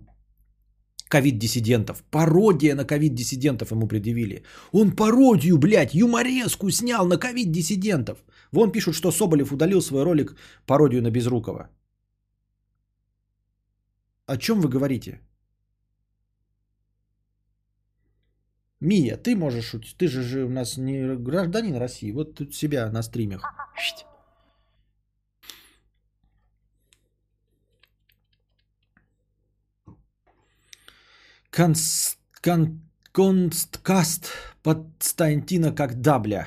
[1.08, 2.02] ковид-диссидентов.
[2.10, 4.42] Пародия на ковид-диссидентов ему предъявили.
[4.72, 8.18] Он пародию, блядь, юмореску снял на ковид-диссидентов.
[8.52, 11.68] Вон пишут, что Соболев удалил свой ролик пародию на Безрукова.
[14.26, 15.20] О чем вы говорите?
[18.80, 19.96] Мия, ты можешь шутить.
[19.96, 22.12] Ты же, же у нас не гражданин России.
[22.12, 23.42] Вот тут себя на стримах.
[23.76, 24.04] Шть.
[31.50, 32.16] Конс...
[32.40, 32.80] Кон...
[33.12, 34.30] Консткаст
[34.62, 36.46] Константина как дабля.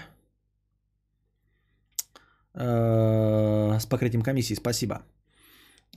[2.53, 5.01] Э, С покрытием комиссии, спасибо.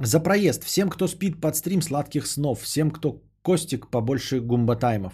[0.00, 0.64] За проезд.
[0.64, 2.62] Всем, кто спит под стрим, сладких снов.
[2.62, 5.12] Всем, кто Костик, побольше гумбатаймов.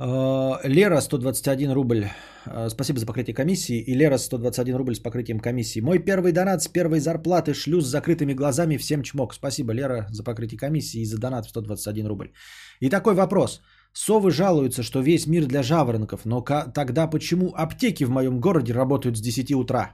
[0.00, 2.06] Лера 121 рубль.
[2.46, 3.78] Э, Спасибо за покрытие комиссии.
[3.82, 5.80] И Лера 121 рубль с покрытием комиссии.
[5.82, 7.52] Мой первый донат с первой зарплаты.
[7.52, 8.78] Шлю с закрытыми глазами.
[8.78, 9.34] Всем чмок.
[9.34, 12.32] Спасибо, Лера, за покрытие комиссии и за донат в 121 рубль.
[12.80, 13.60] И такой вопрос.
[13.92, 16.24] Совы жалуются, что весь мир для жаворонков.
[16.24, 19.90] Но ка- тогда почему аптеки в моем городе работают с 10 утра?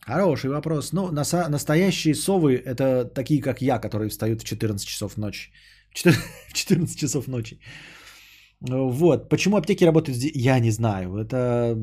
[0.00, 0.92] Хороший вопрос.
[0.92, 5.52] Ну, настоящие совы это такие, как я, которые встают в 14 часов ночи.
[5.94, 7.58] В 14 в 14 часов ночи.
[8.60, 9.28] Вот.
[9.28, 10.32] Почему аптеки работают здесь?
[10.34, 11.16] Я не знаю.
[11.16, 11.76] Это...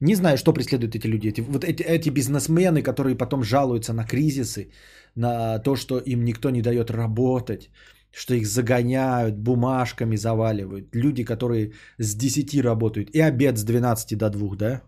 [0.00, 1.28] Не знаю, что преследуют эти люди.
[1.28, 4.72] Эти, вот эти, эти бизнесмены, которые потом жалуются на кризисы,
[5.14, 7.70] на то, что им никто не дает работать,
[8.10, 10.94] что их загоняют, бумажками заваливают.
[10.94, 14.82] Люди, которые с 10 работают и обед с 12 до 2, да?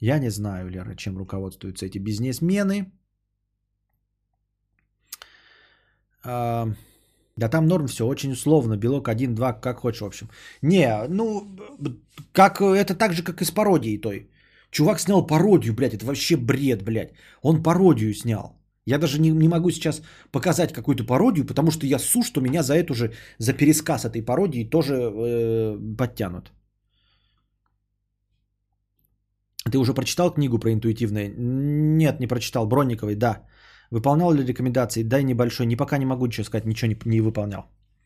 [0.00, 2.92] Я не знаю, Лера, чем руководствуются эти бизнесмены.
[6.22, 6.68] А,
[7.36, 8.76] да там норм все очень условно.
[8.76, 10.28] Белок 1-2, как хочешь, в общем.
[10.62, 11.46] Не, ну,
[12.32, 14.30] как, это так же, как и с пародией той.
[14.70, 17.12] Чувак снял пародию, блядь, это вообще бред, блядь.
[17.42, 18.56] Он пародию снял.
[18.86, 20.02] Я даже не, не могу сейчас
[20.32, 24.22] показать какую-то пародию, потому что я су, что меня за эту же, за пересказ этой
[24.22, 26.52] пародии тоже э, подтянут.
[29.70, 31.34] Ты уже прочитал книгу про интуитивное?
[31.36, 32.66] Нет, не прочитал.
[32.66, 33.42] Бронниковой, да.
[33.90, 35.02] Выполнял ли рекомендации?
[35.02, 35.66] Дай небольшой.
[35.66, 37.62] Не пока не могу ничего сказать, ничего не, не выполнял.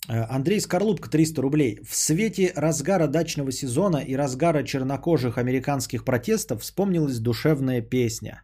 [0.09, 1.81] Э, Андрей Скорлупка, 300 рублей.
[1.85, 8.43] В свете разгара дачного сезона и разгара чернокожих американских протестов вспомнилась душевная песня.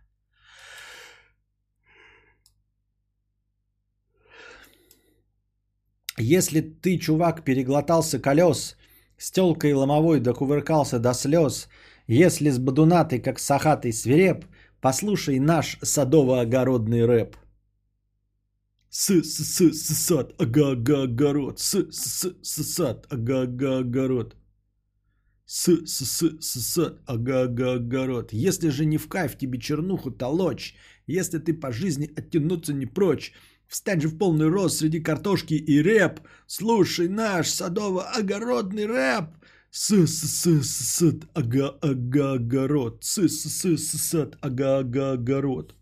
[6.18, 8.76] Если ты, чувак, переглотался колес,
[9.16, 11.68] с тёлкой ломовой докувыркался до слез,
[12.06, 14.44] если с бадуна ты, как сахатый свиреп,
[14.80, 17.36] послушай наш садово-огородный рэп.
[18.88, 23.78] С с с с сад ага ага огород с с с с сад ага ага
[23.78, 24.34] огород
[25.46, 30.10] с с с с сад ага ага огород если же не в кайф тебе чернуху
[30.10, 30.74] толочь
[31.06, 33.32] если ты по жизни оттянуться не прочь
[33.68, 39.26] встань же в полный рост среди картошки и реп слушай наш садово-огородный рэп
[39.70, 45.12] с с с с сад ага ага огород с с с с сад ага ага
[45.12, 45.74] огород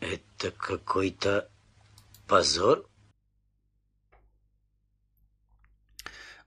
[0.00, 1.50] Это какой-то
[2.26, 2.87] позор?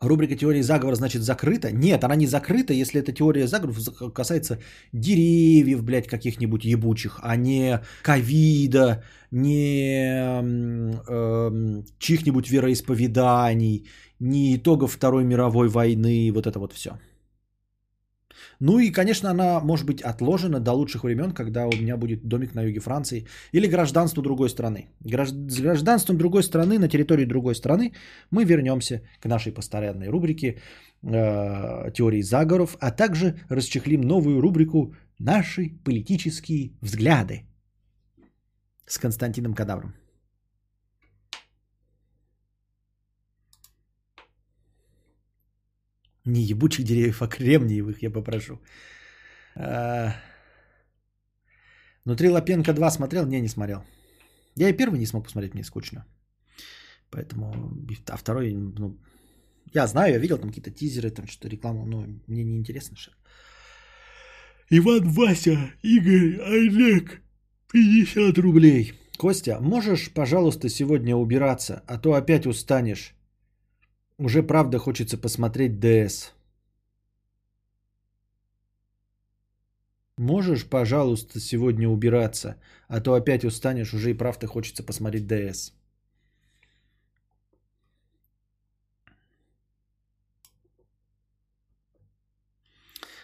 [0.01, 1.71] Рубрика «Теория заговора» значит закрыта?
[1.71, 4.57] Нет, она не закрыта, если эта теория заговора касается
[4.93, 13.85] деревьев, блядь, каких-нибудь ебучих, а не ковида, не эм, чьих-нибудь вероисповеданий,
[14.19, 16.97] не итогов Второй мировой войны, вот это вот все.
[18.61, 22.53] Ну и, конечно, она может быть отложена до лучших времен, когда у меня будет домик
[22.53, 24.85] на юге Франции или гражданство другой страны.
[25.03, 27.91] С гражданством другой страны на территории другой страны
[28.29, 35.71] мы вернемся к нашей постоянной рубрике э, теории заговоров, а также расчехлим новую рубрику «Наши
[35.83, 37.45] политические взгляды»
[38.85, 40.00] с Константином Кадавром.
[46.25, 48.59] Не ебучих деревьев, а кремниевых, я попрошу.
[49.55, 50.13] А,
[52.05, 53.25] Внутри Лапенко 2 смотрел?
[53.25, 53.83] Не, не смотрел.
[54.55, 56.05] Я и первый не смог посмотреть, мне скучно.
[57.09, 57.53] Поэтому,
[58.09, 58.97] а второй, ну,
[59.73, 63.11] я знаю, я видел там какие-то тизеры, там что-то рекламу, но мне не интересно что.
[64.69, 67.21] Иван, Вася, Игорь, Олег,
[67.71, 68.93] 50 рублей.
[69.17, 73.13] Костя, можешь, пожалуйста, сегодня убираться, а то опять устанешь.
[74.23, 76.31] Уже правда хочется посмотреть ДС.
[80.19, 82.55] Можешь, пожалуйста, сегодня убираться,
[82.87, 85.71] а то опять устанешь, уже и правда хочется посмотреть ДС.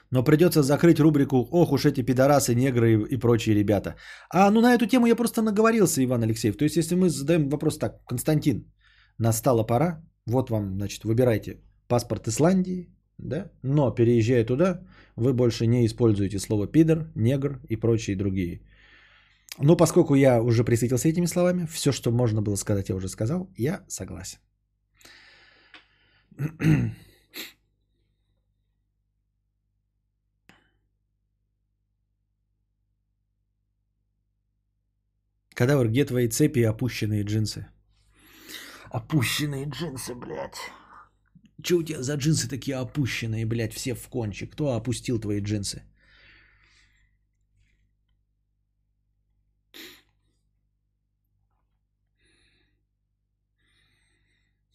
[0.10, 3.96] Но придется закрыть рубрику «Ох уж эти пидорасы, негры и, прочие ребята».
[4.34, 6.58] А ну на эту тему я просто наговорился, Иван Алексеев.
[6.58, 8.66] То есть если мы задаем вопрос так, Константин,
[9.20, 14.82] настала пора, вот вам, значит, выбирайте паспорт Исландии, да, но переезжая туда,
[15.16, 18.62] вы больше не используете слово пидор, негр и прочие другие.
[19.60, 23.50] Но поскольку я уже присытился этими словами, все, что можно было сказать, я уже сказал,
[23.58, 24.40] я согласен.
[35.56, 37.66] Кадавр, где твои цепи и опущенные джинсы?
[38.92, 40.72] Опущенные джинсы, блядь.
[41.64, 44.54] Че у тебя за джинсы такие опущенные, блядь, все в кончик?
[44.54, 45.84] Кто опустил твои джинсы?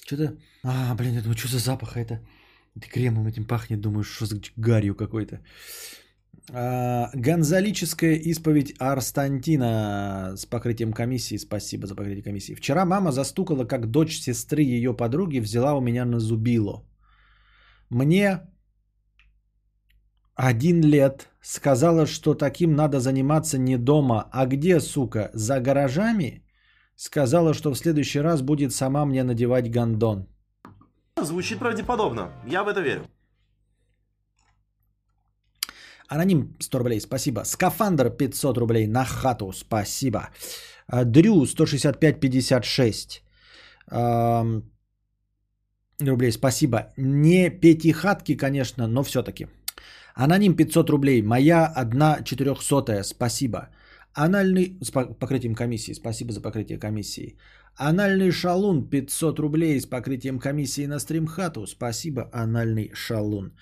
[0.05, 0.37] Что-то...
[0.63, 2.21] А, блин, я думаю, что за запах это?
[2.77, 5.41] Это кремом этим пахнет, думаю, что за гарью какой-то.
[6.51, 11.39] А, Гонзалическая исповедь Арстантина с покрытием комиссии.
[11.39, 12.55] Спасибо за покрытие комиссии.
[12.55, 16.83] Вчера мама застукала, как дочь сестры ее подруги взяла у меня на зубило.
[17.91, 18.41] Мне
[20.35, 26.43] один лет сказала, что таким надо заниматься не дома, а где, сука, за гаражами?
[26.97, 30.27] Сказала, что в следующий раз будет сама мне надевать гондон.
[31.21, 32.33] Звучит правдеподобно.
[32.47, 33.03] Я в это верю.
[36.15, 37.45] Аноним 100 рублей, спасибо.
[37.45, 40.29] Скафандр 500 рублей на хату, спасибо.
[40.87, 43.23] А, Дрю 165-56
[46.01, 46.79] рублей, спасибо.
[46.97, 49.47] Не пятихатки, конечно, но все-таки.
[50.15, 53.69] Аноним 500 рублей, моя одна четырехсотая, спасибо.
[54.15, 57.39] Анальный, с покрытием комиссии, спасибо за покрытие комиссии.
[57.77, 63.53] Анальный шалун 500 рублей с покрытием комиссии на стримхату, спасибо, анальный шалун.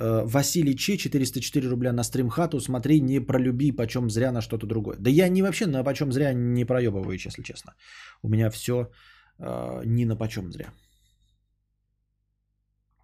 [0.00, 2.60] Э, Василий Че, 404 рубля на стримхату.
[2.60, 4.96] Смотри, не пролюби почем зря на что-то другое.
[5.00, 7.74] Да я не вообще на почем зря не проебываю, если честно.
[8.22, 8.90] У меня все
[9.38, 10.72] э, не на почем зря.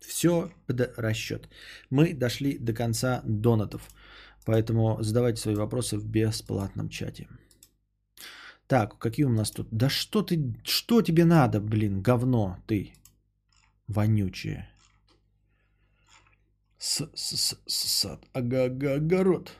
[0.00, 1.48] Все под расчет.
[1.90, 3.90] Мы дошли до конца донатов.
[4.44, 7.26] Поэтому задавайте свои вопросы в бесплатном чате.
[8.66, 9.66] Так, какие у нас тут?
[9.72, 12.92] Да что ты, что тебе надо, блин, говно ты,
[13.88, 14.73] вонючее.
[16.85, 19.52] Сад, огород.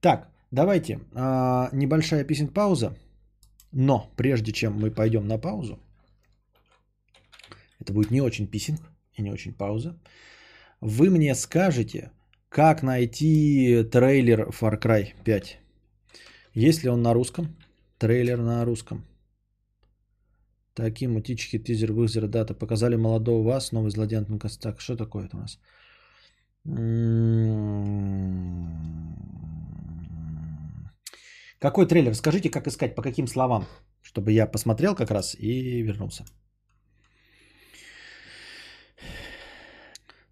[0.00, 2.96] Так, давайте а, небольшая песен пауза.
[3.70, 5.78] Но прежде чем мы пойдем на паузу,
[7.78, 8.80] это будет не очень писинг
[9.14, 9.96] и не очень пауза,
[10.80, 12.10] вы мне скажете,
[12.48, 15.58] как найти трейлер Far Cry 5.
[16.54, 17.56] Есть ли он на русском?
[17.98, 19.06] Трейлер на русском.
[20.74, 22.54] Такие мутички, тизер, вызор, дата.
[22.54, 25.58] Показали молодого вас, новый злодей Антон Так, что такое это у нас?
[31.58, 32.14] Какой трейлер?
[32.14, 33.66] Скажите, как искать, по каким словам,
[34.02, 36.24] чтобы я посмотрел как раз и вернулся.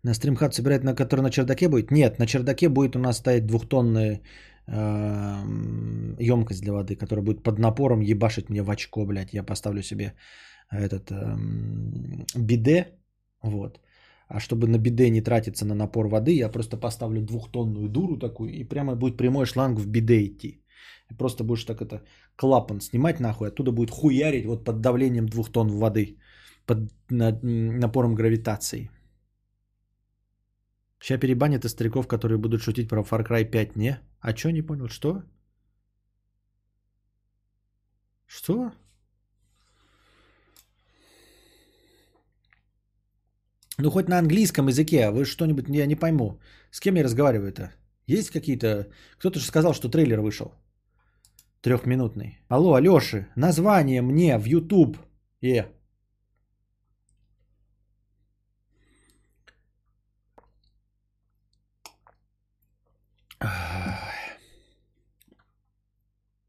[0.02, 1.90] На стримхат собирать, на который на чердаке будет?
[1.90, 4.20] Нет, на чердаке будет у нас стоять двухтонная
[4.70, 9.34] емкость для воды, которая будет под напором ебашить мне в очко, блядь.
[9.34, 10.14] Я поставлю себе
[10.70, 12.86] этот эм, биде,
[13.42, 13.80] вот.
[14.28, 18.50] А чтобы на биде не тратиться на напор воды, я просто поставлю двухтонную дуру такую,
[18.50, 20.64] и прямо будет прямой шланг в биде идти.
[21.10, 22.02] И просто будешь так это
[22.36, 26.18] клапан снимать нахуй, оттуда будет хуярить вот под давлением двух тонн воды,
[26.66, 26.78] под
[27.10, 28.90] напором гравитации.
[31.00, 34.00] Сейчас перебанят и стариков, которые будут шутить про Far Cry 5, не?
[34.20, 35.22] А чё, не понял, что?
[38.26, 38.72] Что?
[43.78, 46.38] Ну, хоть на английском языке, а вы что-нибудь, я не пойму.
[46.70, 47.72] С кем я разговариваю-то?
[48.06, 48.88] Есть какие-то...
[49.18, 50.52] Кто-то же сказал, что трейлер вышел.
[51.62, 52.40] Трехминутный.
[52.48, 54.98] Алло, Алёши, название мне в YouTube.
[55.40, 55.66] Е.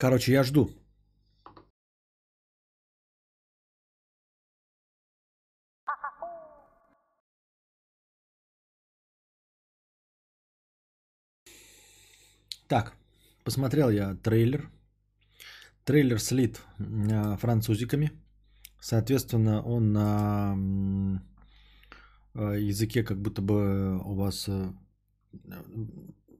[0.01, 0.67] Короче, я жду.
[12.67, 12.93] Так,
[13.43, 14.71] посмотрел я трейлер.
[15.85, 18.11] Трейлер слит а, французиками.
[18.79, 20.55] Соответственно, он на
[22.33, 24.73] а, языке как будто бы у вас э,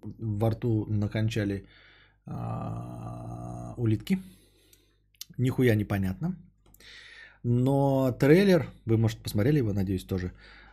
[0.01, 1.67] во рту накончали
[3.77, 4.17] улитки.
[5.37, 6.35] Нихуя непонятно.
[7.43, 10.31] Но трейлер, вы, может, посмотрели его, надеюсь, тоже.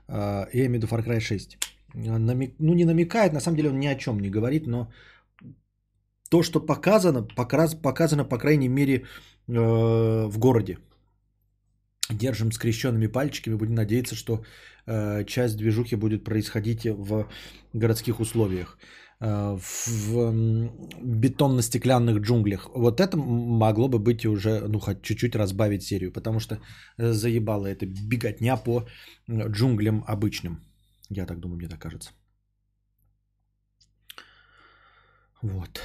[0.09, 1.59] а, Я имею в виду Far Cry 6.
[1.95, 4.93] Намек- ну, не намекает, на самом деле он ни о чем не говорит, но
[6.31, 9.05] то, что показано, покрас- показано, по крайней мере,
[9.49, 10.79] э, в городе.
[12.11, 14.43] Держим скрещенными пальчиками, будем надеяться, что
[14.87, 17.27] э, часть движухи будет происходить в
[17.75, 18.79] городских условиях,
[19.21, 20.71] в м,
[21.03, 22.71] бетонно-стеклянных джунглях.
[22.75, 26.61] Вот это могло бы быть уже, ну, хоть чуть-чуть разбавить серию, потому что
[26.99, 28.87] э, заебало это беготня по
[29.29, 30.61] джунглям обычным.
[31.11, 32.11] Я так думаю, мне так кажется.
[35.43, 35.81] Вот.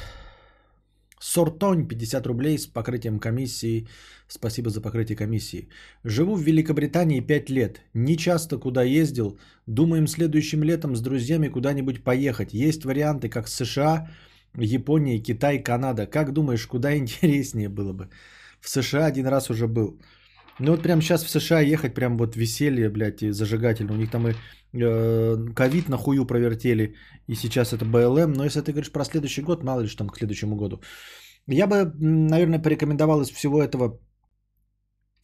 [1.24, 3.88] Сортонь 50 рублей с покрытием комиссии.
[4.28, 5.70] Спасибо за покрытие комиссии.
[6.04, 7.82] Живу в Великобритании 5 лет.
[7.94, 9.40] Не часто куда ездил.
[9.66, 12.54] Думаем следующим летом с друзьями куда-нибудь поехать.
[12.54, 14.10] Есть варианты, как США,
[14.58, 16.08] Япония, Китай, Канада.
[16.08, 18.10] Как думаешь, куда интереснее было бы?
[18.60, 20.02] В США один раз уже был.
[20.60, 23.94] Ну вот прям сейчас в США ехать прям вот веселье, блядь, и зажигательно.
[23.94, 24.34] У них там и
[24.74, 26.96] э, ковид на хую провертели,
[27.28, 28.34] и сейчас это БЛМ.
[28.34, 30.82] Но если ты говоришь про следующий год, мало ли что там к следующему году.
[31.48, 34.00] Я бы, наверное, порекомендовал из всего этого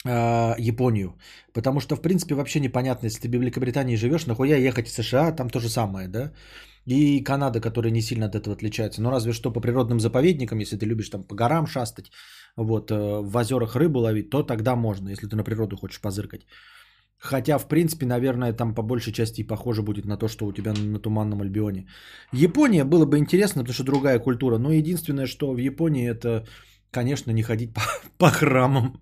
[0.05, 1.17] э, Японию.
[1.53, 5.31] Потому что, в принципе, вообще непонятно, если ты в Великобритании живешь, нахуя ехать в США,
[5.31, 6.33] там то же самое, да?
[6.85, 9.01] И Канада, которая не сильно от этого отличается.
[9.01, 12.11] Но разве что по природным заповедникам, если ты любишь там по горам шастать,
[12.55, 16.45] вот, э, в озерах рыбу ловить, то тогда можно, если ты на природу хочешь позыркать.
[17.19, 20.53] Хотя, в принципе, наверное, там по большей части и похоже будет на то, что у
[20.53, 21.85] тебя на Туманном Альбионе.
[22.31, 24.57] Япония было бы интересно, потому что другая культура.
[24.57, 26.47] Но единственное, что в Японии, это,
[26.91, 27.81] конечно, не ходить по,
[28.17, 28.93] по храмам.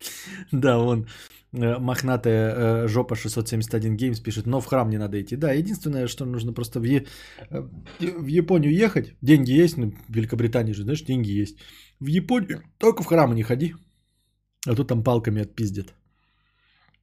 [0.52, 1.06] Да, вон
[1.52, 5.36] э, мохнатая э, жопа 671 Games пишет, но в храм не надо идти.
[5.36, 6.84] Да, единственное, что нужно просто в,
[8.00, 9.14] в Японию ехать.
[9.22, 11.58] Деньги есть, ну, в Великобритании же, знаешь, деньги есть.
[12.00, 13.74] В Японию только в храмы не ходи.
[14.66, 15.94] А то там палками отпиздят.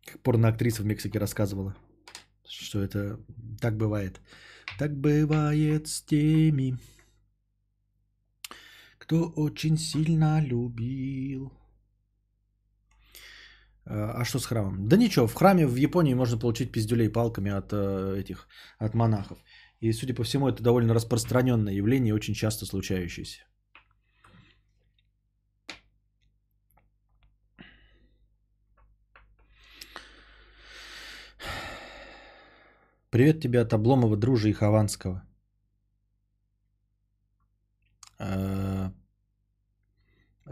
[0.06, 1.76] Как порноактриса в Мексике рассказывала,
[2.48, 3.20] что это
[3.62, 4.22] так бывает.
[4.80, 6.78] Так бывает с теми,
[8.98, 11.52] кто очень сильно любил.
[13.86, 14.88] А а что с храмом?
[14.88, 18.48] Да ничего, в храме в Японии можно получить пиздюлей палками от э, этих,
[18.80, 19.38] от монахов.
[19.80, 23.44] И, судя по всему, это довольно распространенное явление, очень часто случающееся.
[33.10, 35.24] Привет тебе от Обломова, Дружи и Хованского.
[38.20, 38.92] Э,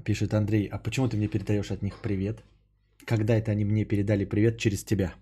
[0.04, 2.44] Пишет Андрей, а почему ты мне передаешь от них привет?
[3.06, 5.14] Когда это они мне передали привет через тебя?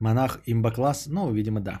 [0.00, 1.06] Монах имбокласс?
[1.06, 1.80] Ну, видимо, да.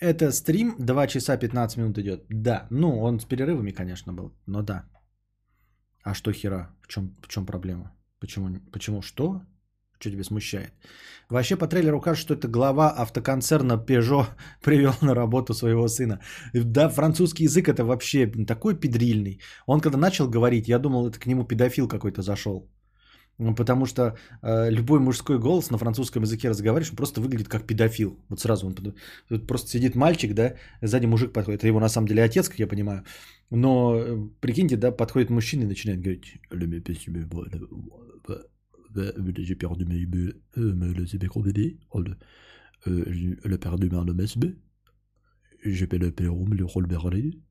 [0.00, 2.24] Это стрим 2 часа 15 минут идет.
[2.28, 4.84] Да, ну, он с перерывами, конечно, был, но да.
[6.02, 6.74] А что хера?
[6.82, 7.96] В чем, в чем проблема?
[8.18, 9.42] Почему, почему что?
[9.98, 10.72] Что тебя смущает?
[11.30, 14.26] Вообще по трейлеру кажется, что это глава автоконцерна Peugeot
[14.62, 16.20] привел на работу своего сына.
[16.54, 19.40] Да, французский язык это вообще такой педрильный.
[19.66, 22.68] Он когда начал говорить, я думал, это к нему педофил какой-то зашел.
[23.38, 24.02] Ну, Потому что
[24.42, 28.18] э, любой мужской голос на французском языке разговариваешь, он просто выглядит как педофил.
[28.30, 31.60] Вот сразу он тут просто сидит мальчик, да, сзади мужик подходит.
[31.60, 33.04] Это его на самом деле отец, как я понимаю.
[33.50, 36.86] Но э, прикиньте, да, подходит мужчина и начинает говорить «Le mec,
[38.94, 40.06] j'ai perdu mes
[40.56, 40.74] euh,
[41.90, 42.16] oh, le,
[42.86, 43.88] euh, le perdu
[45.98, 47.42] le пером, le роль берли».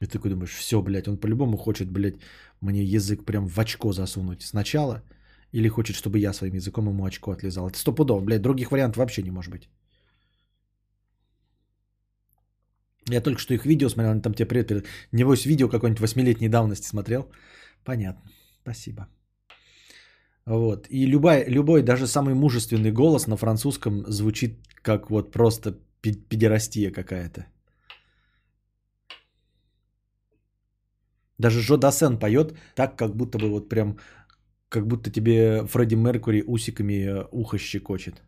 [0.00, 2.16] И ты такой думаешь, все, блядь, он по-любому хочет, блядь,
[2.60, 5.02] мне язык прям в очко засунуть сначала,
[5.52, 7.68] или хочет, чтобы я своим языком ему очко отлезал.
[7.68, 9.68] Это стопудово, блядь, других вариантов вообще не может быть.
[13.10, 14.88] Я только что их видео смотрел, они там тебе привет, передают.
[15.12, 17.30] Небось, видео какой-нибудь восьмилетней давности смотрел.
[17.84, 18.30] Понятно.
[18.62, 19.06] Спасибо.
[20.46, 20.86] Вот.
[20.90, 27.46] И любой, любой, даже самый мужественный голос на французском звучит как вот просто педерастия какая-то.
[31.38, 33.98] Даже Жо Дасен поет так, как будто бы вот прям,
[34.68, 38.22] как будто тебе Фредди Меркури усиками э, ухо щекочет.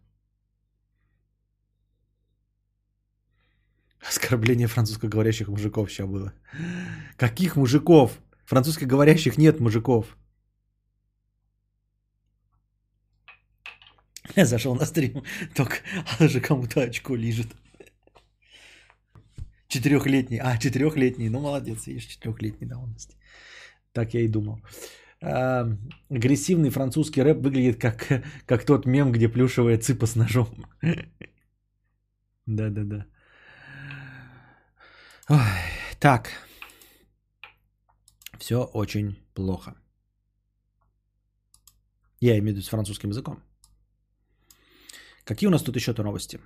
[4.00, 6.32] Оскорбление французскоговорящих мужиков сейчас было.
[7.16, 8.18] Каких мужиков?
[8.44, 10.16] Французскоговорящих нет мужиков.
[14.36, 15.22] Я зашел на стрим,
[15.54, 15.76] только
[16.20, 17.48] уже кому-то очко лежит.
[19.68, 20.38] Четырехлетний.
[20.38, 21.28] А, четырехлетний.
[21.28, 23.16] Ну, молодец, видишь, четырехлетней давности.
[23.92, 24.60] Так я и думал.
[25.22, 25.66] А,
[26.10, 30.48] агрессивный французский рэп выглядит как, как тот мем, где плюшевая цыпа с ножом.
[32.46, 33.06] Да-да-да.
[35.98, 36.30] Так.
[38.38, 39.74] Все очень плохо.
[42.20, 43.40] Я имею в виду с французским языком.
[45.24, 46.40] Какие у нас тут еще-то новости?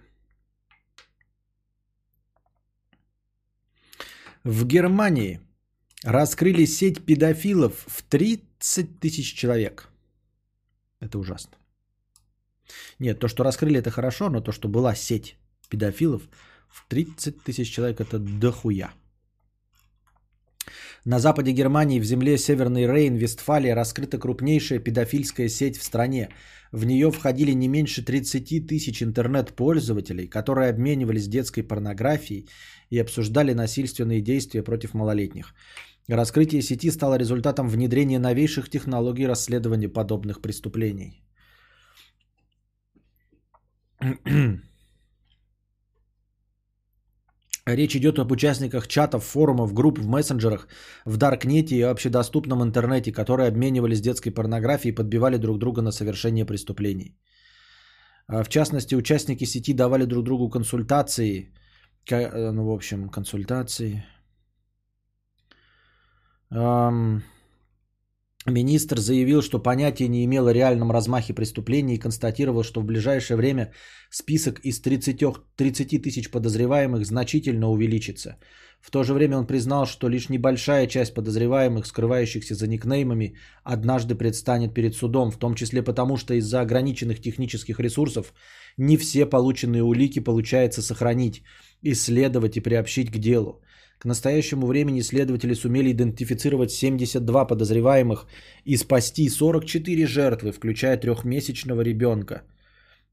[4.45, 5.41] В Германии
[6.03, 9.89] раскрыли сеть педофилов в 30 тысяч человек.
[11.01, 11.57] Это ужасно.
[12.99, 15.37] Нет, то, что раскрыли, это хорошо, но то, что была сеть
[15.69, 16.23] педофилов
[16.69, 18.93] в 30 тысяч человек, это дохуя.
[21.07, 26.31] На западе Германии, в земле Северный Рейн, Вестфалия, раскрыта крупнейшая педофильская сеть в стране.
[26.73, 32.49] В нее входили не меньше 30 тысяч интернет-пользователей, которые обменивались детской порнографией
[32.91, 35.55] и обсуждали насильственные действия против малолетних.
[36.09, 41.23] Раскрытие сети стало результатом внедрения новейших технологий расследования подобных преступлений.
[47.67, 50.69] Речь идет об участниках чатов, форумов, групп в мессенджерах,
[51.05, 56.45] в Даркнете и общедоступном интернете, которые обменивались детской порнографией и подбивали друг друга на совершение
[56.45, 57.17] преступлений.
[58.29, 61.53] А, в частности, участники сети давали друг другу консультации,
[62.09, 64.05] э, ну, в общем, консультации.
[68.49, 73.73] Министр заявил, что понятие не имело реальном размахе преступлений и констатировал, что в ближайшее время
[74.11, 75.21] список из 30,
[75.57, 78.37] 30 тысяч подозреваемых значительно увеличится.
[78.81, 84.15] В то же время он признал, что лишь небольшая часть подозреваемых, скрывающихся за никнеймами, однажды
[84.15, 88.33] предстанет перед судом, в том числе потому, что из-за ограниченных технических ресурсов
[88.77, 91.43] не все полученные улики получается сохранить,
[91.83, 93.61] исследовать и приобщить к делу.
[93.99, 98.27] К настоящему времени следователи сумели идентифицировать 72 подозреваемых
[98.65, 102.43] и спасти 44 жертвы, включая трехмесячного ребенка.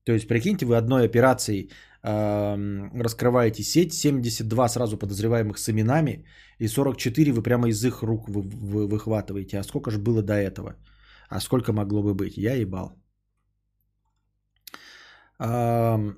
[0.03, 1.69] То есть, прикиньте, вы одной операцией
[2.03, 2.57] э,
[3.01, 6.26] раскрываете сеть, 72 сразу подозреваемых с именами,
[6.60, 9.60] и 44 вы прямо из их рук вы, вы, выхватываете.
[9.60, 10.76] А сколько же было до этого?
[11.30, 12.35] А сколько могло бы быть?
[12.38, 12.91] Я ебал.
[15.39, 16.14] Э,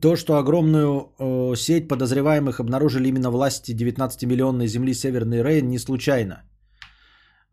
[0.00, 6.42] то, что огромную э, сеть подозреваемых обнаружили именно власти 19-миллионной земли Северный Рейн, не случайно.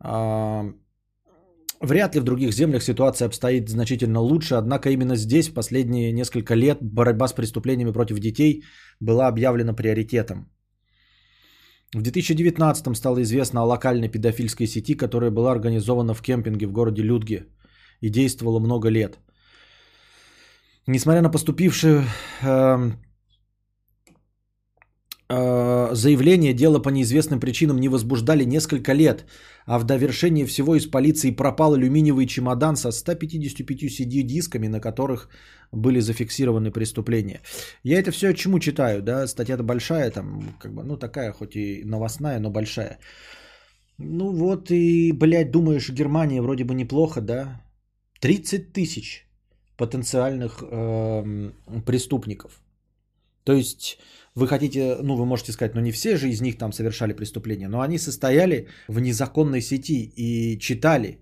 [0.02, 0.72] Э,
[1.80, 6.54] вряд ли в других землях ситуация обстоит значительно лучше, однако именно здесь в последние несколько
[6.54, 8.62] лет борьба с преступлениями против детей
[9.00, 10.50] была объявлена приоритетом.
[11.94, 17.02] В 2019 стало известно о локальной педофильской сети, которая была организована в кемпинге в городе
[17.02, 17.46] Людге
[18.00, 19.18] и действовала много лет–
[20.86, 22.04] Несмотря на поступившее
[22.42, 22.90] э,
[25.28, 29.24] э, заявление, дело по неизвестным причинам не возбуждали несколько лет,
[29.64, 35.28] а в довершение всего из полиции пропал алюминиевый чемодан со 155 CD-дисками, на которых
[35.70, 37.40] были зафиксированы преступления.
[37.84, 41.84] Я это все чему читаю, да, статья-то большая, там, как бы, ну, такая, хоть и
[41.84, 42.98] новостная, но большая.
[43.98, 47.62] Ну вот и, блядь, думаешь, Германия вроде бы неплохо, да?
[48.20, 49.31] 30 тысяч
[49.82, 51.50] потенциальных э,
[51.86, 52.60] преступников.
[53.44, 53.98] То есть
[54.36, 57.68] вы хотите, ну вы можете сказать, ну не все же из них там совершали преступления,
[57.68, 61.18] но они состояли в незаконной сети и читали,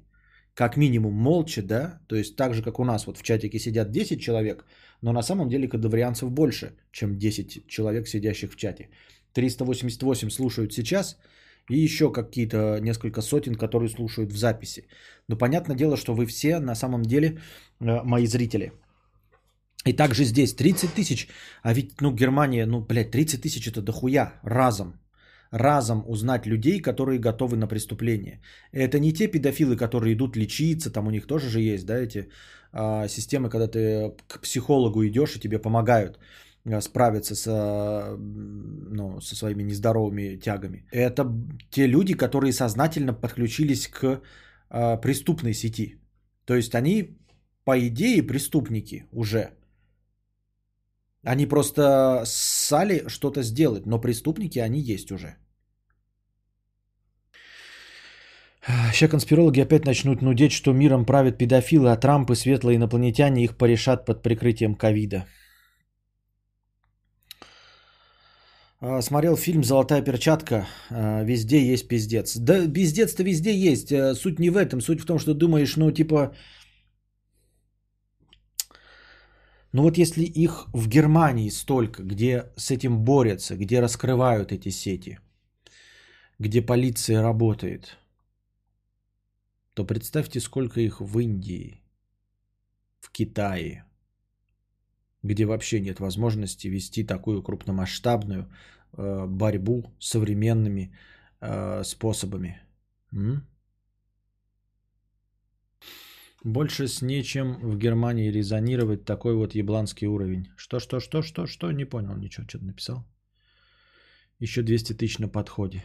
[0.54, 3.90] как минимум молча, да, то есть так же, как у нас, вот в чатике сидят
[3.92, 4.64] 10 человек,
[5.02, 8.88] но на самом деле кадаврианцев больше, чем 10 человек, сидящих в чате.
[9.32, 11.16] 388 слушают сейчас,
[11.70, 14.86] и еще какие-то несколько сотен, которые слушают в записи.
[15.28, 17.38] Но понятное дело, что вы все на самом деле
[17.80, 18.72] э, мои зрители.
[19.86, 21.28] И также здесь 30 тысяч,
[21.62, 25.00] а ведь, ну, Германия, ну, блядь, 30 тысяч это дохуя, разом.
[25.50, 28.40] Разом узнать людей, которые готовы на преступление.
[28.72, 32.28] Это не те педофилы, которые идут лечиться, там у них тоже же есть, да, эти
[32.72, 36.18] а, системы, когда ты к психологу идешь и тебе помогают.
[36.64, 37.46] Э, справиться с,
[38.18, 40.84] ну, со своими нездоровыми тягами.
[40.92, 41.26] Это
[41.70, 44.20] те люди, которые сознательно подключились к
[44.70, 45.96] э, преступной сети.
[46.44, 47.16] То есть они,
[47.64, 49.50] по идее, преступники уже.
[51.22, 55.36] Они просто ссали что-то сделать, но преступники они есть уже.
[58.92, 63.56] Сейчас конспирологи опять начнут нудеть, что миром правят педофилы, а Трамп и светлые инопланетяне их
[63.56, 65.16] порешат под прикрытием ковида.
[65.16, 65.26] А,
[68.80, 70.66] смотрел фильм «Золотая перчатка».
[70.90, 72.36] А, везде есть пиздец.
[72.36, 73.92] Да пиздец-то везде есть.
[73.92, 74.80] Э, суть не в этом.
[74.80, 76.34] Суть в том, что думаешь, ну типа...
[79.72, 85.20] Ну вот если их в Германии столько, где с этим борются, где раскрывают эти сети,
[86.38, 87.98] где полиция работает,
[89.74, 91.82] то представьте, сколько их в Индии,
[92.98, 93.84] в Китае,
[95.22, 98.46] где вообще нет возможности вести такую крупномасштабную
[98.92, 100.92] э, борьбу современными
[101.40, 102.60] э, способами.
[103.12, 103.46] М?
[106.44, 110.48] Больше с нечем в Германии резонировать такой вот ебланский уровень.
[110.56, 111.70] Что, что, что, что, что?
[111.72, 113.04] Не понял ничего, что-то написал.
[114.38, 115.84] Еще 200 тысяч на подходе.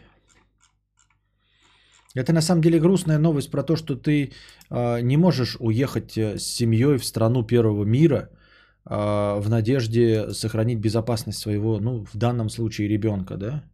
[2.14, 4.32] Это на самом деле грустная новость про то, что ты
[4.70, 8.30] э, не можешь уехать э, с семьей в страну первого мира
[8.86, 13.64] в надежде сохранить безопасность своего, ну, в данном случае ребенка, да?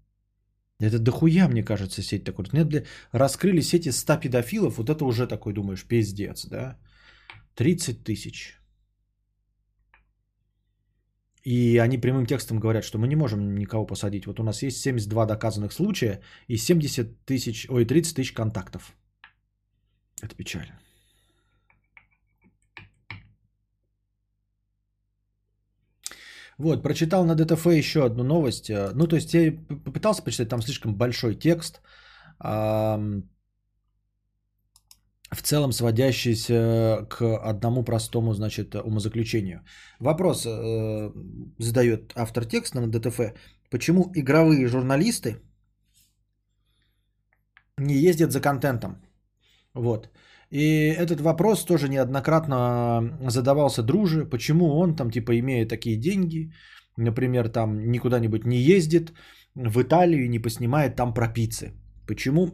[0.81, 2.47] Это дохуя, мне кажется, сеть такой.
[2.53, 2.83] Нет, для...
[3.13, 6.79] Раскрыли сети 100 педофилов, вот это уже такой, думаешь, пиздец, да?
[7.55, 8.59] 30 тысяч.
[11.45, 14.27] И они прямым текстом говорят, что мы не можем никого посадить.
[14.27, 18.95] Вот у нас есть 72 доказанных случая и 70 тысяч, ой, 30 тысяч контактов.
[20.23, 20.82] Это печально.
[26.59, 28.71] Вот, прочитал на ДТФ еще одну новость.
[28.71, 29.53] Э, ну, то есть я
[29.85, 31.81] попытался почитать, там слишком большой текст,
[35.33, 39.61] в целом сводящийся к одному простому, значит, умозаключению.
[39.99, 41.11] Вопрос э,
[41.59, 43.33] задает автор текста на ДТФ.
[43.71, 45.37] Почему игровые журналисты
[47.79, 48.97] не ездят за контентом?
[49.75, 50.11] Вот.
[50.53, 56.53] И этот вопрос тоже неоднократно задавался друже, почему он там типа имея такие деньги,
[56.97, 59.13] например, там никуда-нибудь не ездит
[59.55, 61.73] в Италию и не поснимает там пропицы.
[62.07, 62.51] Почему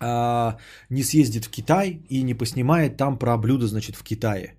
[0.00, 0.56] а,
[0.90, 4.54] не съездит в Китай и не поснимает там про блюда, значит, в Китае.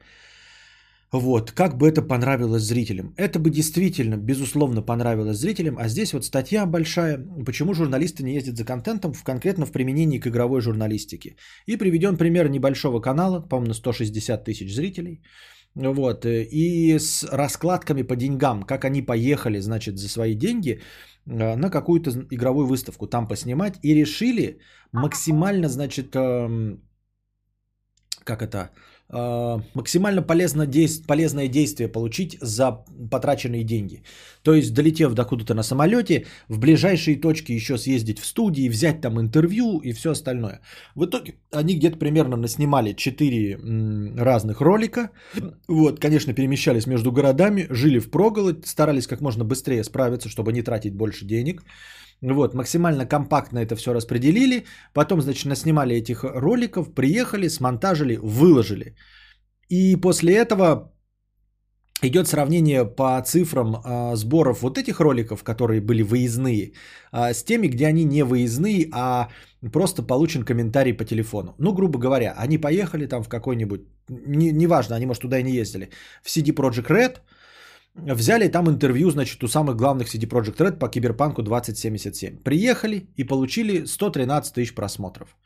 [1.12, 3.14] Вот, как бы это понравилось зрителям.
[3.18, 5.78] Это бы действительно, безусловно, понравилось зрителям.
[5.80, 10.20] А здесь вот статья большая, почему журналисты не ездят за контентом, в, конкретно в применении
[10.20, 11.36] к игровой журналистике.
[11.66, 15.24] И приведен пример небольшого канала, по-моему, на 160 тысяч зрителей.
[15.76, 20.82] Вот, и с раскладками по деньгам, как они поехали, значит, за свои деньги
[21.26, 23.80] э, на какую-то игровую выставку там поснимать.
[23.82, 24.60] И решили
[24.92, 26.82] максимально, значит, эм,
[28.24, 28.72] как это,
[29.12, 32.72] максимально полезно действ- полезное действие получить за
[33.12, 34.04] потраченные деньги.
[34.44, 39.02] То есть, долетев до куда-то на самолете, в ближайшие точки еще съездить в студии, взять
[39.02, 40.62] там интервью и все остальное.
[40.96, 45.10] В итоге они где-то примерно наснимали 4 м, разных ролика.
[45.68, 50.62] Вот, конечно, перемещались между городами, жили в проголодь, старались как можно быстрее справиться, чтобы не
[50.62, 51.64] тратить больше денег.
[52.22, 54.66] Вот, максимально компактно это все распределили.
[54.94, 58.96] Потом, значит, наснимали этих роликов, приехали, смонтажили, выложили.
[59.70, 60.94] И после этого
[62.02, 66.74] идет сравнение по цифрам а, сборов вот этих роликов, которые были выездные,
[67.12, 69.30] а, с теми, где они не выездные, а
[69.72, 71.56] просто получен комментарий по телефону.
[71.58, 75.54] Ну, грубо говоря, они поехали там в какой-нибудь, не, неважно, они, может, туда и не
[75.54, 75.90] ездили,
[76.24, 77.18] в CD Projekt Red–
[78.06, 82.38] Взяли там интервью, значит, у самых главных CD Projekt Red по Киберпанку 2077.
[82.44, 85.38] Приехали и получили 113 тысяч просмотров.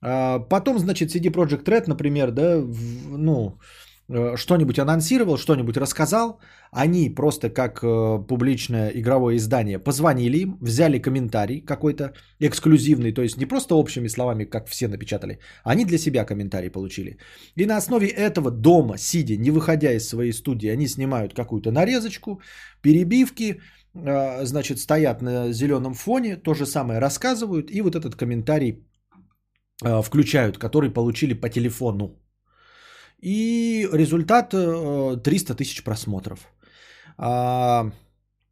[0.00, 6.40] А, потом, значит, CD Projekt Red, например, да, ну, Э, что-нибудь анонсировал, что-нибудь рассказал,
[6.72, 13.36] они просто как э, публичное игровое издание позвонили им, взяли комментарий какой-то эксклюзивный, то есть
[13.36, 17.18] не просто общими словами, как все напечатали, они для себя комментарий получили.
[17.54, 22.40] И на основе этого дома, сидя, не выходя из своей студии, они снимают какую-то нарезочку,
[22.80, 23.60] перебивки,
[23.94, 28.84] э, значит, стоят на зеленом фоне, то же самое рассказывают, и вот этот комментарий
[29.80, 32.18] включают, который получили по телефону
[33.20, 36.40] и результат 300 э, тысяч просмотров.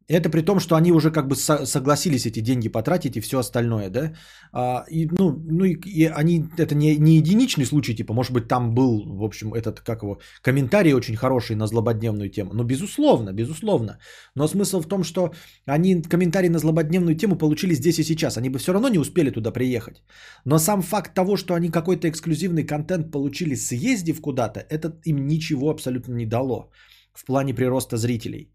[0.09, 3.89] Это при том, что они уже как бы согласились эти деньги потратить и все остальное,
[3.89, 4.13] да?
[4.53, 8.47] А, и, ну, ну и, и они, это не, не единичный случай, типа, может быть,
[8.47, 12.51] там был, в общем, этот, как его, комментарий очень хороший на злободневную тему.
[12.53, 13.99] Ну, безусловно, безусловно.
[14.35, 15.33] Но смысл в том, что
[15.65, 18.37] они комментарий на злободневную тему получили здесь и сейчас.
[18.37, 20.01] Они бы все равно не успели туда приехать.
[20.45, 25.69] Но сам факт того, что они какой-то эксклюзивный контент получили, съездив куда-то, это им ничего
[25.69, 26.71] абсолютно не дало
[27.13, 28.53] в плане прироста зрителей.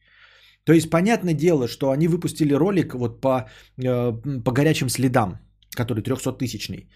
[0.64, 3.48] То есть, понятное дело, что они выпустили ролик вот по,
[3.78, 4.12] э,
[4.44, 5.39] по горячим следам,
[5.76, 6.89] который 300-тысячный.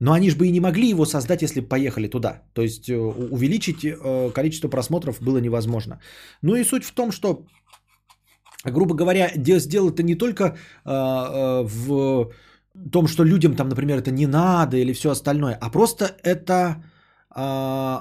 [0.00, 2.42] Но они же бы и не могли его создать, если поехали туда.
[2.54, 6.00] То есть э, увеличить э, количество просмотров было невозможно.
[6.42, 7.44] Ну и суть в том, что,
[8.64, 12.32] грубо говоря, сделал это не только в
[12.92, 16.82] том, что людям там, например, это не надо или все остальное, а просто это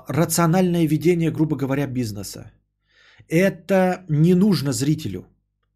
[0.07, 2.51] рациональное ведение, грубо говоря, бизнеса.
[3.29, 5.25] Это не нужно зрителю.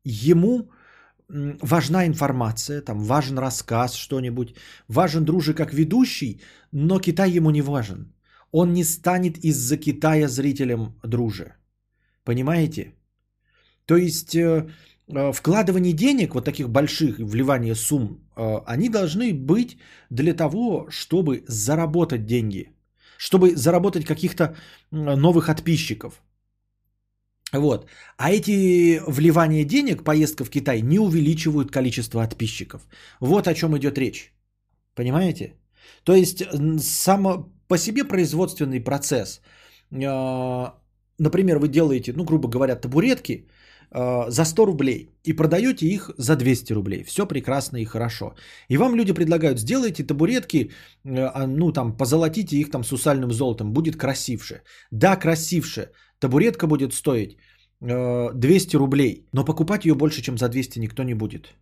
[0.03, 0.69] Ему
[1.61, 4.55] важна информация, там важен рассказ, что-нибудь.
[4.88, 8.13] Важен друже как ведущий, но Китай ему не важен.
[8.51, 11.55] Он не станет из-за Китая зрителем друже.
[12.23, 12.93] Понимаете?
[13.85, 14.69] То есть э,
[15.07, 19.77] э, вкладывание денег, вот таких больших, вливание сумм, э, они должны быть
[20.09, 22.69] для того, чтобы заработать деньги,
[23.17, 24.55] чтобы заработать каких-то
[24.91, 26.21] новых подписчиков.
[27.53, 27.88] Вот.
[28.17, 32.88] А эти вливания денег, поездка в Китай, не увеличивают количество подписчиков.
[33.19, 34.34] Вот о чем идет речь.
[34.95, 35.53] Понимаете?
[36.03, 36.43] То есть
[36.80, 39.41] само по себе производственный процесс.
[39.91, 40.65] э,
[41.19, 43.47] Например, вы делаете, ну, грубо говоря, табуретки
[43.91, 47.03] э, за 100 рублей и продаете их за 200 рублей.
[47.03, 48.35] Все прекрасно и хорошо.
[48.69, 50.71] И вам люди предлагают, сделайте табуретки,
[51.05, 54.61] э, а, ну, там, позолотите их там сусальным золотом, будет красивше.
[54.91, 55.91] Да, красивше.
[56.23, 57.37] Табуретка будет стоить
[57.81, 61.53] э, 200 рублей, но покупать ее больше, чем за 200 никто не будет.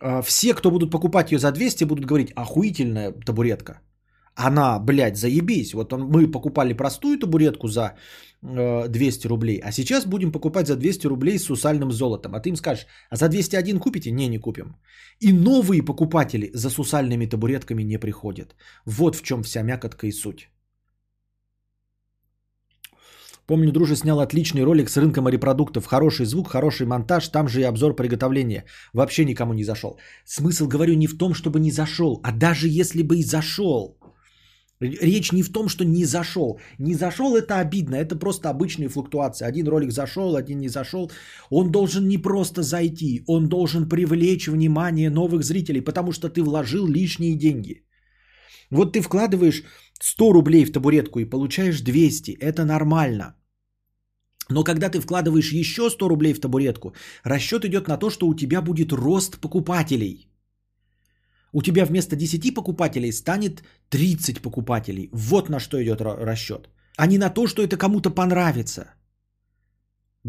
[0.00, 3.80] Э, Все, кто будут покупать ее за 200, будут говорить, охуительная табуретка.
[4.36, 5.74] Она, блядь, заебись.
[5.74, 7.96] Вот он, мы покупали простую табуретку за
[8.42, 12.34] э, 200 рублей, а сейчас будем покупать за 200 рублей с сусальным золотом.
[12.34, 14.12] А ты им скажешь, а за 201 купите?
[14.12, 14.76] Не, не купим.
[15.20, 18.54] И новые покупатели за сусальными табуретками не приходят.
[18.84, 20.48] Вот в чем вся мякотка и суть.
[23.46, 25.86] Помню, друже снял отличный ролик с рынка морепродуктов.
[25.86, 28.64] Хороший звук, хороший монтаж, там же и обзор приготовления.
[28.92, 29.98] Вообще никому не зашел.
[30.24, 33.96] Смысл, говорю, не в том, чтобы не зашел, а даже если бы и зашел.
[34.80, 36.58] Речь не в том, что не зашел.
[36.78, 39.48] Не зашел это обидно, это просто обычные флуктуации.
[39.48, 41.10] Один ролик зашел, один не зашел.
[41.50, 46.86] Он должен не просто зайти, он должен привлечь внимание новых зрителей, потому что ты вложил
[46.86, 47.84] лишние деньги.
[48.70, 49.62] Вот ты вкладываешь
[50.00, 52.32] 100 рублей в табуретку и получаешь 200.
[52.40, 53.34] Это нормально.
[54.48, 56.94] Но когда ты вкладываешь еще 100 рублей в табуретку,
[57.24, 60.28] расчет идет на то, что у тебя будет рост покупателей.
[61.52, 65.08] У тебя вместо 10 покупателей станет 30 покупателей.
[65.12, 66.68] Вот на что идет ра- расчет.
[66.96, 68.95] А не на то, что это кому-то понравится.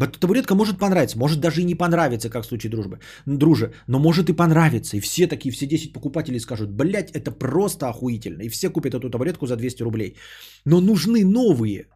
[0.06, 4.30] Табуретка может понравиться, может даже и не понравиться, как в случае дружбы, друже, но может
[4.30, 4.96] и понравиться.
[4.96, 8.42] И все такие, все 10 покупателей скажут, блядь, это просто охуительно.
[8.42, 10.16] И все купят эту табуретку за 200 рублей.
[10.64, 11.86] Но нужны новые.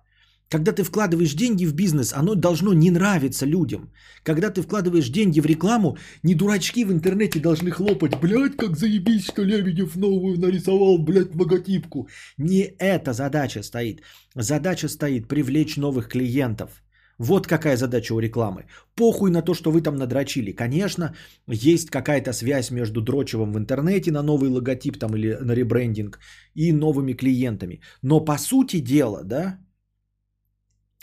[0.52, 3.90] Когда ты вкладываешь деньги в бизнес, оно должно не нравиться людям.
[4.22, 8.20] Когда ты вкладываешь деньги в рекламу, не дурачки в интернете должны хлопать.
[8.20, 12.08] Блядь, как заебись, что Лебедев новую нарисовал, блядь, логотипку.
[12.36, 14.02] Не эта задача стоит.
[14.34, 16.82] Задача стоит привлечь новых клиентов.
[17.22, 18.64] Вот какая задача у рекламы.
[18.96, 20.50] Похуй на то, что вы там надрочили.
[20.50, 21.14] Конечно,
[21.46, 26.18] есть какая-то связь между дрочевым в интернете на новый логотип там или на ребрендинг
[26.56, 27.80] и новыми клиентами.
[28.02, 29.58] Но по сути дела, да,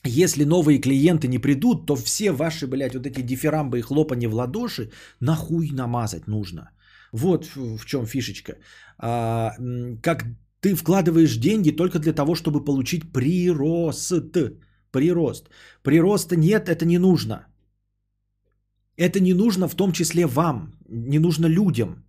[0.03, 4.33] если новые клиенты не придут, то все ваши, блядь, вот эти дифирамбы и хлопанье в
[4.33, 4.91] ладоши
[5.21, 6.71] нахуй намазать нужно.
[7.13, 8.57] Вот в чем фишечка.
[8.97, 9.53] А,
[10.01, 10.25] как
[10.59, 14.13] ты вкладываешь деньги только для того, чтобы получить прирост.
[14.91, 15.49] Прирост.
[15.83, 17.47] Прироста нет, это не нужно.
[18.97, 22.03] Это не нужно в том числе вам, не нужно людям.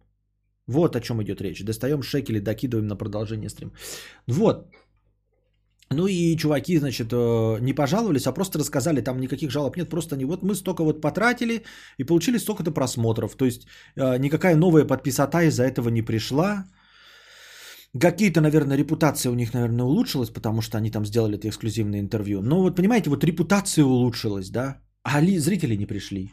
[0.66, 1.64] Вот о чем идет речь.
[1.64, 3.72] Достаем шекели, докидываем на продолжение стрим.
[4.26, 4.66] Вот.
[5.92, 10.14] Ну и чуваки, значит, э, не пожаловались, а просто рассказали, там никаких жалоб нет, просто
[10.14, 11.64] они вот мы столько вот потратили
[11.98, 13.34] и получили столько-то просмотров.
[13.34, 13.66] То есть
[13.96, 16.64] э, никакая новая подписота из-за этого не пришла.
[17.98, 22.40] Какие-то, наверное, репутация у них, наверное, улучшилась, потому что они там сделали это эксклюзивное интервью.
[22.42, 26.30] Но вот понимаете, вот репутация улучшилась, да, а ли зрители не пришли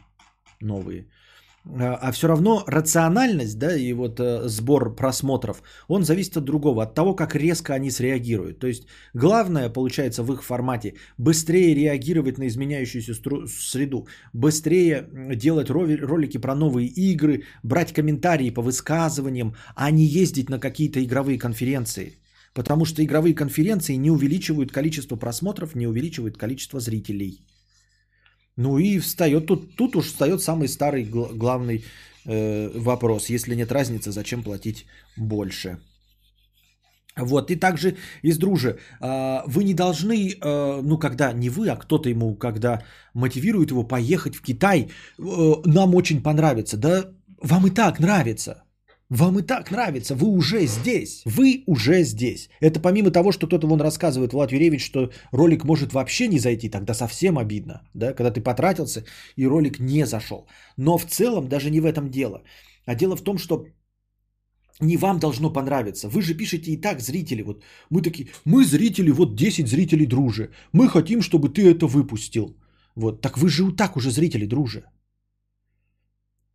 [0.61, 1.07] новые.
[1.75, 6.83] А а все равно рациональность, да, и вот э, сбор просмотров, он зависит от другого,
[6.83, 8.59] от того, как резко они среагируют.
[8.59, 13.13] То есть главное, получается, в их формате быстрее реагировать на изменяющуюся
[13.47, 20.59] среду, быстрее делать ролики про новые игры, брать комментарии по высказываниям, а не ездить на
[20.59, 22.19] какие-то игровые конференции.
[22.53, 27.41] Потому что игровые конференции не увеличивают количество просмотров, не увеличивают количество зрителей.
[28.57, 31.83] Ну и встает тут, тут уж встает самый старый гл- главный
[32.25, 33.29] э, вопрос.
[33.29, 34.85] Если нет разницы, зачем платить
[35.15, 35.77] больше?
[37.15, 41.75] Вот, и также из дружи, а, вы не должны, э, ну, когда не вы, а
[41.75, 46.77] кто-то ему, когда мотивирует его поехать в Китай, э, нам очень понравится.
[46.77, 47.05] Да
[47.41, 48.63] вам и так нравится.
[49.09, 52.49] Вам и так нравится, вы уже здесь, вы уже здесь.
[52.61, 56.69] Это помимо того, что кто-то вон рассказывает, Влад Юрьевич, что ролик может вообще не зайти,
[56.69, 59.05] тогда совсем обидно, да, когда ты потратился
[59.37, 60.45] и ролик не зашел.
[60.77, 62.43] Но в целом даже не в этом дело,
[62.85, 63.67] а дело в том, что
[64.81, 66.09] не вам должно понравиться.
[66.09, 67.43] Вы же пишете и так зрители.
[67.43, 70.49] Вот мы такие, мы зрители, вот 10 зрителей дружи.
[70.73, 72.57] Мы хотим, чтобы ты это выпустил.
[72.95, 74.83] Вот, так вы же и так уже зрители, друже.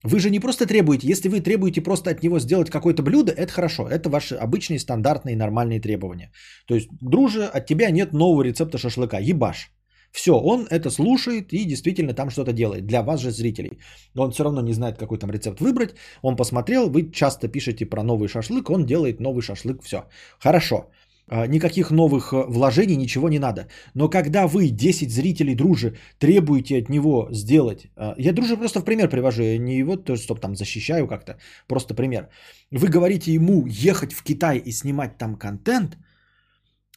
[0.04, 3.52] Вы же не просто требуете, если вы требуете просто от него сделать какое-то блюдо, это
[3.52, 6.32] хорошо, это ваши обычные стандартные нормальные требования.
[6.66, 9.70] То есть, друже, от тебя нет нового рецепта шашлыка, ебаш.
[10.12, 12.86] Все, он это слушает и действительно там что-то делает.
[12.86, 13.78] Для вас же зрителей.
[14.16, 15.94] Он все равно не знает, какой там рецепт выбрать.
[16.22, 20.04] Он посмотрел, вы часто пишете про новый шашлык, он делает новый шашлык, все.
[20.38, 20.90] Хорошо.
[21.28, 23.68] А, никаких новых э, вложений, ничего не надо.
[23.94, 27.86] Но когда вы, 10 зрителей дружи, требуете от него сделать...
[27.96, 31.38] А, я дружи просто в пример привожу, я не его, то, чтобы там защищаю как-то,
[31.68, 32.28] просто пример.
[32.70, 35.96] Вы говорите ему ехать в Китай и снимать там контент,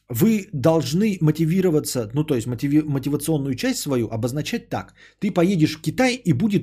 [0.08, 4.94] вы должны мотивироваться, ну то есть мотиви, мотивационную часть свою обозначать так.
[5.18, 6.62] Ты поедешь в Китай и будет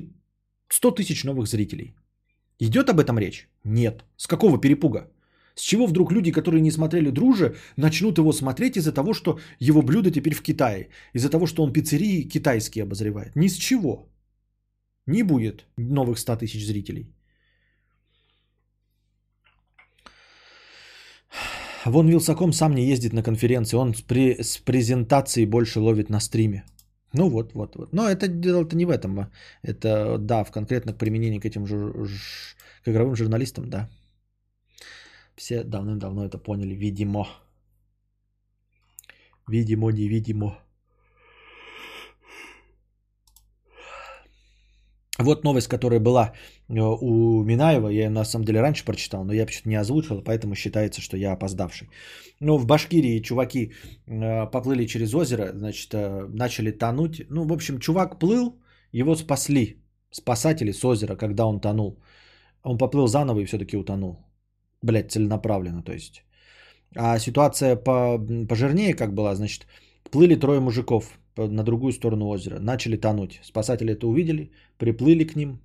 [0.68, 1.94] 100 тысяч новых зрителей.
[2.58, 3.48] Идет об этом речь?
[3.64, 4.04] Нет.
[4.16, 5.10] С какого перепуга?
[5.54, 9.82] С чего вдруг люди, которые не смотрели «Друже», начнут его смотреть из-за того, что его
[9.82, 10.88] блюдо теперь в Китае?
[11.14, 13.36] Из-за того, что он пиццерии китайские обозревает?
[13.36, 14.08] Ни с чего.
[15.06, 17.14] Не будет новых 100 тысяч зрителей.
[21.84, 26.20] Вон Вилсаком сам не ездит на конференции, он с, при, с презентацией больше ловит на
[26.20, 26.64] стриме.
[27.12, 27.92] Ну вот, вот, вот.
[27.92, 29.18] Но это дело-то не в этом.
[29.18, 29.30] а
[29.62, 32.08] Это, да, в конкретно к применению к этим жур...
[32.84, 33.88] к игровым журналистам, да.
[35.36, 37.26] Все давным-давно это поняли, видимо.
[39.48, 40.58] Видимо, невидимо.
[45.18, 46.32] Вот новость, которая была
[46.68, 50.22] э, у Минаева, я ее на самом деле раньше прочитал, но я почему-то не озвучил,
[50.22, 51.88] поэтому считается, что я опоздавший.
[52.40, 53.72] Ну, в Башкирии чуваки
[54.06, 57.22] э, поплыли через озеро, значит, э, начали тонуть.
[57.30, 58.58] Ну, в общем, чувак плыл,
[58.92, 62.02] его спасли, спасатели с озера, когда он тонул.
[62.64, 64.24] Он поплыл заново и все-таки утонул
[64.84, 66.24] блядь, целенаправленно, то есть.
[66.96, 69.66] А ситуация по, пожирнее как была, значит,
[70.10, 73.40] плыли трое мужиков на другую сторону озера, начали тонуть.
[73.42, 75.58] Спасатели это увидели, приплыли к ним,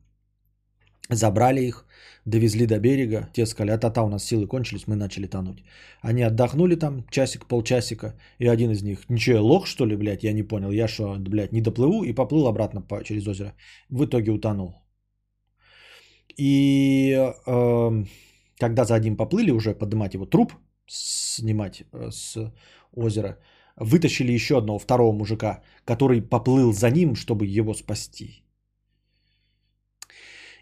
[1.10, 1.86] забрали их,
[2.26, 3.30] довезли до берега.
[3.34, 5.64] Те сказали, а-та-та, у нас силы кончились, мы начали тонуть.
[6.02, 10.24] Они отдохнули там часик, полчасика, и один из них, ничего, я лох что ли, блядь,
[10.24, 13.54] я не понял, я что, блядь, не доплыву, и поплыл обратно по, через озеро.
[13.90, 14.74] В итоге утонул.
[16.38, 17.12] И
[17.46, 18.06] э,
[18.60, 20.54] когда за одним поплыли уже поднимать его труп,
[20.86, 22.52] снимать э, с
[22.92, 23.38] озера,
[23.78, 28.44] вытащили еще одного второго мужика, который поплыл за ним, чтобы его спасти.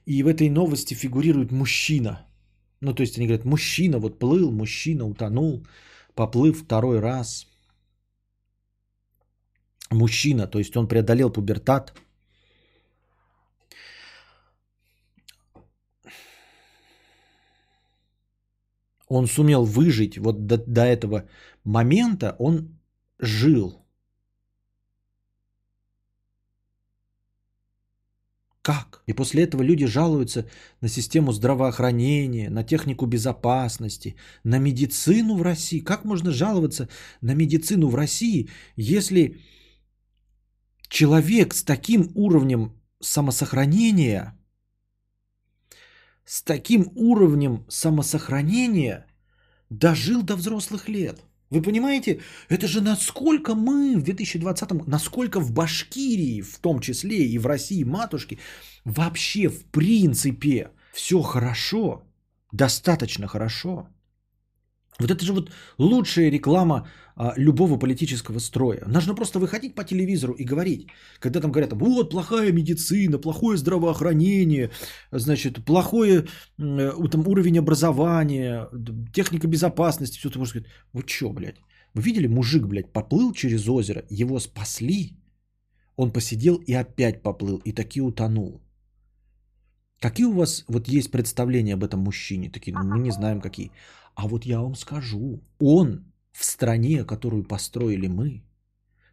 [0.05, 2.27] И в этой новости фигурирует мужчина.
[2.81, 5.65] Ну, то есть они говорят, мужчина вот плыл, мужчина утонул,
[6.13, 7.47] поплыл второй раз.
[9.89, 11.93] Мужчина, то есть он преодолел пубертат–
[19.07, 21.29] он сумел выжить вот до, до этого
[21.63, 22.77] момента, он
[23.19, 23.83] жил.
[28.61, 29.01] Как?
[29.05, 30.49] И после этого люди жалуются
[30.81, 35.79] на систему здравоохранения, на технику безопасности, на медицину в России.
[35.79, 36.89] Как можно жаловаться
[37.21, 39.39] на медицину в России, если
[40.89, 44.33] человек с таким уровнем самосохранения–
[46.27, 49.07] с таким уровнем самосохранения
[49.69, 51.21] дожил до взрослых лет.
[51.49, 57.37] Вы понимаете, это же насколько мы в 2020-м, насколько в Башкирии, в том числе и
[57.37, 58.39] в России матушки,
[58.83, 62.03] вообще в принципе все хорошо,
[62.51, 63.87] достаточно хорошо.
[64.99, 68.83] Вот это же вот лучшая реклама а, любого политического строя.
[68.87, 70.87] Нужно просто выходить по телевизору и говорить.
[71.19, 74.69] Когда там говорят, вот плохая медицина, плохое здравоохранение,
[75.11, 76.27] значит, плохой
[76.59, 78.69] э, там, уровень образования,
[79.13, 80.67] техника безопасности, все это можно сказать.
[80.93, 81.57] Вы что, блядь?
[81.93, 85.17] Вы видели, мужик, блядь, поплыл через озеро, его спасли,
[85.95, 88.61] он посидел и опять поплыл, и таки утонул.
[89.99, 92.51] Какие у вас вот есть представления об этом мужчине?
[92.51, 93.71] Такие, ну, мы не знаем какие.
[94.17, 98.43] А вот я вам скажу, он в стране, которую построили мы,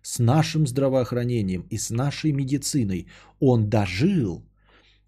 [0.00, 3.08] с нашим здравоохранением и с нашей медициной,
[3.38, 4.42] он дожил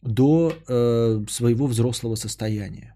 [0.02, 2.94] до э, своего взрослого состояния.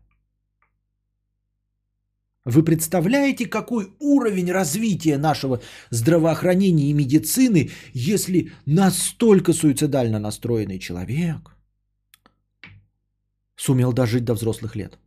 [2.44, 11.56] Вы представляете, какой уровень развития нашего здравоохранения и медицины, если настолько суицидально настроенный человек
[13.56, 14.98] сумел дожить до взрослых лет?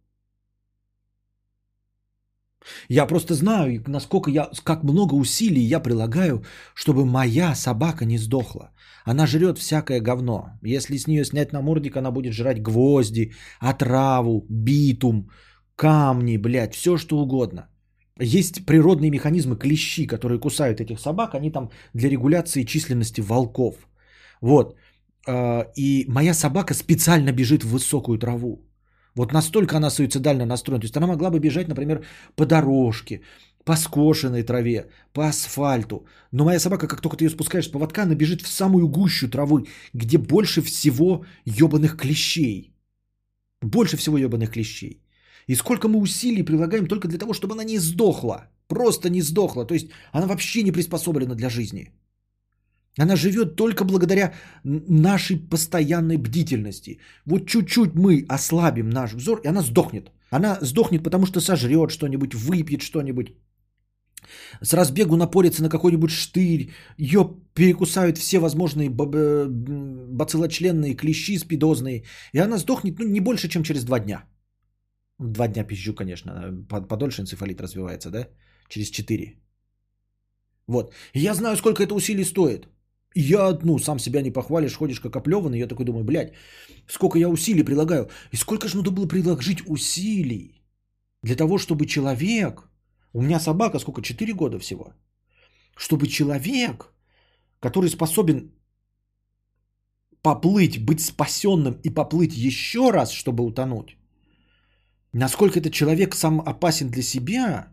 [2.90, 6.44] Я просто знаю, насколько я, как много усилий я прилагаю,
[6.76, 8.72] чтобы моя собака не сдохла.
[9.06, 10.52] Она жрет всякое говно.
[10.64, 15.30] Если с нее снять намордник, она будет жрать гвозди, отраву, битум,
[15.76, 17.68] камни, блядь, все что угодно.
[18.20, 23.76] Есть природные механизмы клещи, которые кусают этих собак, они там для регуляции численности волков.
[24.42, 24.76] Вот.
[25.28, 28.62] А, И моя собака специально бежит в высокую траву.
[29.16, 30.82] Вот настолько она суицидально настроена.
[30.82, 32.04] То есть она могла бы бежать, например,
[32.36, 33.22] по дорожке,
[33.64, 36.06] по скошенной траве, по асфальту.
[36.32, 39.30] Но моя собака, как только ты ее спускаешь с поводка, она бежит в самую гущу
[39.30, 42.74] травы, где больше всего ебаных клещей.
[43.62, 45.04] Больше всего ебаных клещей.
[45.48, 48.50] И сколько мы усилий прилагаем только для того, чтобы она не сдохла.
[48.68, 49.66] Просто не сдохла.
[49.66, 51.92] То есть она вообще не приспособлена для жизни.
[53.00, 54.34] Она живет только благодаря
[54.64, 57.00] нашей постоянной бдительности.
[57.26, 60.12] Вот чуть-чуть мы ослабим наш взор, и она сдохнет.
[60.30, 63.28] Она сдохнет, потому что сожрет что-нибудь, выпьет что-нибудь.
[64.62, 66.72] С разбегу напорится на какой-нибудь штырь.
[66.98, 72.04] Ее перекусают все возможные б- бациллочленные клещи спидозные.
[72.34, 74.24] И она сдохнет ну, не больше, чем через два дня.
[75.20, 76.32] Два дня пизжу, конечно.
[76.70, 78.28] по- Подольше энцефалит развивается, да?
[78.70, 79.40] Через четыре.
[80.68, 80.94] Вот.
[81.14, 82.68] Я знаю, сколько это усилий стоит.
[83.16, 86.34] Я, ну, сам себя не похвалишь, ходишь как оплеванный, я такой думаю, блядь,
[86.88, 88.10] сколько я усилий прилагаю.
[88.32, 90.64] И сколько же надо было приложить усилий
[91.22, 92.70] для того, чтобы человек,
[93.14, 94.94] у меня собака сколько, 4 года всего,
[95.78, 96.94] чтобы человек,
[97.60, 98.52] который способен
[100.22, 103.98] поплыть, быть спасенным и поплыть еще раз, чтобы утонуть,
[105.14, 107.68] насколько этот человек сам опасен для себя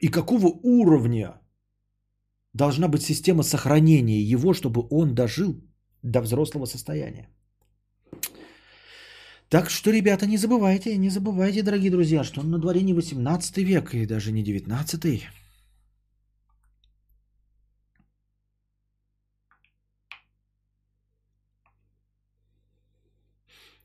[0.00, 1.40] и какого уровня
[2.58, 5.54] должна быть система сохранения его, чтобы он дожил
[6.02, 7.28] до взрослого состояния.
[9.48, 13.94] Так что, ребята, не забывайте, не забывайте, дорогие друзья, что на дворе не 18 век
[13.94, 15.28] и даже не 19.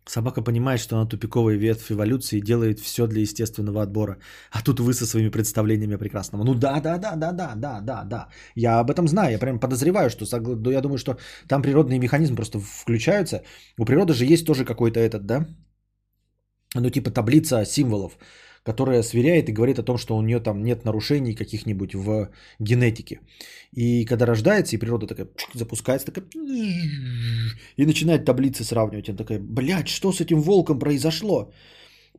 [0.06, 4.18] Собака понимает, что она тупиковая ветвь эволюции и делает все для естественного отбора.
[4.52, 6.44] А тут вы со своими представлениями о прекрасном.
[6.46, 8.28] Ну да, да, да, да, да, да, да, да.
[8.56, 9.32] Я об этом знаю.
[9.32, 10.26] Я прям подозреваю, что
[10.72, 11.18] я думаю, что
[11.48, 13.44] там природные механизмы просто включаются.
[13.80, 15.48] У природы же есть тоже какой-то этот, да?
[16.76, 18.18] Ну, типа таблица символов,
[18.64, 22.30] которая сверяет и говорит о том, что у нее там нет нарушений каких-нибудь в
[22.60, 23.20] генетике.
[23.76, 26.26] И когда рождается, и природа такая запускается, такая
[27.78, 29.10] и начинает таблицы сравнивать.
[29.10, 31.52] Она такая, блядь, что с этим волком произошло?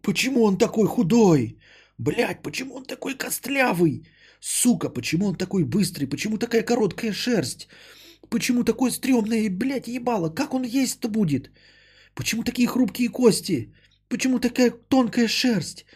[0.02, 1.58] Почему он такой худой?
[1.98, 4.06] Блядь, почему он такой костлявый?
[4.40, 6.06] Сука, почему он такой быстрый?
[6.06, 7.68] Почему такая короткая шерсть?
[8.28, 10.28] Почему такое стрёмное, блядь, ебало?
[10.28, 11.50] Как он есть-то будет?
[12.14, 13.72] Почему такие хрупкие кости?
[14.08, 15.86] Почему такая тонкая шерсть?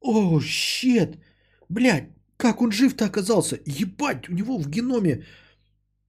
[0.00, 1.18] О, щет!
[1.68, 3.60] Блядь, как он жив-то оказался?
[3.66, 5.24] Ебать, у него в геноме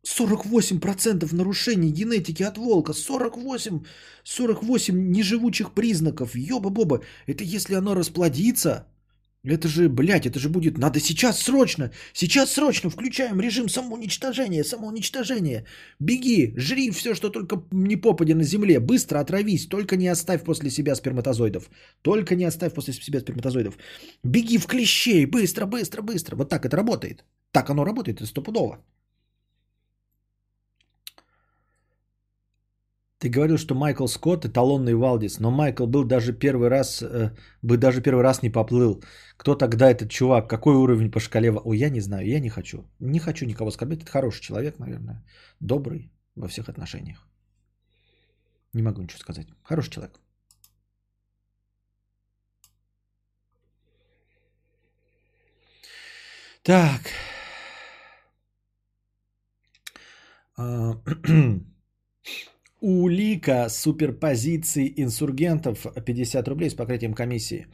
[0.06, 2.94] 48% нарушений генетики от волка.
[2.94, 3.84] 48,
[4.24, 6.36] 48 неживучих признаков.
[6.36, 7.04] Ёба-боба.
[7.28, 8.88] Это если оно расплодится.
[9.44, 10.78] Это же, блядь, это же будет...
[10.78, 15.66] Надо сейчас срочно, сейчас срочно включаем режим самоуничтожения, самоуничтожения.
[16.00, 18.80] Беги, жри все, что только не попади на земле.
[18.80, 21.72] Быстро отравись, только не оставь после себя сперматозоидов.
[22.04, 23.78] Только не оставь после себя сперматозоидов.
[24.24, 26.36] Беги в клещей, быстро, быстро, быстро.
[26.36, 27.26] Вот так это работает.
[27.52, 28.78] Так оно работает, это стопудово.
[33.22, 37.30] Ты говорил, что Майкл Скотт эталонный Валдис, но Майкл был даже первый раз, э,
[37.62, 39.04] бы даже первый раз не поплыл.
[39.38, 40.50] Кто тогда этот чувак?
[40.50, 41.52] Какой уровень по шкале?
[41.52, 42.84] Ой, я не знаю, я не хочу.
[43.00, 44.02] Не хочу никого оскорбить.
[44.02, 45.24] Это хороший человек, наверное.
[45.60, 47.28] Добрый во всех отношениях.
[48.74, 49.48] Не могу ничего сказать.
[49.64, 50.20] Хороший человек.
[56.64, 57.02] Так.
[62.82, 67.68] Улика суперпозиций инсургентов 50 рублей с покрытием комиссии.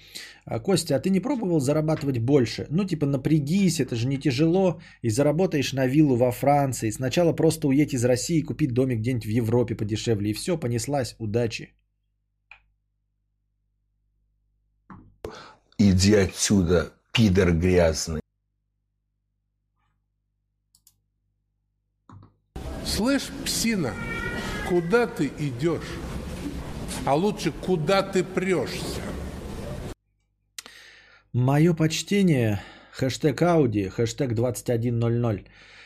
[0.45, 2.67] А, Костя, а ты не пробовал зарабатывать больше?
[2.69, 6.91] Ну, типа, напрягись, это же не тяжело, и заработаешь на виллу во Франции.
[6.91, 10.31] Сначала просто уедь из России и купить домик где-нибудь в Европе подешевле.
[10.31, 11.15] И все, понеслась.
[11.19, 11.69] Удачи.
[15.77, 18.19] Иди отсюда, пидор грязный.
[22.83, 23.93] Слышь, псина,
[24.69, 25.97] куда ты идешь?
[27.05, 29.01] А лучше, куда ты прешься?
[31.33, 32.59] Мое почтение.
[32.91, 35.45] Хэштег Ауди, хэштег 2100.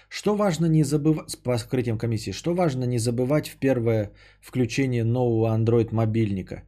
[0.10, 5.56] Что важно не забывать, с покрытием комиссии, что важно не забывать в первое включение нового
[5.58, 6.64] Android мобильника?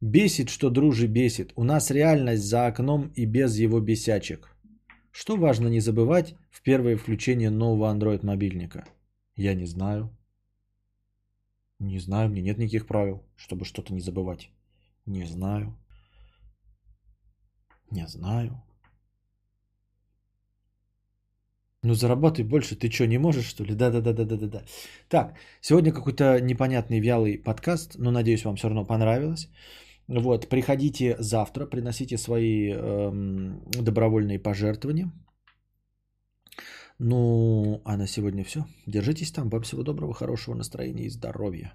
[0.00, 1.52] Бесит, что дружи бесит.
[1.56, 4.48] У нас реальность за окном и без его бесячек.
[5.10, 8.84] Что важно не забывать в первое включение нового Android мобильника?
[9.36, 10.17] Я не знаю.
[11.80, 14.50] Не знаю, мне нет никаких правил, чтобы что-то не забывать.
[15.06, 15.76] Не знаю.
[17.90, 18.62] Не знаю.
[21.84, 22.76] Ну, зарабатывай больше.
[22.76, 23.74] Ты что, не можешь, что ли?
[23.74, 24.62] Да-да-да-да-да-да.
[25.08, 29.48] Так, сегодня какой-то непонятный вялый подкаст, но надеюсь, вам все равно понравилось.
[30.08, 35.10] Вот, приходите завтра, приносите свои эм, добровольные пожертвования.
[36.98, 38.66] Ну, а на сегодня все.
[38.86, 39.48] Держитесь там.
[39.50, 41.72] Вам всего доброго, хорошего настроения и здоровья.